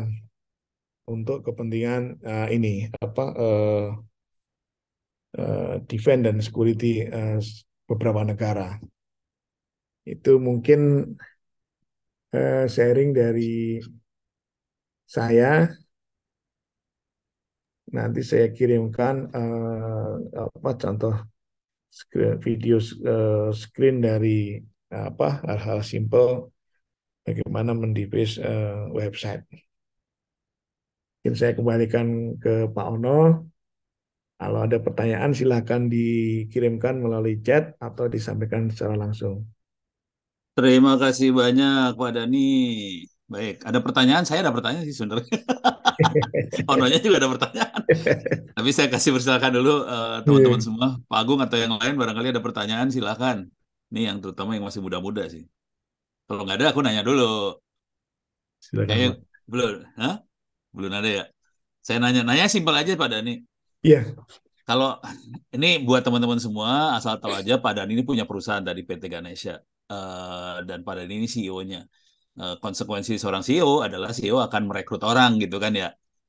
untuk 1.08 1.42
kepentingan 1.46 2.02
eh, 2.22 2.46
ini 2.56 2.88
apa 3.00 3.24
eh, 3.38 3.84
eh, 5.38 5.74
defense 5.88 6.22
dan 6.26 6.36
security 6.42 7.02
eh, 7.06 7.38
beberapa 7.88 8.22
negara. 8.26 8.78
Itu 10.12 10.30
mungkin 10.46 10.80
eh, 12.32 12.66
sharing 12.68 13.10
dari 13.14 13.80
saya. 15.06 15.76
Nanti 17.96 18.20
saya 18.30 18.46
kirimkan 18.56 19.16
eh, 19.34 20.12
apa 20.46 20.70
contoh 20.82 21.14
screen, 21.90 22.34
video 22.46 22.76
eh, 23.12 23.50
screen 23.62 23.96
dari 24.08 24.58
apa 24.90 25.42
hal-hal 25.48 25.80
simple 25.92 26.54
bagaimana 27.26 27.72
mendevice 27.82 28.34
eh, 28.42 28.90
website. 28.94 29.44
Mungkin 31.20 31.34
saya 31.36 31.52
kembalikan 31.52 32.40
ke 32.40 32.72
Pak 32.72 32.86
Ono. 32.96 33.44
Kalau 34.40 34.60
ada 34.64 34.80
pertanyaan 34.80 35.36
silahkan 35.36 35.84
dikirimkan 35.92 36.96
melalui 36.96 37.44
chat 37.44 37.76
atau 37.76 38.08
disampaikan 38.08 38.72
secara 38.72 38.96
langsung. 38.96 39.44
Terima 40.56 40.96
kasih 40.96 41.28
banyak 41.36 41.92
Pak 42.00 42.10
Dani. 42.16 42.48
Baik, 43.30 43.62
ada 43.68 43.78
pertanyaan? 43.84 44.24
Saya 44.24 44.42
ada 44.42 44.50
pertanyaan 44.50 44.82
sih 44.88 44.96
sebenarnya. 44.96 45.28
Ononya 46.72 46.98
juga 47.04 47.20
ada 47.20 47.28
pertanyaan. 47.30 47.80
Tapi 48.56 48.70
saya 48.72 48.88
kasih 48.88 49.12
persilakan 49.12 49.52
dulu 49.60 49.74
eh, 49.84 50.16
teman-teman 50.24 50.56
Iya. 50.60 50.66
semua. 50.66 50.88
Pak 51.04 51.18
Agung 51.20 51.40
atau 51.44 51.56
yang 51.60 51.76
lain 51.76 51.94
barangkali 52.00 52.32
ada 52.32 52.42
pertanyaan 52.42 52.88
silakan. 52.88 53.52
Ini 53.92 54.08
yang 54.08 54.16
terutama 54.24 54.56
yang 54.56 54.64
masih 54.64 54.80
muda-muda 54.80 55.28
sih. 55.28 55.44
Kalau 56.26 56.48
nggak 56.48 56.56
ada 56.58 56.66
aku 56.72 56.80
nanya 56.80 57.04
dulu. 57.04 57.60
Silakan 58.64 58.96
Pak. 58.96 59.16
belum, 59.50 59.84
Hah? 60.00 60.14
Belum 60.76 60.92
ada 60.98 61.10
ya. 61.18 61.24
Saya 61.86 61.98
nanya, 62.02 62.22
nanya 62.28 62.46
simpel 62.54 62.74
aja 62.80 62.92
Pak 63.02 63.08
Dani. 63.12 63.32
Iya, 63.82 64.14
Kalau 64.68 64.88
ini 65.56 65.66
buat 65.86 66.02
teman-teman 66.06 66.38
semua, 66.44 66.94
asal 66.96 67.14
tahu 67.22 67.32
aja 67.40 67.52
Pak 67.64 67.72
Dani 67.76 67.90
ini 67.96 68.04
punya 68.10 68.24
perusahaan 68.28 68.62
dari 68.68 68.80
PT 68.86 69.04
Ganesha. 69.10 69.54
Eh, 69.90 70.56
dan 70.68 70.78
Pak 70.86 70.94
Dani 71.02 71.12
ini 71.20 71.26
CEO-nya. 71.34 71.80
Eh, 72.40 72.54
konsekuensi 72.62 73.12
seorang 73.20 73.42
CEO 73.46 73.82
adalah 73.86 74.10
CEO 74.16 74.38
akan 74.46 74.62
merekrut 74.70 75.02
orang 75.10 75.30
gitu 75.42 75.56
kan 75.64 75.72
ya. 75.74 75.88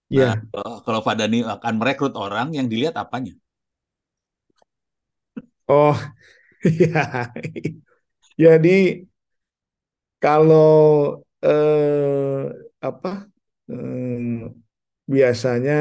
iya. 0.10 0.28
Nah, 0.28 0.36
kalau- 0.54 0.80
kalau 0.86 1.00
Pak 1.08 1.16
Dani 1.20 1.38
akan 1.46 1.74
merekrut 1.82 2.14
orang, 2.20 2.48
yang 2.58 2.68
dilihat 2.72 2.96
apanya? 3.00 3.34
Oh, 5.68 5.96
iya. 6.68 7.32
Jadi 8.42 8.70
kalau 10.22 10.70
eh, 11.44 12.42
apa 12.88 13.10
eh, 13.72 14.52
biasanya 15.14 15.74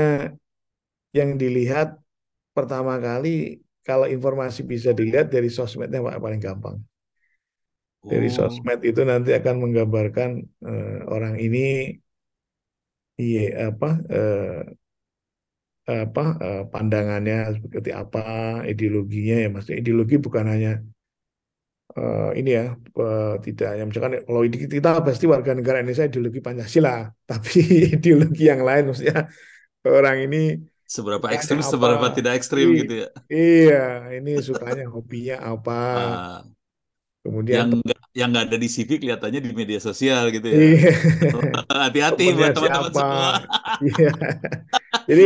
yang 1.18 1.30
dilihat 1.42 1.98
pertama 2.56 2.94
kali 3.00 3.62
kalau 3.86 4.06
informasi 4.10 4.60
bisa 4.72 4.90
dilihat 4.94 5.28
dari 5.34 5.48
sosmednya 5.50 6.00
Pak 6.06 6.18
paling 6.24 6.42
gampang. 6.42 6.76
Dari 8.10 8.28
Oh, 8.32 8.34
sosmed 8.36 8.80
itu 8.90 9.00
nanti 9.10 9.30
akan 9.38 9.54
menggambarkan 9.62 10.30
eh, 10.68 10.98
orang 11.14 11.34
ini 11.44 11.58
iya 13.22 13.40
apa 13.66 13.86
eh, 14.14 14.80
apa 16.04 16.20
eh, 16.44 16.60
pandangannya 16.72 17.34
seperti 17.62 17.90
apa, 18.02 18.18
ideologinya 18.70 19.34
ya 19.42 19.48
Mas. 19.54 19.66
Ideologi 19.80 20.14
bukan 20.26 20.44
hanya 20.52 20.70
eh, 21.98 22.20
ini 22.38 22.48
ya 22.58 22.62
eh, 23.00 23.24
tidak 23.46 23.66
hanya 23.72 23.84
misalkan 23.88 24.12
kalau 24.28 24.40
kita 24.74 24.88
pasti 25.06 25.24
warga 25.34 25.52
negara 25.58 25.76
Indonesia 25.80 26.06
ideologi 26.10 26.40
Pancasila, 26.46 26.90
tapi 27.30 27.58
ideologi 27.96 28.42
yang 28.50 28.60
lain 28.68 28.82
maksudnya 28.88 29.16
orang 29.98 30.16
ini 30.26 30.36
seberapa 30.88 31.26
ekstrim, 31.32 31.60
apa? 31.68 31.70
seberapa 31.70 32.06
tidak 32.12 32.32
ekstrim 32.40 32.74
I- 32.78 32.80
gitu 32.80 33.06
ya. 33.06 33.08
Iya, 33.34 33.74
ini 34.16 34.30
sukanya 34.48 34.84
hobinya 34.94 35.34
apa? 35.50 35.72
Ah, 35.92 36.44
Kemudian 37.24 37.66
yang 37.66 37.66
nggak 37.82 37.98
yang 38.18 38.28
nggak 38.30 38.44
ada 38.50 38.56
di 38.62 38.68
CV 38.74 38.90
kelihatannya 39.00 39.40
di 39.46 39.50
media 39.60 39.80
sosial 39.82 40.22
gitu 40.34 40.48
ya. 40.58 40.62
iya, 40.72 40.90
Hati-hati 41.84 42.24
buat 42.36 42.52
teman-teman 42.56 42.92
semua. 42.94 43.30
Iya. 43.80 44.10
Jadi 45.08 45.22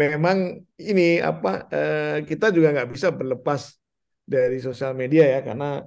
memang 0.00 0.38
ini 0.90 1.02
apa 1.28 1.48
eh, 1.74 2.22
kita 2.28 2.46
juga 2.56 2.68
nggak 2.74 2.90
bisa 2.94 3.08
berlepas 3.18 3.60
dari 4.30 4.56
sosial 4.62 4.92
media 4.94 5.24
ya 5.34 5.40
karena 5.42 5.82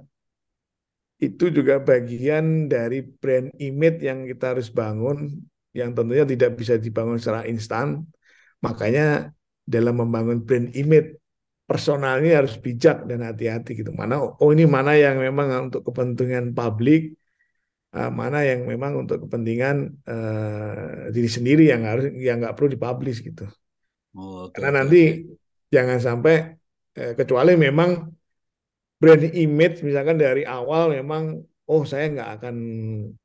itu 1.26 1.44
juga 1.48 1.80
bagian 1.80 2.68
dari 2.68 3.00
brand 3.00 3.48
image 3.56 3.98
yang 4.04 4.28
kita 4.28 4.52
harus 4.52 4.68
bangun 4.68 5.32
yang 5.72 5.90
tentunya 5.96 6.24
tidak 6.28 6.50
bisa 6.60 6.74
dibangun 6.78 7.18
secara 7.18 7.48
instan. 7.48 8.04
Makanya 8.60 9.32
dalam 9.64 9.94
membangun 9.96 10.44
brand 10.44 10.68
image 10.76 11.16
personalnya 11.64 12.44
harus 12.44 12.54
bijak 12.60 13.08
dan 13.08 13.24
hati-hati 13.24 13.70
gitu. 13.80 13.90
Mana 13.96 14.20
oh 14.20 14.50
ini 14.52 14.68
mana 14.68 14.92
yang 14.94 15.16
memang 15.16 15.72
untuk 15.72 15.82
kepentingan 15.88 16.52
publik, 16.52 17.16
eh, 17.96 18.10
mana 18.12 18.44
yang 18.44 18.68
memang 18.68 18.92
untuk 19.02 19.24
kepentingan 19.26 19.76
eh, 20.04 21.10
diri 21.14 21.30
sendiri 21.30 21.64
yang 21.72 21.82
harus 21.88 22.12
yang 22.20 22.36
nggak 22.44 22.54
perlu 22.54 22.68
dipublish 22.76 23.24
gitu. 23.24 23.48
Oh, 24.14 24.46
Karena 24.54 24.84
nanti 24.84 25.26
jangan 25.74 25.98
sampai 25.98 26.34
eh, 26.94 27.12
kecuali 27.18 27.58
memang 27.58 27.90
brand 29.00 29.24
image 29.44 29.76
misalkan 29.86 30.16
dari 30.24 30.42
awal 30.46 30.82
memang 30.96 31.24
oh 31.70 31.82
saya 31.90 32.04
nggak 32.12 32.30
akan 32.36 32.56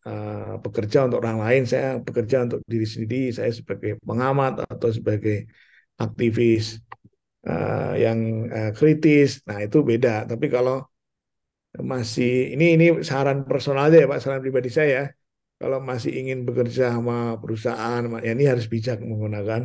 eh, 0.07 0.53
bekerja 0.63 0.97
untuk 1.05 1.19
orang 1.23 1.39
lain, 1.45 1.61
saya 1.71 1.87
bekerja 2.07 2.37
untuk 2.47 2.59
diri 2.71 2.87
sendiri, 2.93 3.17
saya 3.37 3.51
sebagai 3.59 3.91
pengamat 4.07 4.53
atau 4.73 4.89
sebagai 4.97 5.35
aktivis 6.03 6.63
eh, 7.47 7.91
yang 8.03 8.19
eh, 8.57 8.71
kritis. 8.77 9.29
Nah, 9.47 9.59
itu 9.65 9.77
beda. 9.89 10.09
Tapi 10.31 10.45
kalau 10.55 10.75
masih 11.91 12.29
ini 12.53 12.65
ini 12.75 12.85
saran 13.09 13.37
personal 13.49 13.83
aja 13.87 13.97
ya 14.03 14.07
Pak, 14.11 14.19
saran 14.23 14.41
pribadi 14.45 14.69
saya. 14.79 14.99
Kalau 15.59 15.77
masih 15.89 16.11
ingin 16.19 16.47
bekerja 16.47 16.83
sama 16.95 17.35
perusahaan, 17.41 18.01
ya 18.25 18.31
ini 18.35 18.45
harus 18.51 18.65
bijak 18.73 18.97
menggunakan 19.03 19.61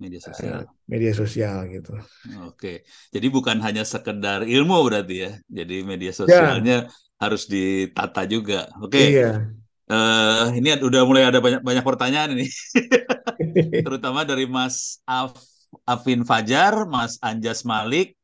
Media 0.00 0.20
eh, 0.20 0.24
sosial. 0.24 0.60
media 0.88 1.12
sosial 1.12 1.56
gitu. 1.68 1.92
Oke. 2.48 2.88
Jadi 3.14 3.26
bukan 3.28 3.60
hanya 3.60 3.84
sekedar 3.84 4.48
ilmu 4.48 4.76
berarti 4.88 5.14
ya. 5.24 5.30
Jadi 5.48 5.74
media 5.84 6.12
Ya, 6.24 6.56
sosialnya 6.56 6.76
harus 7.20 7.42
ditata 7.52 8.24
juga. 8.24 8.68
Oke. 8.80 8.98
iya. 8.98 9.26
Eh, 9.90 10.44
ini 10.58 10.68
udah 10.78 11.02
mulai 11.02 11.26
ada 11.26 11.42
banyak 11.42 11.66
banyak 11.66 11.82
pertanyaan 11.82 12.30
ini, 12.38 12.46
terutama 13.84 14.22
dari 14.22 14.46
Mas 14.46 15.02
Af, 15.02 15.34
Afin 15.82 16.22
Fajar, 16.22 16.86
Mas 16.86 17.18
Anjas 17.18 17.66
Malik. 17.66 18.14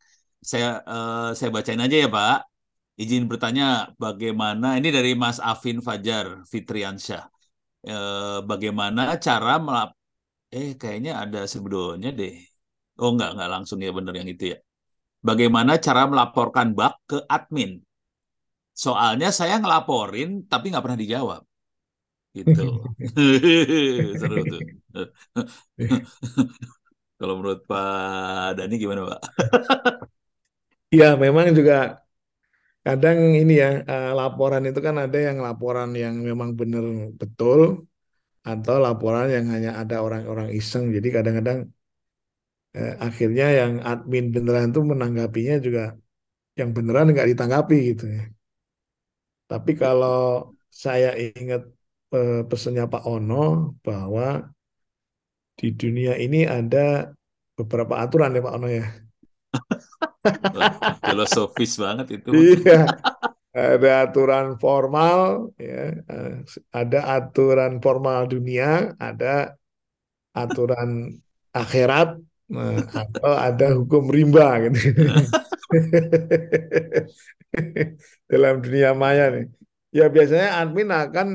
Saya 0.40 0.78
eh, 0.86 1.30
saya 1.34 1.50
bacain 1.50 1.82
aja 1.82 1.96
ya 2.06 2.08
Pak. 2.08 2.38
Izin 2.96 3.26
bertanya, 3.28 3.92
bagaimana 4.00 4.78
ini 4.80 4.88
dari 4.94 5.12
Mas 5.18 5.36
Afin 5.42 5.82
Fajar 5.82 6.46
Fitriansyah. 6.48 7.26
Eh, 7.86 8.38
bagaimana 8.46 9.18
cara 9.18 9.58
melap 9.58 9.95
eh 10.58 10.70
kayaknya 10.80 11.12
ada 11.22 11.40
sebelumnya 11.52 12.10
deh. 12.20 12.34
Oh 13.00 13.08
enggak 13.12 13.30
enggak 13.34 13.50
langsung 13.54 13.78
ya 13.86 13.90
bener 13.98 14.14
yang 14.20 14.28
itu 14.34 14.44
ya. 14.52 14.58
bagaimana 15.28 15.72
cara 15.86 16.02
melaporkan 16.12 16.68
bug 16.78 16.94
ke 17.10 17.18
admin. 17.36 17.70
Soalnya 18.84 19.28
saya 19.38 19.54
ngelaporin 19.62 20.28
tapi 20.52 20.64
nggak 20.70 20.84
pernah 20.84 21.00
dijawab. 21.02 21.42
Gitu. 22.36 22.62
Seru 24.20 24.38
tuh. 24.52 24.64
Kalau 27.18 27.34
menurut 27.40 27.60
Pak 27.70 28.60
Dani 28.60 28.74
gimana 28.76 29.02
Pak? 29.08 29.20
Ya, 30.98 31.06
memang 31.22 31.46
juga 31.58 31.74
kadang 32.86 33.18
ini 33.40 33.52
ya 33.62 33.68
eh, 33.90 34.06
laporan 34.18 34.62
itu 34.68 34.80
kan 34.86 34.96
ada 35.04 35.18
yang 35.26 35.38
laporan 35.46 35.88
yang 36.02 36.14
memang 36.28 36.50
benar 36.60 36.84
betul 37.20 37.60
atau 38.50 38.74
laporan 38.84 39.26
yang 39.36 39.46
hanya 39.54 39.70
ada 39.80 39.96
orang-orang 40.06 40.48
iseng. 40.58 40.84
Jadi 40.96 41.08
kadang-kadang 41.16 41.58
eh, 42.78 42.92
akhirnya 43.06 43.44
yang 43.60 43.72
admin 43.90 44.24
beneran 44.34 44.66
itu 44.70 44.80
menanggapinya 44.92 45.54
juga 45.66 45.82
yang 46.60 46.70
beneran 46.76 47.06
nggak 47.12 47.28
ditanggapi 47.32 47.76
gitu 47.90 48.04
ya. 48.16 48.22
Tapi 49.50 49.72
kalau 49.82 50.16
saya 50.82 51.08
ingat 51.14 51.62
eh, 52.14 52.42
pesannya 52.48 52.84
Pak 52.92 53.02
Ono 53.14 53.34
bahwa 53.86 54.24
di 55.56 55.68
dunia 55.72 56.14
ini 56.20 56.44
ada 56.44 57.10
beberapa 57.56 57.94
aturan 58.04 58.36
ya 58.36 58.42
Pak 58.44 58.54
Ono 58.60 58.68
ya. 58.68 58.86
Filosofis 61.06 61.72
banget 61.80 62.06
itu. 62.20 62.30
Iya. 62.34 62.90
Ada 63.56 63.88
aturan 64.04 64.46
formal, 64.60 65.48
ya. 65.56 65.96
Eh, 66.12 66.32
ada 66.76 66.98
aturan 67.16 67.72
formal 67.84 68.28
dunia, 68.28 68.92
ada 69.00 69.56
aturan 70.36 71.16
akhirat, 71.56 72.20
nah, 72.52 72.76
atau 72.92 73.32
ada 73.32 73.66
hukum 73.80 74.12
rimba 74.12 74.60
gitu. 74.68 74.92
Dalam 78.30 78.54
dunia 78.64 78.90
maya 78.92 79.24
nih. 79.34 79.44
Ya 79.96 80.04
biasanya 80.14 80.48
admin 80.60 80.88
akan 80.92 81.28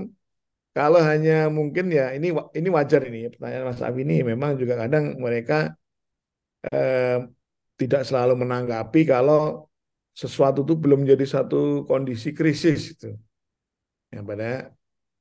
kalau 0.77 1.01
hanya 1.09 1.33
mungkin 1.57 1.85
ya 1.97 2.03
ini 2.17 2.27
ini 2.59 2.69
wajar 2.77 3.01
ini 3.09 3.19
pertanyaan 3.33 3.65
Mas 3.69 3.81
Abi 3.83 4.01
ini 4.07 4.15
memang 4.31 4.51
juga 4.61 4.73
kadang 4.81 5.05
mereka 5.25 5.55
eh, 6.73 7.17
tidak 7.79 8.01
selalu 8.07 8.33
menanggapi 8.45 9.01
kalau 9.09 9.70
sesuatu 10.11 10.59
itu 10.65 10.73
belum 10.77 11.03
menjadi 11.07 11.25
satu 11.39 11.87
kondisi 11.89 12.29
krisis 12.37 12.79
itu. 12.93 13.09
Ya, 14.13 14.19
pada 14.29 14.45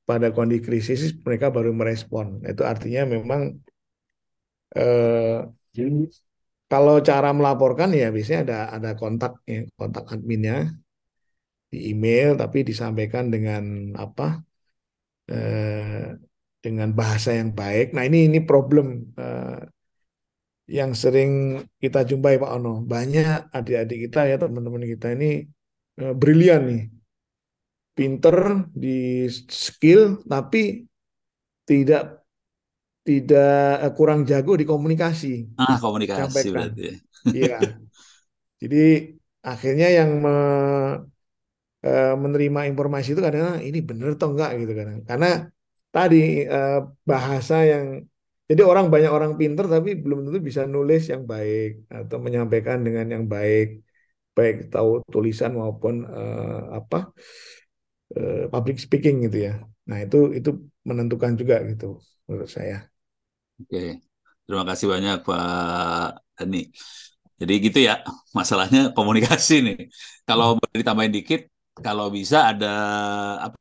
pada 0.09 0.28
kondisi 0.36 0.62
krisis 0.66 1.01
mereka 1.26 1.47
baru 1.57 1.70
merespon. 1.80 2.26
Itu 2.51 2.62
artinya 2.72 3.03
memang 3.14 3.43
eh, 4.74 5.51
kalau 6.70 6.95
cara 7.09 7.28
melaporkan 7.38 7.91
ya 8.01 8.07
biasanya 8.14 8.41
ada 8.45 8.57
ada 8.76 8.91
kontak 9.01 9.32
ya, 9.53 9.59
kontak 9.78 10.05
adminnya 10.14 10.55
di 11.70 11.78
email 11.95 12.28
tapi 12.41 12.59
disampaikan 12.68 13.24
dengan 13.34 13.95
apa 14.05 14.43
eh, 15.30 16.05
dengan 16.64 16.88
bahasa 16.99 17.30
yang 17.41 17.51
baik. 17.61 17.86
Nah 17.97 18.03
ini 18.09 18.18
ini 18.28 18.38
problem 18.51 18.86
eh, 19.20 19.61
yang 20.79 20.93
sering 21.03 21.31
kita 21.83 21.99
jumpai 22.11 22.35
Pak 22.43 22.51
Ono. 22.59 22.71
Banyak 22.93 23.53
adik-adik 23.57 23.99
kita 24.09 24.18
ya 24.31 24.37
teman-teman 24.43 24.85
kita 24.93 25.07
ini 25.16 25.27
eh, 26.03 26.12
brilian 26.21 26.62
nih, 26.71 26.81
pinter 27.97 28.37
di 28.83 29.27
skill 29.64 30.25
tapi 30.27 30.87
tidak 31.68 32.03
tidak 33.07 33.53
eh, 33.85 33.93
kurang 33.99 34.21
jago 34.31 34.53
di 34.61 34.64
komunikasi. 34.68 35.29
Ah 35.64 35.77
komunikasi 35.83 36.51
Sampaikan. 36.51 36.53
berarti. 36.55 36.81
ya. 36.89 36.95
Iya. 37.37 37.57
Jadi 38.62 38.77
akhirnya 39.51 39.87
yang 39.99 40.11
me- 40.25 40.97
eh, 41.87 42.07
menerima 42.25 42.61
informasi 42.71 43.09
itu 43.14 43.23
kadang 43.27 43.45
ini 43.68 43.79
bener 43.89 44.09
atau 44.16 44.29
enggak 44.33 44.51
gitu 44.61 44.73
kan. 44.79 44.89
Karena 45.09 45.27
tadi 45.95 46.16
eh, 46.55 46.71
bahasa 47.11 47.55
yang 47.73 47.87
jadi 48.51 48.63
orang 48.71 48.87
banyak 48.95 49.11
orang 49.17 49.33
pinter 49.41 49.65
tapi 49.75 49.91
belum 50.03 50.19
tentu 50.27 50.39
bisa 50.49 50.63
nulis 50.75 51.03
yang 51.13 51.23
baik 51.33 51.69
atau 51.97 52.17
menyampaikan 52.27 52.79
dengan 52.87 53.07
yang 53.15 53.25
baik, 53.35 53.67
baik 54.37 54.55
tahu 54.75 54.91
tulisan 55.15 55.53
maupun 55.61 55.95
eh, 56.19 56.61
apa 56.79 56.97
eh, 58.17 58.37
public 58.53 58.77
speaking 58.85 59.17
gitu 59.27 59.37
ya. 59.49 59.53
Nah 59.89 59.99
itu 60.05 60.17
itu 60.39 60.51
menentukan 60.89 61.33
juga 61.41 61.55
gitu 61.71 61.85
menurut 62.29 62.51
saya. 62.57 62.77
Oke, 63.61 63.79
terima 64.45 64.65
kasih 64.69 64.87
banyak 64.95 65.17
Pak 65.27 66.09
Dani. 66.37 66.59
Jadi 67.41 67.53
gitu 67.67 67.79
ya, 67.89 67.93
masalahnya 68.39 68.81
komunikasi 68.97 69.53
nih. 69.67 69.77
Kalau 70.29 70.47
boleh 70.61 70.77
ditambahin 70.81 71.13
dikit, 71.17 71.41
kalau 71.85 72.07
bisa 72.19 72.37
ada 72.53 72.69
apa 73.47 73.57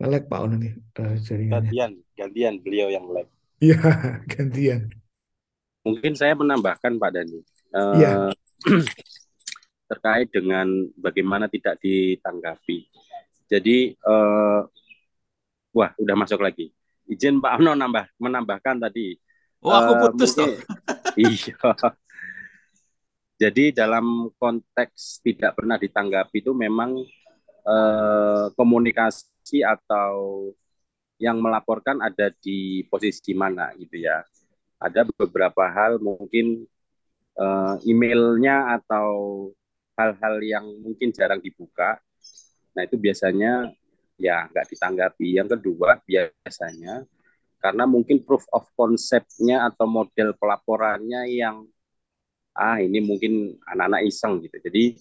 Ngelek 0.00 0.24
Pak 0.26 0.40
Ono 0.40 0.56
nih 0.56 0.72
eh, 0.72 1.14
jaringannya. 1.20 1.68
Gantian, 1.68 1.90
gantian 2.16 2.54
beliau 2.58 2.88
yang 2.88 3.04
live. 3.06 3.28
Iya 3.60 3.76
gantian. 4.32 4.88
Mungkin 5.84 6.16
saya 6.16 6.32
menambahkan 6.32 6.96
Pak 6.96 7.10
Dani. 7.12 7.40
Eh, 7.70 7.94
Iya. 8.00 8.32
terkait 9.90 10.30
dengan 10.30 10.66
bagaimana 10.94 11.50
tidak 11.50 11.74
ditanggapi. 11.82 12.86
Jadi, 13.50 13.90
eh, 13.92 14.60
wah, 15.74 15.90
udah 15.98 16.16
masuk 16.16 16.40
lagi. 16.40 16.70
Izin 17.04 17.42
Pak 17.42 17.58
Ono 17.58 17.74
nambah 17.74 18.06
menambahkan 18.16 18.78
tadi. 18.80 19.18
Oh, 19.60 19.74
aku 19.74 19.92
Eh, 19.92 20.00
putus 20.08 20.30
toh. 20.32 20.46
mungkin- 20.46 20.64
iya. 21.26 21.54
Jadi 23.40 23.72
dalam 23.72 24.30
konteks 24.36 25.20
tidak 25.20 25.58
pernah 25.58 25.76
ditanggapi 25.76 26.38
itu 26.38 26.52
memang 26.54 26.96
eh, 27.60 28.46
komunikasi 28.54 29.26
atau 29.58 30.46
yang 31.20 31.36
melaporkan 31.42 32.00
ada 32.00 32.32
di 32.40 32.86
posisi 32.88 33.36
mana 33.36 33.74
gitu 33.76 34.00
ya. 34.00 34.24
Ada 34.80 35.04
beberapa 35.04 35.68
hal 35.68 36.00
mungkin 36.00 36.64
eh, 37.36 37.74
emailnya 37.84 38.80
atau 38.80 39.10
hal-hal 40.00 40.40
yang 40.40 40.66
mungkin 40.80 41.12
jarang 41.12 41.44
dibuka. 41.44 42.00
Nah 42.72 42.82
itu 42.88 42.96
biasanya 42.96 43.68
ya 44.16 44.48
nggak 44.48 44.66
ditanggapi. 44.72 45.28
Yang 45.36 45.60
kedua 45.60 46.00
biasanya 46.08 47.04
karena 47.60 47.84
mungkin 47.84 48.24
proof 48.24 48.48
of 48.56 48.64
concept-nya 48.72 49.68
atau 49.68 49.84
model 49.84 50.32
pelaporannya 50.40 51.28
yang 51.28 51.68
ah 52.56 52.80
ini 52.80 53.04
mungkin 53.04 53.60
anak-anak 53.68 54.08
iseng 54.08 54.40
gitu. 54.40 54.56
Jadi 54.64 54.96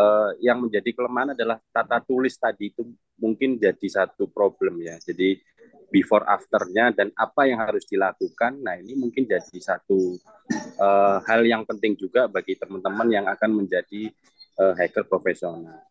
eh, 0.00 0.30
yang 0.40 0.64
menjadi 0.64 0.90
kelemahan 0.96 1.36
adalah 1.36 1.60
tata 1.68 2.00
tulis 2.00 2.32
tadi 2.40 2.72
itu 2.72 2.88
mungkin 3.18 3.56
jadi 3.58 3.86
satu 3.86 4.30
problem 4.30 4.82
ya. 4.82 4.98
Jadi 4.98 5.38
before 5.94 6.26
afternya 6.26 6.90
dan 6.90 7.14
apa 7.14 7.46
yang 7.46 7.62
harus 7.62 7.86
dilakukan. 7.86 8.58
Nah 8.58 8.74
ini 8.74 8.98
mungkin 8.98 9.26
jadi 9.28 9.58
satu 9.62 10.18
eh, 10.80 11.18
hal 11.22 11.40
yang 11.46 11.62
penting 11.62 11.94
juga 11.94 12.26
bagi 12.26 12.58
teman-teman 12.58 13.08
yang 13.10 13.26
akan 13.30 13.50
menjadi 13.64 14.10
eh, 14.58 14.74
hacker 14.74 15.06
profesional. 15.06 15.82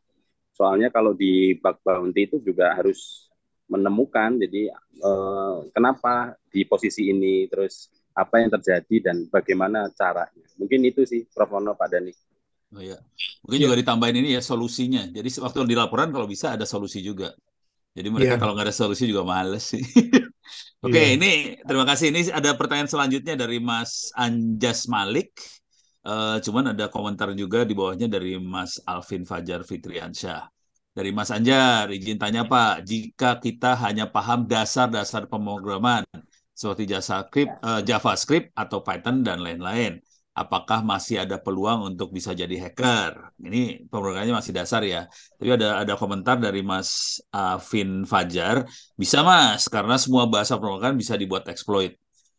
Soalnya 0.53 0.93
kalau 0.93 1.17
di 1.17 1.57
bug 1.57 1.81
bounty 1.81 2.29
itu 2.29 2.37
juga 2.43 2.75
harus 2.75 3.31
menemukan 3.71 4.35
jadi 4.43 4.75
eh, 4.99 5.57
kenapa 5.71 6.35
di 6.51 6.67
posisi 6.67 7.09
ini 7.09 7.47
terus 7.47 7.89
apa 8.13 8.45
yang 8.45 8.53
terjadi 8.53 9.09
dan 9.09 9.25
bagaimana 9.31 9.89
caranya. 9.89 10.45
Mungkin 10.61 10.85
itu 10.85 11.01
sih 11.07 11.25
Prof. 11.33 11.49
Ono 11.57 11.73
Pak 11.73 11.87
Dani. 11.89 12.13
Oh 12.73 12.81
iya. 12.81 12.97
Mungkin 13.45 13.59
juga 13.69 13.75
ditambahin 13.77 14.17
ini 14.25 14.29
ya 14.33 14.41
solusinya. 14.41 15.05
Jadi 15.13 15.29
waktu 15.39 15.57
di 15.69 15.77
laporan 15.77 16.09
kalau 16.09 16.25
bisa 16.25 16.57
ada 16.57 16.65
solusi 16.65 17.05
juga. 17.05 17.29
Jadi 17.93 18.09
mereka 18.09 18.33
Iya. 18.35 18.41
kalau 18.41 18.57
nggak 18.57 18.67
ada 18.73 18.75
solusi 18.75 19.05
juga 19.05 19.21
males 19.21 19.63
sih. 19.69 19.83
Oke, 20.85 20.97
Iya. 20.97 21.13
ini 21.15 21.31
terima 21.61 21.85
kasih. 21.85 22.09
Ini 22.09 22.33
ada 22.33 22.57
pertanyaan 22.57 22.89
selanjutnya 22.89 23.37
dari 23.37 23.61
Mas 23.61 24.09
Anjas 24.17 24.89
Malik. 24.89 25.29
Eh, 26.03 26.37
cuman 26.43 26.73
ada 26.75 26.89
komentar 26.91 27.31
juga 27.37 27.63
di 27.63 27.71
bawahnya 27.77 28.09
dari 28.11 28.35
Mas 28.41 28.81
Alvin 28.83 29.23
Fajar 29.23 29.61
Fitriansyah. 29.63 30.49
Dari 30.93 31.09
Mas 31.15 31.29
Anjar, 31.31 31.89
izin 31.93 32.17
tanya 32.19 32.43
Pak, 32.43 32.83
jika 32.85 33.39
kita 33.39 33.73
hanya 33.87 34.05
paham 34.09 34.45
dasar-dasar 34.45 35.25
pemrograman 35.31 36.03
seperti 36.53 36.85
JavaScript, 36.91 37.53
eh, 37.61 37.81
JavaScript 37.87 38.47
atau 38.53 38.81
Python 38.83 39.21
dan 39.25 39.39
lain-lain, 39.41 39.97
apakah 40.33 40.81
masih 40.81 41.21
ada 41.23 41.37
peluang 41.37 41.93
untuk 41.93 42.09
bisa 42.09 42.33
jadi 42.33 42.55
hacker? 42.67 43.37
Ini 43.37 43.85
pemrogramannya 43.87 44.33
masih 44.33 44.53
dasar 44.53 44.81
ya. 44.81 45.05
Tapi 45.37 45.49
ada 45.53 45.85
ada 45.85 45.93
komentar 45.93 46.41
dari 46.41 46.65
Mas 46.65 47.21
Alvin 47.29 48.03
Fajar, 48.09 48.65
bisa 48.97 49.21
Mas, 49.21 49.69
karena 49.69 49.95
semua 50.01 50.25
bahasa 50.25 50.57
pemrograman 50.57 50.97
bisa 50.97 51.13
dibuat 51.13 51.45
exploit. 51.53 51.93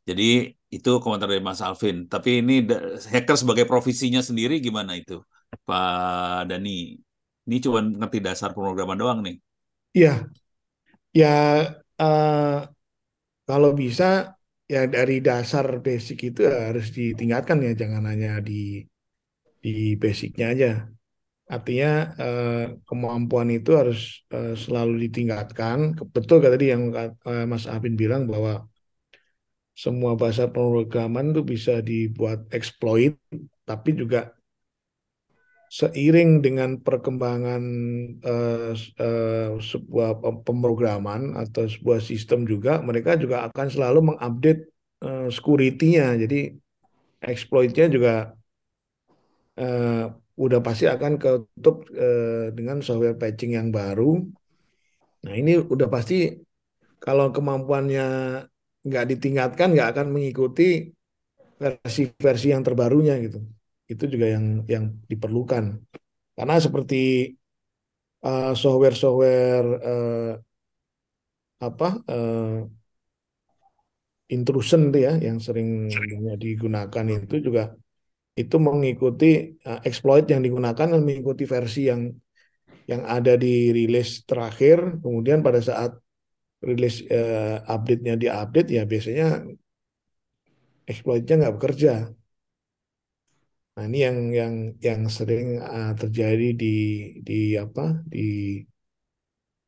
Jadi 0.04 0.52
itu 0.68 0.90
komentar 1.00 1.30
dari 1.30 1.40
Mas 1.40 1.62
Alvin. 1.62 2.10
Tapi 2.10 2.42
ini 2.42 2.66
hacker 3.14 3.36
sebagai 3.38 3.64
profesinya 3.64 4.20
sendiri 4.20 4.58
gimana 4.58 4.98
itu, 4.98 5.22
Pak 5.64 6.50
Dani? 6.50 6.98
Ini 7.44 7.56
cuma 7.60 7.80
ngerti 7.84 8.18
dasar 8.24 8.50
pemrograman 8.56 8.98
doang 8.98 9.20
nih. 9.22 9.36
Iya, 9.94 10.26
ya 11.14 11.28
eh, 12.00 12.58
kalau 13.48 13.70
bisa 13.76 14.04
ya 14.72 14.80
dari 14.94 15.14
dasar 15.28 15.66
basic 15.86 16.18
itu 16.28 16.40
harus 16.66 16.86
ditingkatkan 16.96 17.58
ya, 17.66 17.72
jangan 17.82 18.04
hanya 18.10 18.30
di 18.48 18.52
di 19.64 19.70
basicnya 20.02 20.44
aja. 20.52 20.68
Artinya 21.54 21.88
eh, 22.22 22.50
kemampuan 22.88 23.48
itu 23.58 23.70
harus 23.80 23.98
eh, 24.34 24.52
selalu 24.64 24.92
ditingkatkan. 25.04 25.78
Betul 26.14 26.36
kata 26.42 26.54
tadi 26.56 26.66
yang 26.74 26.82
eh, 27.30 27.44
Mas 27.52 27.64
Abin 27.74 27.94
bilang 28.02 28.22
bahwa 28.32 28.52
semua 29.74 30.12
bahasa 30.20 30.46
pemrograman 30.54 31.34
itu 31.34 31.42
bisa 31.42 31.72
dibuat 31.82 32.46
exploit, 32.54 33.18
tapi 33.66 33.90
juga 34.00 34.30
seiring 35.74 36.38
dengan 36.38 36.78
perkembangan 36.78 37.62
uh, 38.22 38.72
uh, 38.78 39.50
sebuah 39.58 40.22
pemrograman 40.46 41.34
atau 41.34 41.66
sebuah 41.66 41.98
sistem 41.98 42.46
juga, 42.46 42.78
mereka 42.78 43.18
juga 43.18 43.50
akan 43.50 43.66
selalu 43.66 44.14
mengupdate 44.14 44.70
uh, 45.02 45.26
security-nya. 45.34 46.14
Jadi 46.14 46.54
exploit-nya 47.18 47.90
juga 47.90 48.14
uh, 49.58 50.14
udah 50.38 50.60
pasti 50.62 50.86
akan 50.86 51.18
ketutup 51.18 51.90
uh, 51.90 52.54
dengan 52.54 52.78
software 52.78 53.18
patching 53.18 53.58
yang 53.58 53.74
baru. 53.74 54.22
Nah 55.26 55.34
ini 55.34 55.58
udah 55.58 55.90
pasti 55.90 56.38
kalau 57.02 57.34
kemampuannya 57.34 58.06
nggak 58.86 59.04
ditingkatkan, 59.10 59.74
nggak 59.74 59.90
akan 59.90 60.06
mengikuti 60.14 60.94
versi-versi 61.58 62.54
yang 62.54 62.62
terbarunya 62.62 63.18
gitu 63.18 63.42
itu 63.92 64.04
juga 64.12 64.26
yang 64.34 64.46
yang 64.64 64.84
diperlukan. 65.10 65.64
Karena 66.34 66.54
seperti 66.58 67.30
uh, 68.24 68.52
software-software 68.56 69.68
uh, 69.90 70.32
apa 71.62 71.88
uh, 72.10 72.66
intrusion 74.28 74.90
ya 74.92 75.14
yang 75.20 75.38
sering 75.38 75.88
digunakan 76.40 77.04
itu 77.12 77.36
juga 77.46 77.62
itu 78.34 78.56
mengikuti 78.58 79.54
uh, 79.62 79.80
exploit 79.86 80.26
yang 80.26 80.42
digunakan 80.42 80.90
dan 80.90 81.02
mengikuti 81.06 81.46
versi 81.46 81.86
yang 81.86 82.10
yang 82.90 83.02
ada 83.06 83.38
di 83.38 83.70
rilis 83.70 84.26
terakhir. 84.28 85.00
Kemudian 85.00 85.40
pada 85.40 85.62
saat 85.62 85.94
rilis 86.64 87.04
uh, 87.06 87.62
update-nya 87.68 88.16
diupdate 88.16 88.68
ya 88.72 88.82
biasanya 88.88 89.44
exploitnya 90.88 91.34
nggak 91.44 91.54
bekerja 91.60 91.92
Nah, 93.74 93.84
ini 93.90 93.98
yang 94.06 94.18
yang 94.40 94.54
yang 94.86 95.00
sering 95.16 95.46
uh, 95.58 95.90
terjadi 96.00 96.46
di 96.62 96.66
di 97.26 97.34
apa 97.64 97.82
di 98.12 98.18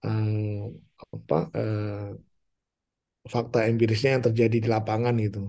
um, 0.05 0.73
apa 1.15 1.37
uh, 1.55 2.17
fakta 3.33 3.59
empirisnya 3.71 4.11
yang 4.15 4.25
terjadi 4.29 4.57
di 4.65 4.69
lapangan 4.75 5.17
itu. 5.27 5.41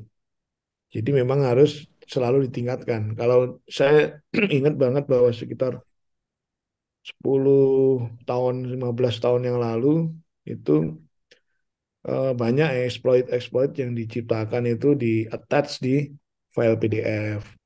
Jadi 0.96 1.10
memang 1.20 1.40
harus 1.50 1.70
selalu 2.14 2.38
ditingkatkan. 2.48 3.02
Kalau 3.20 3.40
saya 3.78 4.24
ingat 4.58 4.74
banget 4.84 5.04
bahwa 5.12 5.30
sekitar 5.36 5.74
10 7.10 8.12
tahun, 8.28 8.56
15 8.74 9.16
tahun 9.24 9.42
yang 9.48 9.58
lalu 9.68 10.12
itu 10.54 10.72
uh, 12.08 12.32
banyak 12.42 12.70
exploit-exploit 12.88 13.72
yang 13.82 13.92
diciptakan 14.00 14.64
itu 14.74 14.88
di 14.98 15.14
attach 15.36 15.80
di 15.86 16.12
file 16.54 16.78
PDF 16.82 17.57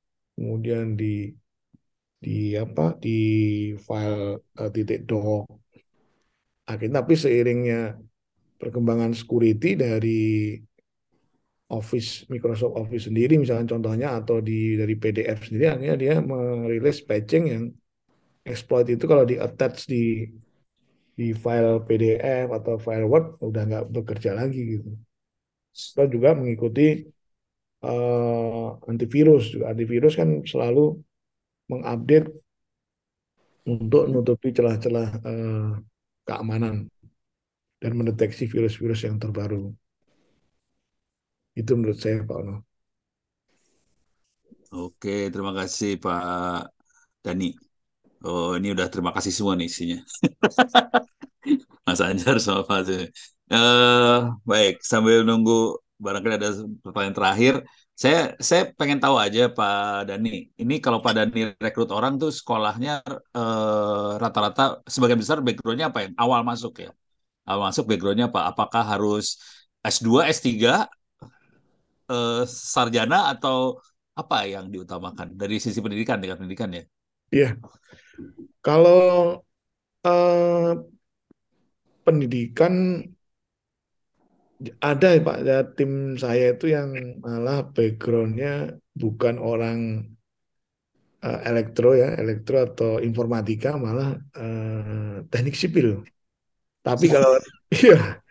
kemudian 0.42 0.98
di 0.98 1.30
di 2.18 2.58
apa 2.58 2.98
di 2.98 3.10
file 3.78 4.42
uh, 4.58 4.70
titik 4.74 5.06
doc. 5.06 5.46
Akhirnya 6.66 7.02
tapi 7.02 7.14
seiringnya 7.14 7.94
perkembangan 8.58 9.14
security 9.14 9.78
dari 9.78 10.18
Office 11.70 12.26
Microsoft 12.26 12.74
Office 12.74 13.06
sendiri 13.08 13.38
misalnya 13.38 13.78
contohnya 13.78 14.08
atau 14.18 14.42
di 14.42 14.74
dari 14.74 14.94
PDF 14.98 15.38
sendiri 15.46 15.66
akhirnya 15.72 15.96
dia 16.02 16.14
merilis 16.20 16.98
patching 17.06 17.44
yang 17.48 17.64
exploit 18.42 18.86
itu 18.90 19.04
kalau 19.06 19.24
di 19.24 19.38
attach 19.38 19.86
di 19.86 20.26
di 21.18 21.32
file 21.32 21.82
PDF 21.86 22.50
atau 22.50 22.74
file 22.82 23.06
Word 23.06 23.26
udah 23.40 23.62
nggak 23.68 23.84
bekerja 23.94 24.30
lagi 24.34 24.60
gitu. 24.78 24.90
Kita 25.72 26.04
juga 26.10 26.36
mengikuti 26.36 27.08
uh, 27.82 28.78
antivirus 28.86 29.52
juga 29.52 29.74
antivirus 29.74 30.14
kan 30.14 30.42
selalu 30.46 31.02
mengupdate 31.70 32.30
untuk 33.66 34.10
menutupi 34.10 34.50
celah-celah 34.50 35.08
uh, 35.22 35.70
keamanan 36.26 36.90
dan 37.82 37.92
mendeteksi 37.98 38.46
virus-virus 38.46 39.06
yang 39.06 39.18
terbaru. 39.18 39.74
Itu 41.58 41.74
menurut 41.74 41.98
saya 41.98 42.22
Pak 42.22 42.36
Ono. 42.42 42.56
Oke, 44.72 45.28
terima 45.28 45.52
kasih 45.52 46.00
Pak 46.00 46.70
Dani. 47.20 47.52
Oh, 48.22 48.54
ini 48.54 48.70
udah 48.70 48.86
terima 48.86 49.10
kasih 49.10 49.34
semua 49.34 49.58
nih 49.58 49.66
isinya. 49.66 49.98
Mas 51.86 51.98
Anjar 51.98 52.38
sama 52.38 52.62
Pak 52.62 52.86
uh, 53.50 54.32
Baik, 54.46 54.78
sambil 54.80 55.26
nunggu 55.26 55.81
barangkali 56.04 56.34
ada 56.38 56.50
pertanyaan 56.84 57.16
terakhir. 57.16 57.54
Saya 57.94 58.34
saya 58.48 58.62
pengen 58.78 58.98
tahu 58.98 59.16
aja 59.24 59.40
Pak 59.58 60.10
Dani. 60.10 60.50
Ini 60.62 60.74
kalau 60.84 60.98
Pak 61.04 61.12
Dani 61.16 61.40
rekrut 61.62 61.90
orang 61.94 62.18
tuh 62.18 62.30
sekolahnya 62.34 62.92
eh, 63.38 64.10
rata-rata 64.22 64.82
eh, 64.82 64.90
sebagian 64.90 65.20
besar 65.22 65.38
backgroundnya 65.46 65.86
apa 65.94 65.98
ya? 66.04 66.08
Awal 66.18 66.40
masuk 66.42 66.72
ya. 66.84 66.90
Awal 67.46 67.62
masuk 67.70 67.84
backgroundnya 67.90 68.26
apa? 68.32 68.40
Apakah 68.50 68.82
harus 68.82 69.38
S2, 69.82 70.26
S3, 70.26 70.50
eh, 72.10 72.42
sarjana 72.46 73.30
atau 73.32 73.78
apa 74.12 74.44
yang 74.44 74.68
diutamakan 74.68 75.32
dari 75.38 75.56
sisi 75.56 75.78
pendidikan 75.78 76.18
dengan 76.18 76.36
pendidikan 76.42 76.68
ya? 76.74 76.84
Iya. 77.32 77.50
Kalau 78.60 79.40
eh, 80.04 80.72
pendidikan 82.02 83.04
ada 84.78 85.06
ya 85.16 85.20
Pak, 85.22 85.38
ya, 85.42 85.58
tim 85.76 86.14
saya 86.20 86.54
itu 86.54 86.70
yang 86.70 86.92
malah 87.24 87.66
backgroundnya 87.74 88.78
bukan 88.92 89.40
orang 89.40 89.78
uh, 91.24 91.40
elektro 91.48 91.96
ya, 91.96 92.14
elektro 92.18 92.62
atau 92.62 93.00
informatika, 93.00 93.74
malah 93.78 94.18
uh, 94.36 95.24
teknik 95.32 95.56
sipil. 95.56 96.04
Tapi 96.82 97.06
kalau 97.10 97.38
iya, 97.82 98.22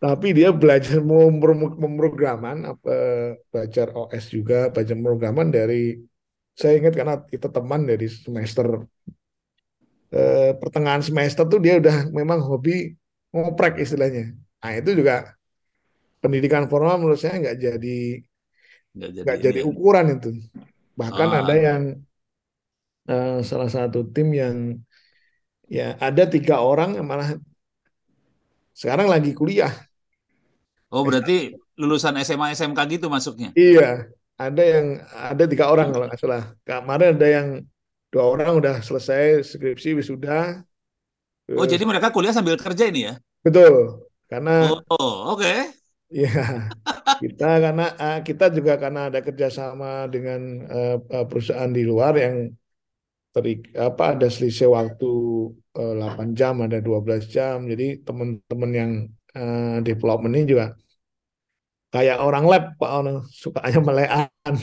tapi 0.00 0.32
dia 0.32 0.48
belajar 0.54 1.02
pemrograman, 1.76 2.76
apa 2.76 2.94
belajar 3.52 3.92
OS 3.92 4.32
juga, 4.32 4.72
belajar 4.72 4.94
pemrograman 4.96 5.52
dari 5.52 6.00
saya 6.56 6.76
ingat 6.76 6.94
karena 6.96 7.14
kita 7.24 7.48
teman 7.48 7.88
dari 7.88 8.04
semester 8.08 8.84
eh, 10.12 10.52
pertengahan 10.60 11.00
semester 11.00 11.46
tuh 11.46 11.60
dia 11.62 11.80
udah 11.80 12.10
memang 12.12 12.42
hobi 12.42 12.94
ngoprek 13.32 13.80
istilahnya. 13.80 14.34
Nah 14.60 14.72
itu 14.76 14.92
juga 14.92 15.39
pendidikan 16.20 16.68
formal 16.68 17.00
menurut 17.00 17.18
saya 17.18 17.40
nggak 17.40 17.58
jadi 17.58 18.00
nggak 18.90 19.10
jadi, 19.24 19.40
jadi 19.40 19.60
ukuran 19.64 20.20
itu. 20.20 20.30
Bahkan 20.94 21.28
ah. 21.32 21.38
ada 21.42 21.54
yang 21.56 21.82
uh, 23.08 23.38
salah 23.40 23.70
satu 23.72 24.04
tim 24.12 24.28
yang 24.36 24.56
ya 25.70 25.96
ada 25.96 26.28
tiga 26.28 26.60
orang 26.60 27.00
yang 27.00 27.06
malah 27.08 27.38
sekarang 28.76 29.08
lagi 29.08 29.32
kuliah. 29.32 29.72
Oh 30.90 31.06
berarti 31.06 31.54
lulusan 31.78 32.18
SMA 32.26 32.52
SMK 32.52 32.78
gitu 32.98 33.06
masuknya? 33.06 33.54
Iya, 33.54 34.10
ada 34.34 34.62
yang 34.62 35.00
ada 35.14 35.44
tiga 35.46 35.70
orang 35.70 35.94
kalau 35.94 36.10
nggak 36.10 36.20
salah. 36.20 36.44
Kemarin 36.66 37.16
ada 37.16 37.28
yang 37.30 37.48
dua 38.10 38.24
orang 38.26 38.58
udah 38.58 38.82
selesai 38.82 39.54
skripsi 39.54 39.94
wisuda. 39.96 40.66
Oh 41.54 41.66
jadi 41.66 41.82
mereka 41.86 42.10
kuliah 42.10 42.34
sambil 42.34 42.58
kerja 42.58 42.90
ini 42.90 43.06
ya? 43.06 43.14
Betul, 43.46 44.06
karena. 44.26 44.68
Oh 44.90 45.34
oke. 45.34 45.40
Okay. 45.40 45.79
Ya, 46.10 46.66
kita 47.22 47.62
karena 47.62 47.86
uh, 47.94 48.18
kita 48.26 48.50
juga 48.50 48.74
karena 48.74 49.06
ada 49.06 49.22
kerjasama 49.22 50.10
dengan 50.10 50.66
uh, 50.66 50.98
perusahaan 51.30 51.70
di 51.70 51.86
luar 51.86 52.18
yang 52.18 52.50
teri, 53.30 53.62
apa 53.78 54.18
ada 54.18 54.26
selisih 54.26 54.74
waktu 54.74 55.10
uh, 55.78 55.94
8 55.94 56.34
jam, 56.34 56.58
ada 56.66 56.82
12 56.82 57.30
jam. 57.30 57.62
Jadi 57.62 58.02
teman-teman 58.02 58.70
yang 58.74 58.92
uh, 59.38 59.78
development 59.86 60.34
ini 60.34 60.46
juga 60.50 60.66
kayak 61.94 62.18
orang 62.22 62.44
lab 62.46 62.64
Pak 62.78 62.90
Ono, 63.02 63.14
sukanya 63.30 63.80
melean. 63.82 64.54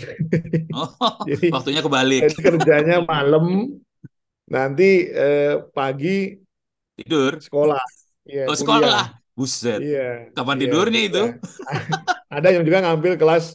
Oh, 0.76 0.92
jadi 1.32 1.48
waktunya 1.52 1.82
kebalik. 1.84 2.22
Kerjanya 2.36 2.98
malam, 3.08 3.72
nanti 4.52 5.08
uh, 5.12 5.64
pagi 5.72 6.40
tidur 7.00 7.40
sekolah. 7.40 7.84
Ya, 8.28 8.52
oh, 8.52 8.56
sekolah. 8.56 9.27
Buset. 9.38 9.80
Iya. 9.86 10.34
Kapan 10.34 10.58
iya, 10.58 10.62
tidurnya 10.66 11.02
iya. 11.06 11.10
itu? 11.14 11.24
Ada 12.36 12.48
yang 12.58 12.64
juga 12.66 12.82
ngambil 12.82 13.14
kelas 13.22 13.54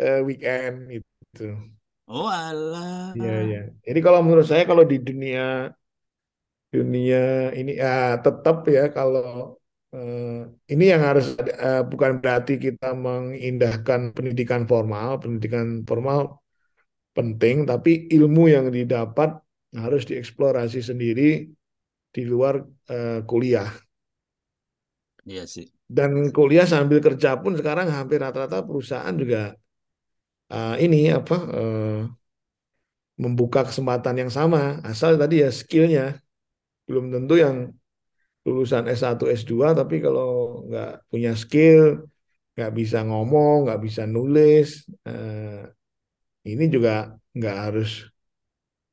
uh, 0.00 0.20
weekend 0.24 1.04
itu. 1.04 1.52
Oh 2.08 2.24
alah. 2.24 3.12
Iya 3.12 3.36
iya. 3.44 3.62
Jadi 3.84 4.00
kalau 4.00 4.24
menurut 4.24 4.48
saya 4.48 4.64
kalau 4.64 4.88
di 4.88 4.96
dunia 4.96 5.68
dunia 6.72 7.52
ini 7.52 7.76
ya 7.76 8.20
tetap 8.24 8.64
ya 8.68 8.88
kalau 8.92 9.56
eh, 9.92 10.48
ini 10.72 10.84
yang 10.92 11.02
harus 11.04 11.36
eh, 11.36 11.84
bukan 11.84 12.20
berarti 12.20 12.56
kita 12.56 12.96
mengindahkan 12.96 14.16
pendidikan 14.16 14.64
formal, 14.64 15.20
pendidikan 15.20 15.84
formal 15.88 16.40
penting, 17.16 17.68
tapi 17.68 18.08
ilmu 18.16 18.48
yang 18.48 18.66
didapat 18.72 19.36
harus 19.76 20.08
dieksplorasi 20.08 20.80
sendiri 20.80 21.48
di 22.14 22.22
luar 22.24 22.64
eh, 22.88 23.20
kuliah. 23.28 23.68
Iya 25.28 25.44
sih. 25.44 25.66
Dan 25.84 26.32
kuliah 26.32 26.64
sambil 26.64 26.98
kerja 27.04 27.36
pun 27.36 27.52
sekarang 27.52 27.92
hampir 27.92 28.18
rata-rata 28.24 28.64
perusahaan 28.64 29.12
juga 29.12 29.52
uh, 30.48 30.74
ini 30.80 31.12
apa 31.12 31.36
uh, 31.36 32.00
membuka 33.20 33.68
kesempatan 33.68 34.24
yang 34.24 34.32
sama. 34.32 34.80
Asal 34.80 35.20
tadi 35.20 35.44
ya 35.44 35.52
skillnya. 35.52 36.16
Belum 36.88 37.12
tentu 37.12 37.36
yang 37.36 37.68
lulusan 38.48 38.88
S1 38.88 39.20
S2 39.28 39.76
tapi 39.76 40.00
kalau 40.00 40.64
nggak 40.64 41.04
punya 41.12 41.36
skill 41.36 42.08
nggak 42.56 42.72
bisa 42.72 43.04
ngomong 43.04 43.68
nggak 43.68 43.80
bisa 43.84 44.08
nulis 44.08 44.88
uh, 45.04 45.68
ini 46.48 46.64
juga 46.72 47.12
nggak 47.36 47.56
harus 47.68 48.08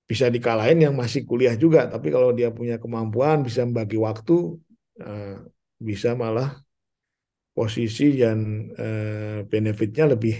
bisa 0.05 0.27
dikalahin 0.27 0.83
yang 0.85 0.93
masih 0.93 1.23
kuliah 1.23 1.55
juga. 1.55 1.87
Tapi 1.87 2.11
kalau 2.11 2.35
dia 2.35 2.51
punya 2.51 2.75
kemampuan 2.77 3.41
bisa 3.47 3.63
membagi 3.63 3.95
waktu 3.95 4.59
uh, 5.01 5.39
bisa 5.85 6.17
malah 6.17 6.57
posisi 7.55 8.17
dan 8.19 8.67
uh, 8.75 9.45
benefitnya 9.47 10.17
lebih 10.17 10.35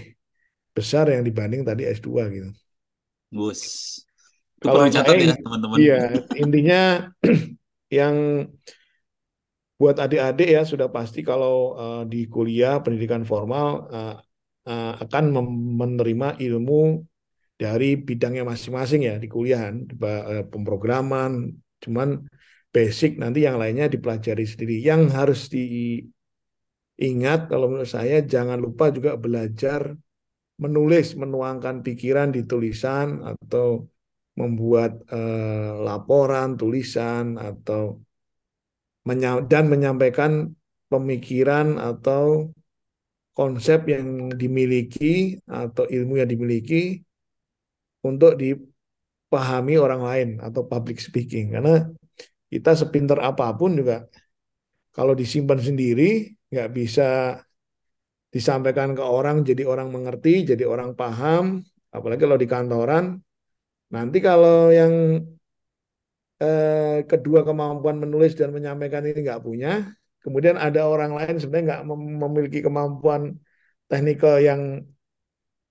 besar 0.76 1.08
yang 1.08 1.24
dibanding 1.24 1.64
tadi 1.64 1.88
S2 1.88 2.10
gitu. 2.34 2.50
Bus. 3.32 3.62
Itu 4.60 4.68
Kalau 4.68 4.84
perlu 4.84 4.92
saya, 4.92 5.16
ya 5.16 5.36
teman-teman. 5.40 5.76
Iya, 5.80 6.00
intinya 6.36 6.80
yang 7.98 8.44
buat 9.76 9.96
adik-adik 10.00 10.48
ya 10.56 10.62
sudah 10.64 10.88
pasti 10.88 11.20
kalau 11.20 11.76
uh, 11.76 12.02
di 12.08 12.28
kuliah 12.28 12.80
pendidikan 12.80 13.24
formal 13.28 13.88
uh, 13.92 14.16
uh, 14.68 14.92
akan 15.04 15.24
menerima 15.76 16.40
ilmu 16.40 17.04
dari 17.56 17.96
bidangnya 17.96 18.44
masing-masing 18.44 19.08
ya 19.08 19.16
di 19.16 19.28
kuliahan, 19.28 19.88
uh, 19.88 20.44
pemrograman, 20.48 21.56
cuman 21.80 22.24
basic 22.76 23.16
nanti 23.16 23.48
yang 23.48 23.56
lainnya 23.56 23.88
dipelajari 23.88 24.44
sendiri. 24.44 24.76
Yang 24.84 25.02
harus 25.16 25.40
diingat 25.48 27.40
kalau 27.48 27.72
menurut 27.72 27.88
saya 27.88 28.20
jangan 28.20 28.60
lupa 28.60 28.92
juga 28.92 29.16
belajar 29.16 29.96
menulis, 30.60 31.16
menuangkan 31.16 31.80
pikiran 31.80 32.28
di 32.36 32.44
tulisan 32.44 33.24
atau 33.24 33.88
membuat 34.36 34.92
eh, 35.08 35.72
laporan, 35.80 36.60
tulisan 36.60 37.40
atau 37.40 38.04
menya 39.08 39.40
dan 39.40 39.72
menyampaikan 39.72 40.52
pemikiran 40.92 41.80
atau 41.80 42.52
konsep 43.32 43.88
yang 43.88 44.32
dimiliki 44.36 45.40
atau 45.48 45.88
ilmu 45.88 46.20
yang 46.20 46.28
dimiliki 46.28 47.00
untuk 48.04 48.36
dipahami 48.36 49.74
orang 49.76 50.02
lain 50.04 50.28
atau 50.40 50.64
public 50.68 51.00
speaking 51.00 51.52
karena 51.52 51.88
kita 52.52 52.78
sepinter 52.78 53.18
apa 53.18 53.50
pun 53.58 53.74
juga 53.74 54.06
kalau 54.96 55.12
disimpan 55.12 55.60
sendiri 55.60 56.32
nggak 56.48 56.70
bisa 56.72 57.36
disampaikan 58.36 58.92
ke 58.92 59.00
orang 59.00 59.40
jadi 59.48 59.64
orang 59.64 59.88
mengerti, 59.88 60.44
jadi 60.44 60.68
orang 60.68 60.92
paham, 60.92 61.64
apalagi 61.88 62.20
kalau 62.28 62.36
di 62.36 62.48
kantoran. 62.48 63.04
Nanti 63.88 64.18
kalau 64.20 64.68
yang 64.68 64.92
eh, 66.42 67.00
kedua 67.08 67.40
kemampuan 67.48 67.96
menulis 67.96 68.36
dan 68.36 68.52
menyampaikan 68.52 69.06
ini 69.08 69.24
nggak 69.24 69.40
punya, 69.40 69.88
kemudian 70.20 70.60
ada 70.60 70.84
orang 70.84 71.16
lain 71.16 71.40
sebenarnya 71.40 71.64
nggak 71.70 71.82
memiliki 72.24 72.58
kemampuan 72.60 73.40
teknikal 73.88 74.36
yang 74.42 74.82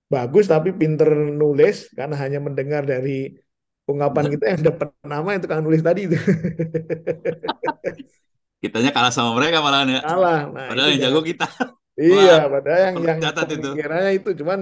bagus 0.07 0.45
tapi 0.47 0.69
pinter 0.71 1.09
nulis 1.11 1.91
karena 1.97 2.15
hanya 2.23 2.39
mendengar 2.39 2.85
dari 2.85 3.35
ungkapan 3.85 4.25
kita 4.33 4.45
yang 4.57 4.61
dapat 4.73 4.89
nama 5.05 5.29
itu 5.37 5.45
kan 5.45 5.61
nulis 5.61 5.81
tadi 5.85 6.09
itu. 6.09 6.17
Kitanya 8.63 8.89
kalah 8.89 9.13
sama 9.13 9.37
mereka 9.37 9.61
malah 9.61 9.85
ya. 9.85 10.01
Kalah. 10.01 10.39
Nah, 10.49 10.67
Padahal 10.73 10.89
yang 10.95 11.01
jago 11.09 11.21
kita. 11.21 11.45
Iya, 11.95 12.43
Wah, 12.43 12.59
padahal 12.59 12.81
yang 12.91 12.95
yang 13.07 13.19
catat 13.23 13.47
itu. 13.55 13.69
itu 14.19 14.29
cuman 14.43 14.59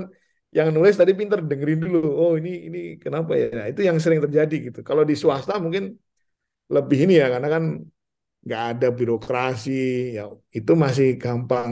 yang 0.53 0.69
nulis 0.69 0.93
tadi 0.93 1.17
pinter 1.17 1.41
dengerin 1.41 1.79
dulu. 1.81 1.99
Oh, 2.13 2.33
ini 2.37 2.69
ini 2.69 2.79
kenapa 3.01 3.33
ya? 3.33 3.47
Nah, 3.57 3.65
itu 3.71 3.81
yang 3.81 3.97
sering 3.97 4.21
terjadi 4.21 4.69
gitu. 4.69 4.79
Kalau 4.85 5.01
di 5.01 5.17
swasta 5.17 5.57
mungkin 5.57 5.97
lebih 6.69 7.09
ini 7.09 7.13
ya 7.21 7.33
karena 7.33 7.49
kan 7.49 7.63
nggak 8.43 8.63
ada 8.75 8.87
birokrasi, 8.91 9.71
ya 10.17 10.23
itu 10.57 10.71
masih 10.83 11.07
gampang 11.17 11.71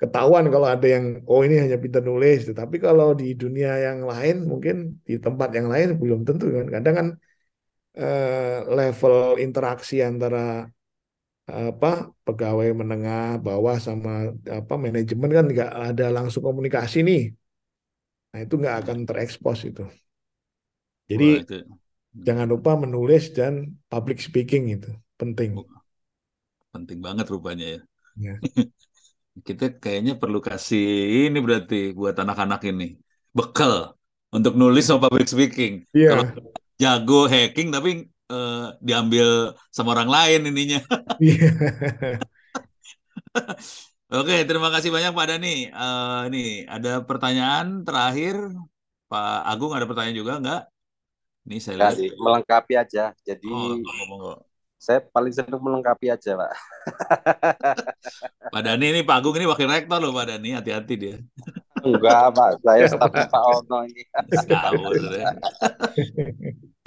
ketahuan 0.00 0.46
kalau 0.54 0.68
ada 0.74 0.86
yang 0.94 1.04
oh 1.30 1.40
ini 1.46 1.54
hanya 1.62 1.76
pinter 1.84 2.02
nulis. 2.10 2.38
Tapi 2.60 2.76
kalau 2.86 3.06
di 3.20 3.26
dunia 3.42 3.70
yang 3.86 3.98
lain 4.10 4.36
mungkin 4.50 4.76
di 5.08 5.14
tempat 5.24 5.48
yang 5.58 5.68
lain 5.72 5.88
belum 6.02 6.20
tentu 6.28 6.44
kan. 6.56 6.66
Kadang 6.74 6.94
kan 7.00 7.08
eh, 8.00 8.58
level 8.78 9.14
interaksi 9.44 9.94
antara 10.10 10.38
apa 11.70 11.88
pegawai 12.26 12.68
menengah 12.80 13.20
bawah 13.46 13.76
sama 13.86 14.10
apa 14.58 14.74
manajemen 14.84 15.30
kan 15.36 15.44
nggak 15.52 15.70
ada 15.88 16.04
langsung 16.16 16.42
komunikasi 16.48 16.96
nih 17.08 17.20
nah 18.30 18.40
itu 18.44 18.54
nggak 18.60 18.76
akan 18.82 18.98
terekspos 19.08 19.58
itu 19.70 19.82
jadi 21.10 21.24
Wah, 21.24 21.36
itu. 21.42 21.54
jangan 22.26 22.46
lupa 22.52 22.72
menulis 22.84 23.24
dan 23.38 23.54
public 23.92 24.18
speaking 24.26 24.64
itu 24.76 24.90
penting 25.20 25.52
penting 26.74 26.98
banget 27.06 27.26
rupanya 27.34 27.66
ya, 27.74 27.78
ya. 28.16 28.40
kita 29.46 29.80
kayaknya 29.82 30.16
perlu 30.20 30.38
kasih 30.38 30.84
ini 31.28 31.38
berarti 31.40 31.96
buat 31.96 32.16
anak-anak 32.16 32.60
ini 32.70 32.96
bekal 33.30 33.94
untuk 34.30 34.54
nulis 34.54 34.86
sama 34.86 35.06
public 35.06 35.26
speaking 35.26 35.86
yeah. 35.96 36.14
kalau 36.14 36.52
jago 36.80 37.28
hacking 37.28 37.68
tapi 37.68 38.08
uh, 38.30 38.72
diambil 38.80 39.52
sama 39.68 39.92
orang 39.98 40.08
lain 40.08 40.40
ininya. 40.48 40.80
Iya. 41.20 41.50
Oke, 44.10 44.42
terima 44.42 44.74
kasih 44.74 44.90
banyak 44.90 45.14
Pak 45.14 45.26
Dani. 45.28 45.70
Uh, 45.70 46.26
nih 46.32 46.66
ada 46.66 47.04
pertanyaan 47.06 47.86
terakhir, 47.86 48.34
Pak 49.06 49.46
Agung 49.46 49.70
ada 49.70 49.86
pertanyaan 49.86 50.18
juga 50.18 50.32
enggak? 50.40 50.62
Ini 51.46 51.56
saya 51.62 51.76
lihat. 51.78 51.94
Kasih, 51.94 52.10
melengkapi 52.18 52.74
aja. 52.74 53.14
Jadi 53.22 53.50
oh, 53.50 54.34
saya 54.80 55.04
paling 55.04 55.28
senang 55.28 55.60
melengkapi 55.60 56.08
aja, 56.08 56.40
Pak. 56.40 56.52
Pak 58.56 58.62
Dani 58.64 58.86
ini 58.96 59.00
Pak 59.04 59.20
Agung 59.20 59.36
ini 59.36 59.44
wakil 59.44 59.68
rektor 59.68 60.00
loh 60.00 60.16
Pak 60.16 60.32
Dani, 60.32 60.56
hati-hati 60.56 60.94
dia. 60.96 61.16
Enggak, 61.84 62.32
Pak. 62.32 62.64
Saya 62.64 62.88
staf 62.88 63.12
Pak 63.12 63.42
Ono 63.60 63.84
ini. 63.84 64.00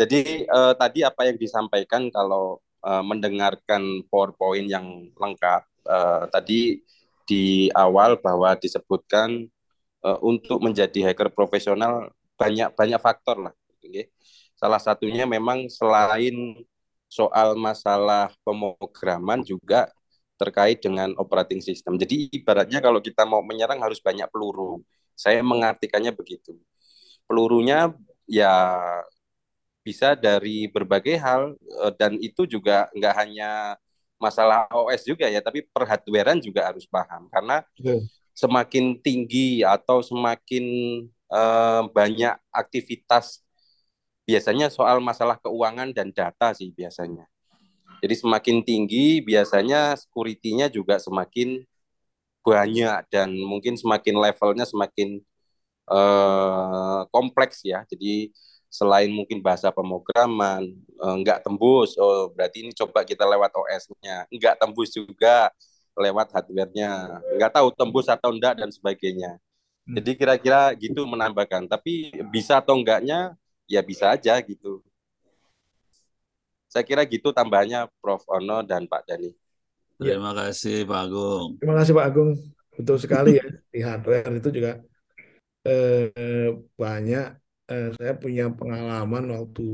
Jadi 0.01 0.49
uh, 0.49 0.73
tadi 0.73 1.05
apa 1.05 1.29
yang 1.29 1.37
disampaikan 1.37 2.09
kalau 2.09 2.57
uh, 2.81 3.05
mendengarkan 3.05 4.01
PowerPoint 4.09 4.65
yang 4.65 5.13
lengkap 5.13 5.61
uh, 5.85 6.25
tadi 6.33 6.81
di 7.29 7.69
awal 7.77 8.17
bahwa 8.17 8.57
disebutkan 8.57 9.45
uh, 10.01 10.17
untuk 10.25 10.65
menjadi 10.65 11.13
hacker 11.13 11.29
profesional 11.29 12.09
banyak 12.41 12.73
banyak 12.73 12.97
faktor 12.97 13.37
lah. 13.37 13.53
Okay. 13.77 14.09
Salah 14.57 14.81
satunya 14.81 15.29
memang 15.29 15.69
selain 15.69 16.57
soal 17.13 17.53
masalah 17.53 18.33
pemrograman 18.41 19.45
juga 19.45 19.85
terkait 20.41 20.81
dengan 20.81 21.13
operating 21.21 21.61
system. 21.61 22.01
Jadi 22.01 22.33
ibaratnya 22.33 22.81
kalau 22.81 22.97
kita 22.97 23.21
mau 23.21 23.45
menyerang 23.45 23.77
harus 23.85 24.01
banyak 24.01 24.25
peluru. 24.33 24.81
Saya 25.13 25.45
mengartikannya 25.45 26.09
begitu. 26.09 26.57
Pelurunya 27.29 27.93
ya 28.25 28.81
bisa 29.85 30.17
dari 30.17 30.65
berbagai 30.71 31.21
hal 31.21 31.53
dan 32.01 32.17
itu 32.17 32.49
juga 32.49 32.89
nggak 32.97 33.15
hanya 33.21 33.51
masalah 34.17 34.65
OS 34.71 35.05
juga 35.05 35.27
ya, 35.29 35.43
tapi 35.43 35.67
per 35.67 35.83
hardwarean 35.83 36.39
juga 36.39 36.71
harus 36.71 36.87
paham 36.87 37.27
karena 37.29 37.61
semakin 38.33 38.97
tinggi 39.03 39.61
atau 39.61 40.01
semakin 40.01 40.65
uh, 41.29 41.85
banyak 41.93 42.33
aktivitas 42.49 43.42
biasanya 44.23 44.71
soal 44.71 45.03
masalah 45.03 45.35
keuangan 45.39 45.91
dan 45.91 46.11
data 46.15 46.55
sih 46.55 46.71
biasanya. 46.71 47.27
Jadi 48.03 48.15
semakin 48.19 48.57
tinggi 48.67 49.23
biasanya 49.23 49.95
security-nya 49.95 50.67
juga 50.67 50.99
semakin 50.99 51.63
banyak 52.43 53.07
dan 53.07 53.31
mungkin 53.31 53.79
semakin 53.79 54.19
levelnya 54.19 54.67
semakin 54.67 55.23
uh, 55.87 57.07
kompleks 57.15 57.63
ya. 57.63 57.87
Jadi 57.87 58.35
selain 58.67 59.07
mungkin 59.13 59.39
bahasa 59.39 59.71
pemrograman 59.71 60.67
uh, 60.99 61.15
nggak 61.21 61.45
tembus, 61.45 61.95
oh 61.95 62.33
berarti 62.33 62.67
ini 62.67 62.71
coba 62.75 63.07
kita 63.07 63.23
lewat 63.23 63.55
OS-nya. 63.55 64.27
Nggak 64.27 64.59
tembus 64.59 64.91
juga 64.91 65.53
lewat 65.95 66.33
hardware-nya. 66.33 67.21
Nggak 67.37 67.51
tahu 67.53 67.67
tembus 67.71 68.09
atau 68.09 68.33
enggak 68.33 68.59
dan 68.59 68.69
sebagainya. 68.73 69.37
Hmm. 69.87 69.95
Jadi 69.99 70.11
kira-kira 70.17 70.73
gitu 70.75 71.05
menambahkan. 71.05 71.69
Tapi 71.69 72.11
bisa 72.33 72.59
atau 72.59 72.75
enggaknya 72.79 73.37
ya 73.73 73.81
bisa 73.81 74.13
aja 74.13 74.37
gitu. 74.45 74.85
Saya 76.69 76.85
kira 76.85 77.05
gitu 77.05 77.29
tambahnya 77.33 77.89
Prof. 78.01 78.25
Ono 78.29 78.65
dan 78.65 78.85
Pak 78.85 79.05
Dani. 79.05 79.29
Terima 79.97 80.33
kasih 80.33 80.85
Pak 80.89 81.01
Agung. 81.05 81.47
Terima 81.61 81.75
kasih 81.77 81.93
Pak 81.93 82.05
Agung. 82.09 82.31
Betul 82.73 82.97
sekali 82.97 83.37
ya. 83.37 83.45
Di 83.69 83.79
hardware 83.85 84.33
itu 84.37 84.49
juga 84.49 84.71
eh, 85.65 86.49
banyak. 86.73 87.27
Eh, 87.69 87.89
saya 87.95 88.13
punya 88.17 88.51
pengalaman 88.51 89.37
waktu 89.37 89.67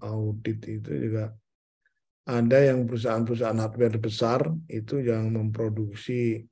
audit 0.00 0.58
itu 0.66 0.90
juga 0.90 1.36
ada 2.28 2.58
yang 2.60 2.84
perusahaan-perusahaan 2.84 3.56
hardware 3.56 4.00
besar 4.00 4.40
itu 4.68 5.00
yang 5.00 5.32
memproduksi 5.32 6.44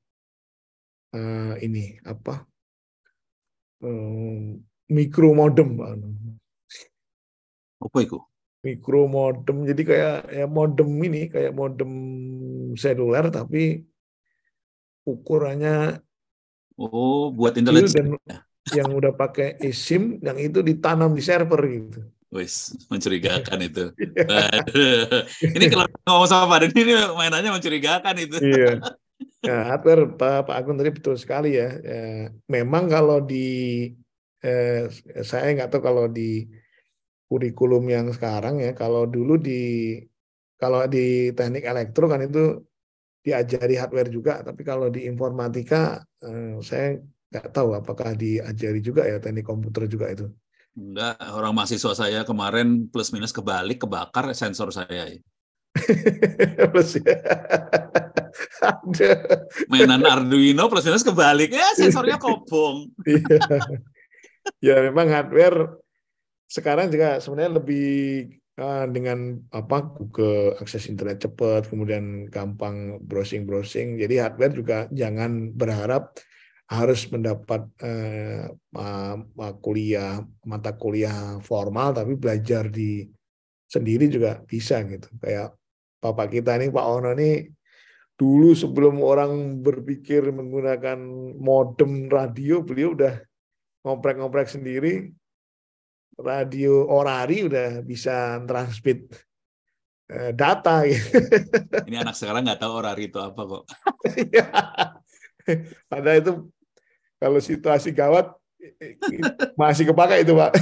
eh, 1.17 1.55
ini 1.61 2.01
apa 2.05 2.45
eh, 3.83 4.61
mikro 4.93 5.35
modem, 5.35 5.77
Apa 7.87 8.03
itu? 8.03 8.19
mikro 8.67 9.07
modem. 9.07 9.63
Jadi 9.63 9.83
kayak 9.87 10.17
ya 10.35 10.47
modem 10.51 10.91
ini 11.07 11.31
kayak 11.31 11.55
modem 11.55 11.93
seluler 12.75 13.31
tapi 13.31 13.87
ukurannya 15.07 16.03
Oh, 16.77 17.33
buat 17.33 17.57
intelijen. 17.57 18.21
yang 18.69 18.93
udah 18.93 19.17
pakai 19.17 19.57
eSIM 19.65 20.21
yang 20.21 20.37
itu 20.37 20.61
ditanam 20.61 21.17
di 21.17 21.25
server 21.25 21.57
gitu. 21.65 22.05
Wis, 22.29 22.77
mencurigakan 22.93 23.65
itu. 23.65 23.97
Waduh. 24.29 25.25
Ini 25.57 25.65
kalau 25.73 25.89
ngomong 26.05 26.29
sama 26.29 26.45
Pak 26.53 26.69
Denny 26.69 26.81
ini 26.85 26.95
mainannya 27.17 27.49
mencurigakan 27.55 28.17
itu. 28.21 28.37
Iya. 28.43 28.73
Nah, 29.47 29.63
hardware 29.73 30.11
Pak, 30.13 30.51
Pak 30.51 30.57
Agun 30.59 30.77
tadi 30.77 30.91
betul 30.93 31.15
sekali 31.17 31.55
ya. 31.55 31.71
Eh, 31.71 32.35
memang 32.51 32.91
kalau 32.91 33.23
di 33.23 33.89
eh, 34.43 34.91
saya 35.23 35.55
nggak 35.55 35.71
tahu 35.71 35.81
kalau 35.87 36.11
di 36.11 36.45
kurikulum 37.27 37.85
yang 37.91 38.07
sekarang 38.15 38.63
ya, 38.63 38.73
kalau 38.73 39.05
dulu 39.07 39.39
di 39.39 39.99
kalau 40.57 40.89
di 40.89 41.31
teknik 41.37 41.69
elektro 41.69 42.09
kan 42.09 42.25
itu 42.25 42.65
diajari 43.21 43.75
hardware 43.75 44.11
juga, 44.11 44.41
tapi 44.47 44.63
kalau 44.63 44.87
di 44.87 45.05
informatika 45.11 46.01
eh, 46.23 46.57
saya 46.63 46.97
nggak 47.27 47.51
tahu 47.51 47.75
apakah 47.75 48.15
diajari 48.15 48.79
juga 48.79 49.03
ya 49.05 49.19
teknik 49.19 49.45
komputer 49.45 49.91
juga 49.91 50.09
itu. 50.15 50.31
Enggak, 50.77 51.17
orang 51.33 51.57
mahasiswa 51.57 51.93
saya 51.97 52.21
kemarin 52.23 52.87
plus 52.93 53.09
minus 53.09 53.33
kebalik, 53.33 53.81
kebakar 53.81 54.29
sensor 54.37 54.69
saya. 54.69 55.09
Plus 56.73 57.01
ya. 57.01 57.17
Mainan 59.73 60.05
Arduino 60.05 60.69
plus 60.69 60.85
minus 60.85 61.05
kebalik, 61.05 61.53
ya 61.53 61.73
sensornya 61.77 62.21
kobong. 62.25 62.93
Iya. 63.05 63.41
Ya 64.61 64.77
memang 64.85 65.09
hardware 65.09 65.81
sekarang 66.47 66.91
juga 66.95 67.19
sebenarnya 67.19 67.59
lebih 67.59 67.89
uh, 68.59 68.87
dengan 68.87 69.35
apa 69.51 69.83
Google 69.99 70.55
akses 70.63 70.87
internet 70.87 71.27
cepat, 71.27 71.69
kemudian 71.71 72.31
gampang 72.31 73.03
browsing-browsing. 73.03 73.99
Jadi 73.99 74.15
hardware 74.23 74.55
juga 74.55 74.79
jangan 74.95 75.53
berharap 75.53 76.17
harus 76.67 77.07
mendapat 77.15 77.63
uh, 77.79 78.51
kuliah 79.63 80.23
mata 80.43 80.75
kuliah 80.75 81.39
formal, 81.43 81.95
tapi 81.95 82.19
belajar 82.19 82.67
di 82.67 83.07
sendiri 83.67 84.11
juga 84.11 84.43
bisa 84.43 84.83
gitu. 84.87 85.07
Kayak 85.19 85.55
Bapak 85.97 86.39
kita 86.39 86.55
ini 86.59 86.71
Pak 86.71 86.87
Ono 86.87 87.11
ini 87.19 87.43
dulu 88.17 88.55
sebelum 88.55 89.03
orang 89.03 89.61
berpikir 89.61 90.31
menggunakan 90.31 90.99
modem 91.37 92.07
radio, 92.07 92.63
beliau 92.63 92.95
udah 92.95 93.15
ngoprek-ngoprek 93.83 94.49
sendiri 94.51 95.11
radio 96.17 96.89
orari 96.89 97.45
udah 97.45 97.85
bisa 97.85 98.41
transmit 98.49 99.13
eh, 100.09 100.33
data 100.33 100.83
gitu. 100.89 101.21
Ini 101.87 102.03
anak 102.03 102.17
sekarang 102.17 102.45
nggak 102.45 102.61
tahu 102.61 102.73
orari 102.77 103.13
itu 103.13 103.21
apa 103.21 103.41
kok. 103.45 103.65
Padahal 105.91 106.19
itu 106.19 106.33
kalau 107.17 107.41
situasi 107.41 107.93
gawat 107.93 108.33
masih 109.55 109.89
kepakai 109.93 110.27
itu 110.27 110.35
Pak. 110.35 110.53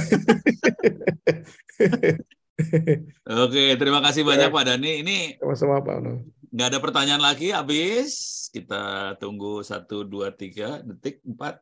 Oke, 3.25 3.75
terima 3.75 3.99
kasih 3.99 4.23
banyak 4.23 4.49
Pak 4.53 4.63
Dani. 4.63 4.91
Ini 5.03 5.17
sama-sama 5.41 5.83
Pak 5.83 5.95
Ono. 5.99 6.13
Nggak 6.55 6.67
ada 6.71 6.79
pertanyaan 6.79 7.23
lagi, 7.23 7.51
habis. 7.51 8.47
Kita 8.47 9.15
tunggu 9.19 9.59
satu, 9.59 10.07
dua, 10.07 10.31
tiga 10.31 10.79
detik, 10.79 11.19
empat. 11.27 11.59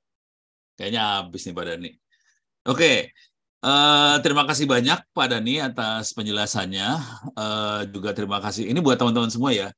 Kayaknya 0.78 1.02
habis 1.02 1.42
nih 1.50 1.56
Pak 1.58 1.66
Dani. 1.66 1.92
Oke, 2.70 3.10
uh, 3.64 4.16
terima 4.20 4.44
kasih 4.44 4.68
banyak 4.68 5.00
Pak 5.16 5.28
Dani 5.32 5.64
atas 5.64 6.12
penjelasannya. 6.12 6.90
Uh, 7.34 7.82
juga 7.90 8.12
terima 8.12 8.44
kasih. 8.44 8.68
Ini 8.68 8.80
buat 8.84 9.00
teman-teman 9.00 9.32
semua 9.32 9.56
ya. 9.56 9.72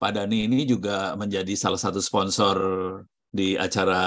Pak 0.00 0.16
Dani 0.16 0.48
ini 0.48 0.64
juga 0.66 1.14
menjadi 1.14 1.52
salah 1.54 1.78
satu 1.78 2.00
sponsor 2.00 2.56
di 3.30 3.54
acara 3.54 4.02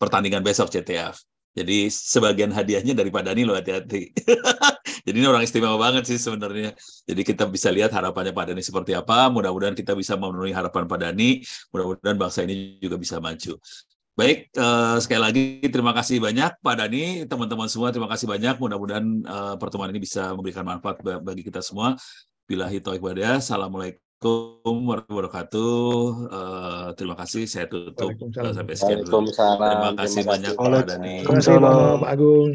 pertandingan 0.00 0.40
besok 0.40 0.72
CTF. 0.72 1.18
Jadi 1.52 1.92
sebagian 1.92 2.48
hadiahnya 2.48 2.96
dari 2.96 3.12
Pak 3.12 3.28
Dani 3.28 3.44
loh 3.44 3.52
hati-hati. 3.52 4.08
Jadi 5.04 5.16
ini 5.20 5.28
orang 5.28 5.44
istimewa 5.44 5.76
banget 5.76 6.08
sih 6.08 6.16
sebenarnya. 6.16 6.72
Jadi 7.04 7.20
kita 7.26 7.44
bisa 7.44 7.68
lihat 7.68 7.92
harapannya 7.92 8.32
Pak 8.32 8.54
Dani 8.54 8.62
seperti 8.64 8.96
apa. 8.96 9.28
Mudah-mudahan 9.28 9.76
kita 9.76 9.92
bisa 9.92 10.16
memenuhi 10.16 10.56
harapan 10.56 10.88
Pak 10.88 10.98
Dani. 11.04 11.44
Mudah-mudahan 11.68 12.16
bangsa 12.16 12.48
ini 12.48 12.80
juga 12.80 12.96
bisa 12.96 13.20
maju. 13.20 13.60
Baik, 14.12 14.52
uh, 14.60 15.00
sekali 15.00 15.20
lagi 15.24 15.44
terima 15.72 15.96
kasih 15.96 16.20
banyak 16.20 16.60
Pak 16.60 16.74
Dani, 16.76 17.24
teman-teman 17.24 17.64
semua 17.64 17.88
terima 17.88 18.12
kasih 18.12 18.28
banyak. 18.28 18.60
Mudah-mudahan 18.60 19.06
uh, 19.24 19.54
pertemuan 19.56 19.88
ini 19.88 20.04
bisa 20.04 20.36
memberikan 20.36 20.68
manfaat 20.68 21.00
bagi 21.00 21.40
kita 21.40 21.64
semua. 21.64 21.96
Bila 22.44 22.68
hitoik 22.68 23.00
Assalamualaikum 23.00 24.84
warahmatullahi 24.84 25.16
wabarakatuh. 25.16 25.88
Uh, 26.28 26.88
terima 26.92 27.16
kasih, 27.16 27.48
saya 27.48 27.64
tutup 27.72 28.12
sampai 28.36 28.76
sekian 28.76 29.00
dulu. 29.00 29.32
Terima 29.32 29.96
kasih 29.96 30.20
terima 30.20 30.32
banyak 30.36 30.52
Pak 30.60 30.84
Dani. 30.92 31.16
Terima 31.24 31.36
kasih 31.40 31.52
Pak 31.96 32.10
Agung. 32.12 32.50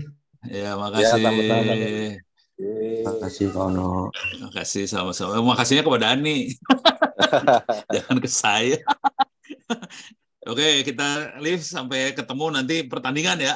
Ya, 0.46 0.72
makasih. 0.78 1.22
Ya, 1.26 2.18
Terima 2.58 3.14
kasih 3.18 3.46
Pak 3.50 3.64
Ono. 3.74 4.14
Terima 4.14 4.52
kasih 4.54 4.84
sama-sama. 4.86 5.42
Makasihnya 5.42 5.82
kepada 5.82 6.14
Dani. 6.14 6.54
Jangan 7.98 8.18
ke 8.22 8.30
saya. 8.30 8.78
Oke, 10.48 10.88
kita 10.88 11.36
live 11.44 11.60
sampai 11.60 12.16
ketemu 12.16 12.46
nanti 12.56 12.88
pertandingan 12.88 13.36
ya. 13.44 13.56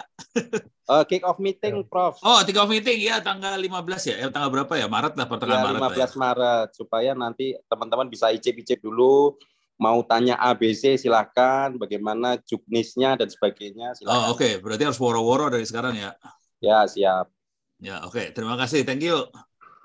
Uh, 0.92 1.08
kick 1.08 1.24
off 1.24 1.40
meeting, 1.40 1.88
Prof. 1.88 2.20
Oh, 2.20 2.44
kick 2.44 2.60
off 2.60 2.68
meeting 2.68 3.00
ya 3.00 3.24
tanggal 3.24 3.56
15 3.56 4.12
ya. 4.12 4.16
Eh, 4.20 4.28
tanggal 4.28 4.52
berapa 4.52 4.76
ya? 4.76 4.92
Maret 4.92 5.16
lah 5.16 5.24
pertengahan 5.24 5.72
ya, 5.72 5.80
Maret. 5.80 5.96
15 5.96 6.04
ya. 6.04 6.20
Maret 6.20 6.70
supaya 6.76 7.12
nanti 7.16 7.56
teman-teman 7.72 8.12
bisa 8.12 8.28
icip-icip 8.36 8.84
dulu 8.84 9.40
mau 9.82 10.04
tanya 10.06 10.38
ABC 10.38 11.00
silahkan, 11.00 11.74
bagaimana 11.80 12.38
juknisnya 12.44 13.18
dan 13.18 13.32
sebagainya 13.32 13.98
silahkan. 13.98 14.30
Oh, 14.30 14.36
oke. 14.36 14.44
Okay. 14.44 14.60
Berarti 14.60 14.84
harus 14.86 15.00
woro-woro 15.00 15.50
dari 15.50 15.66
sekarang 15.66 15.98
ya. 15.98 16.12
Ya, 16.62 16.86
siap. 16.86 17.32
Ya, 17.82 18.04
oke. 18.06 18.14
Okay. 18.14 18.26
Terima 18.36 18.54
kasih. 18.60 18.86
Thank 18.86 19.08
you. 19.08 19.26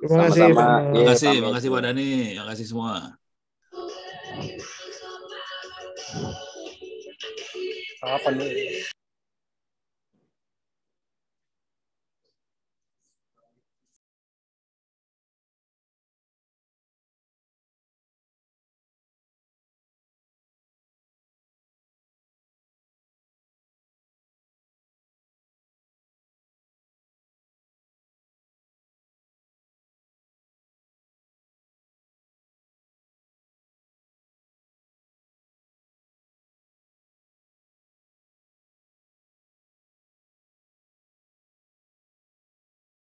Terima 0.05 0.29
kasih. 0.29 0.53
Terima 0.53 1.05
kasih. 1.09 1.33
Terima 1.41 1.55
kasih 1.57 1.69
Pak 1.73 1.81
Dani. 1.81 2.11
Terima 2.35 2.47
kasih 2.53 2.67
semua. 2.69 3.17
Apa 8.07 8.31
nih? 8.31 8.87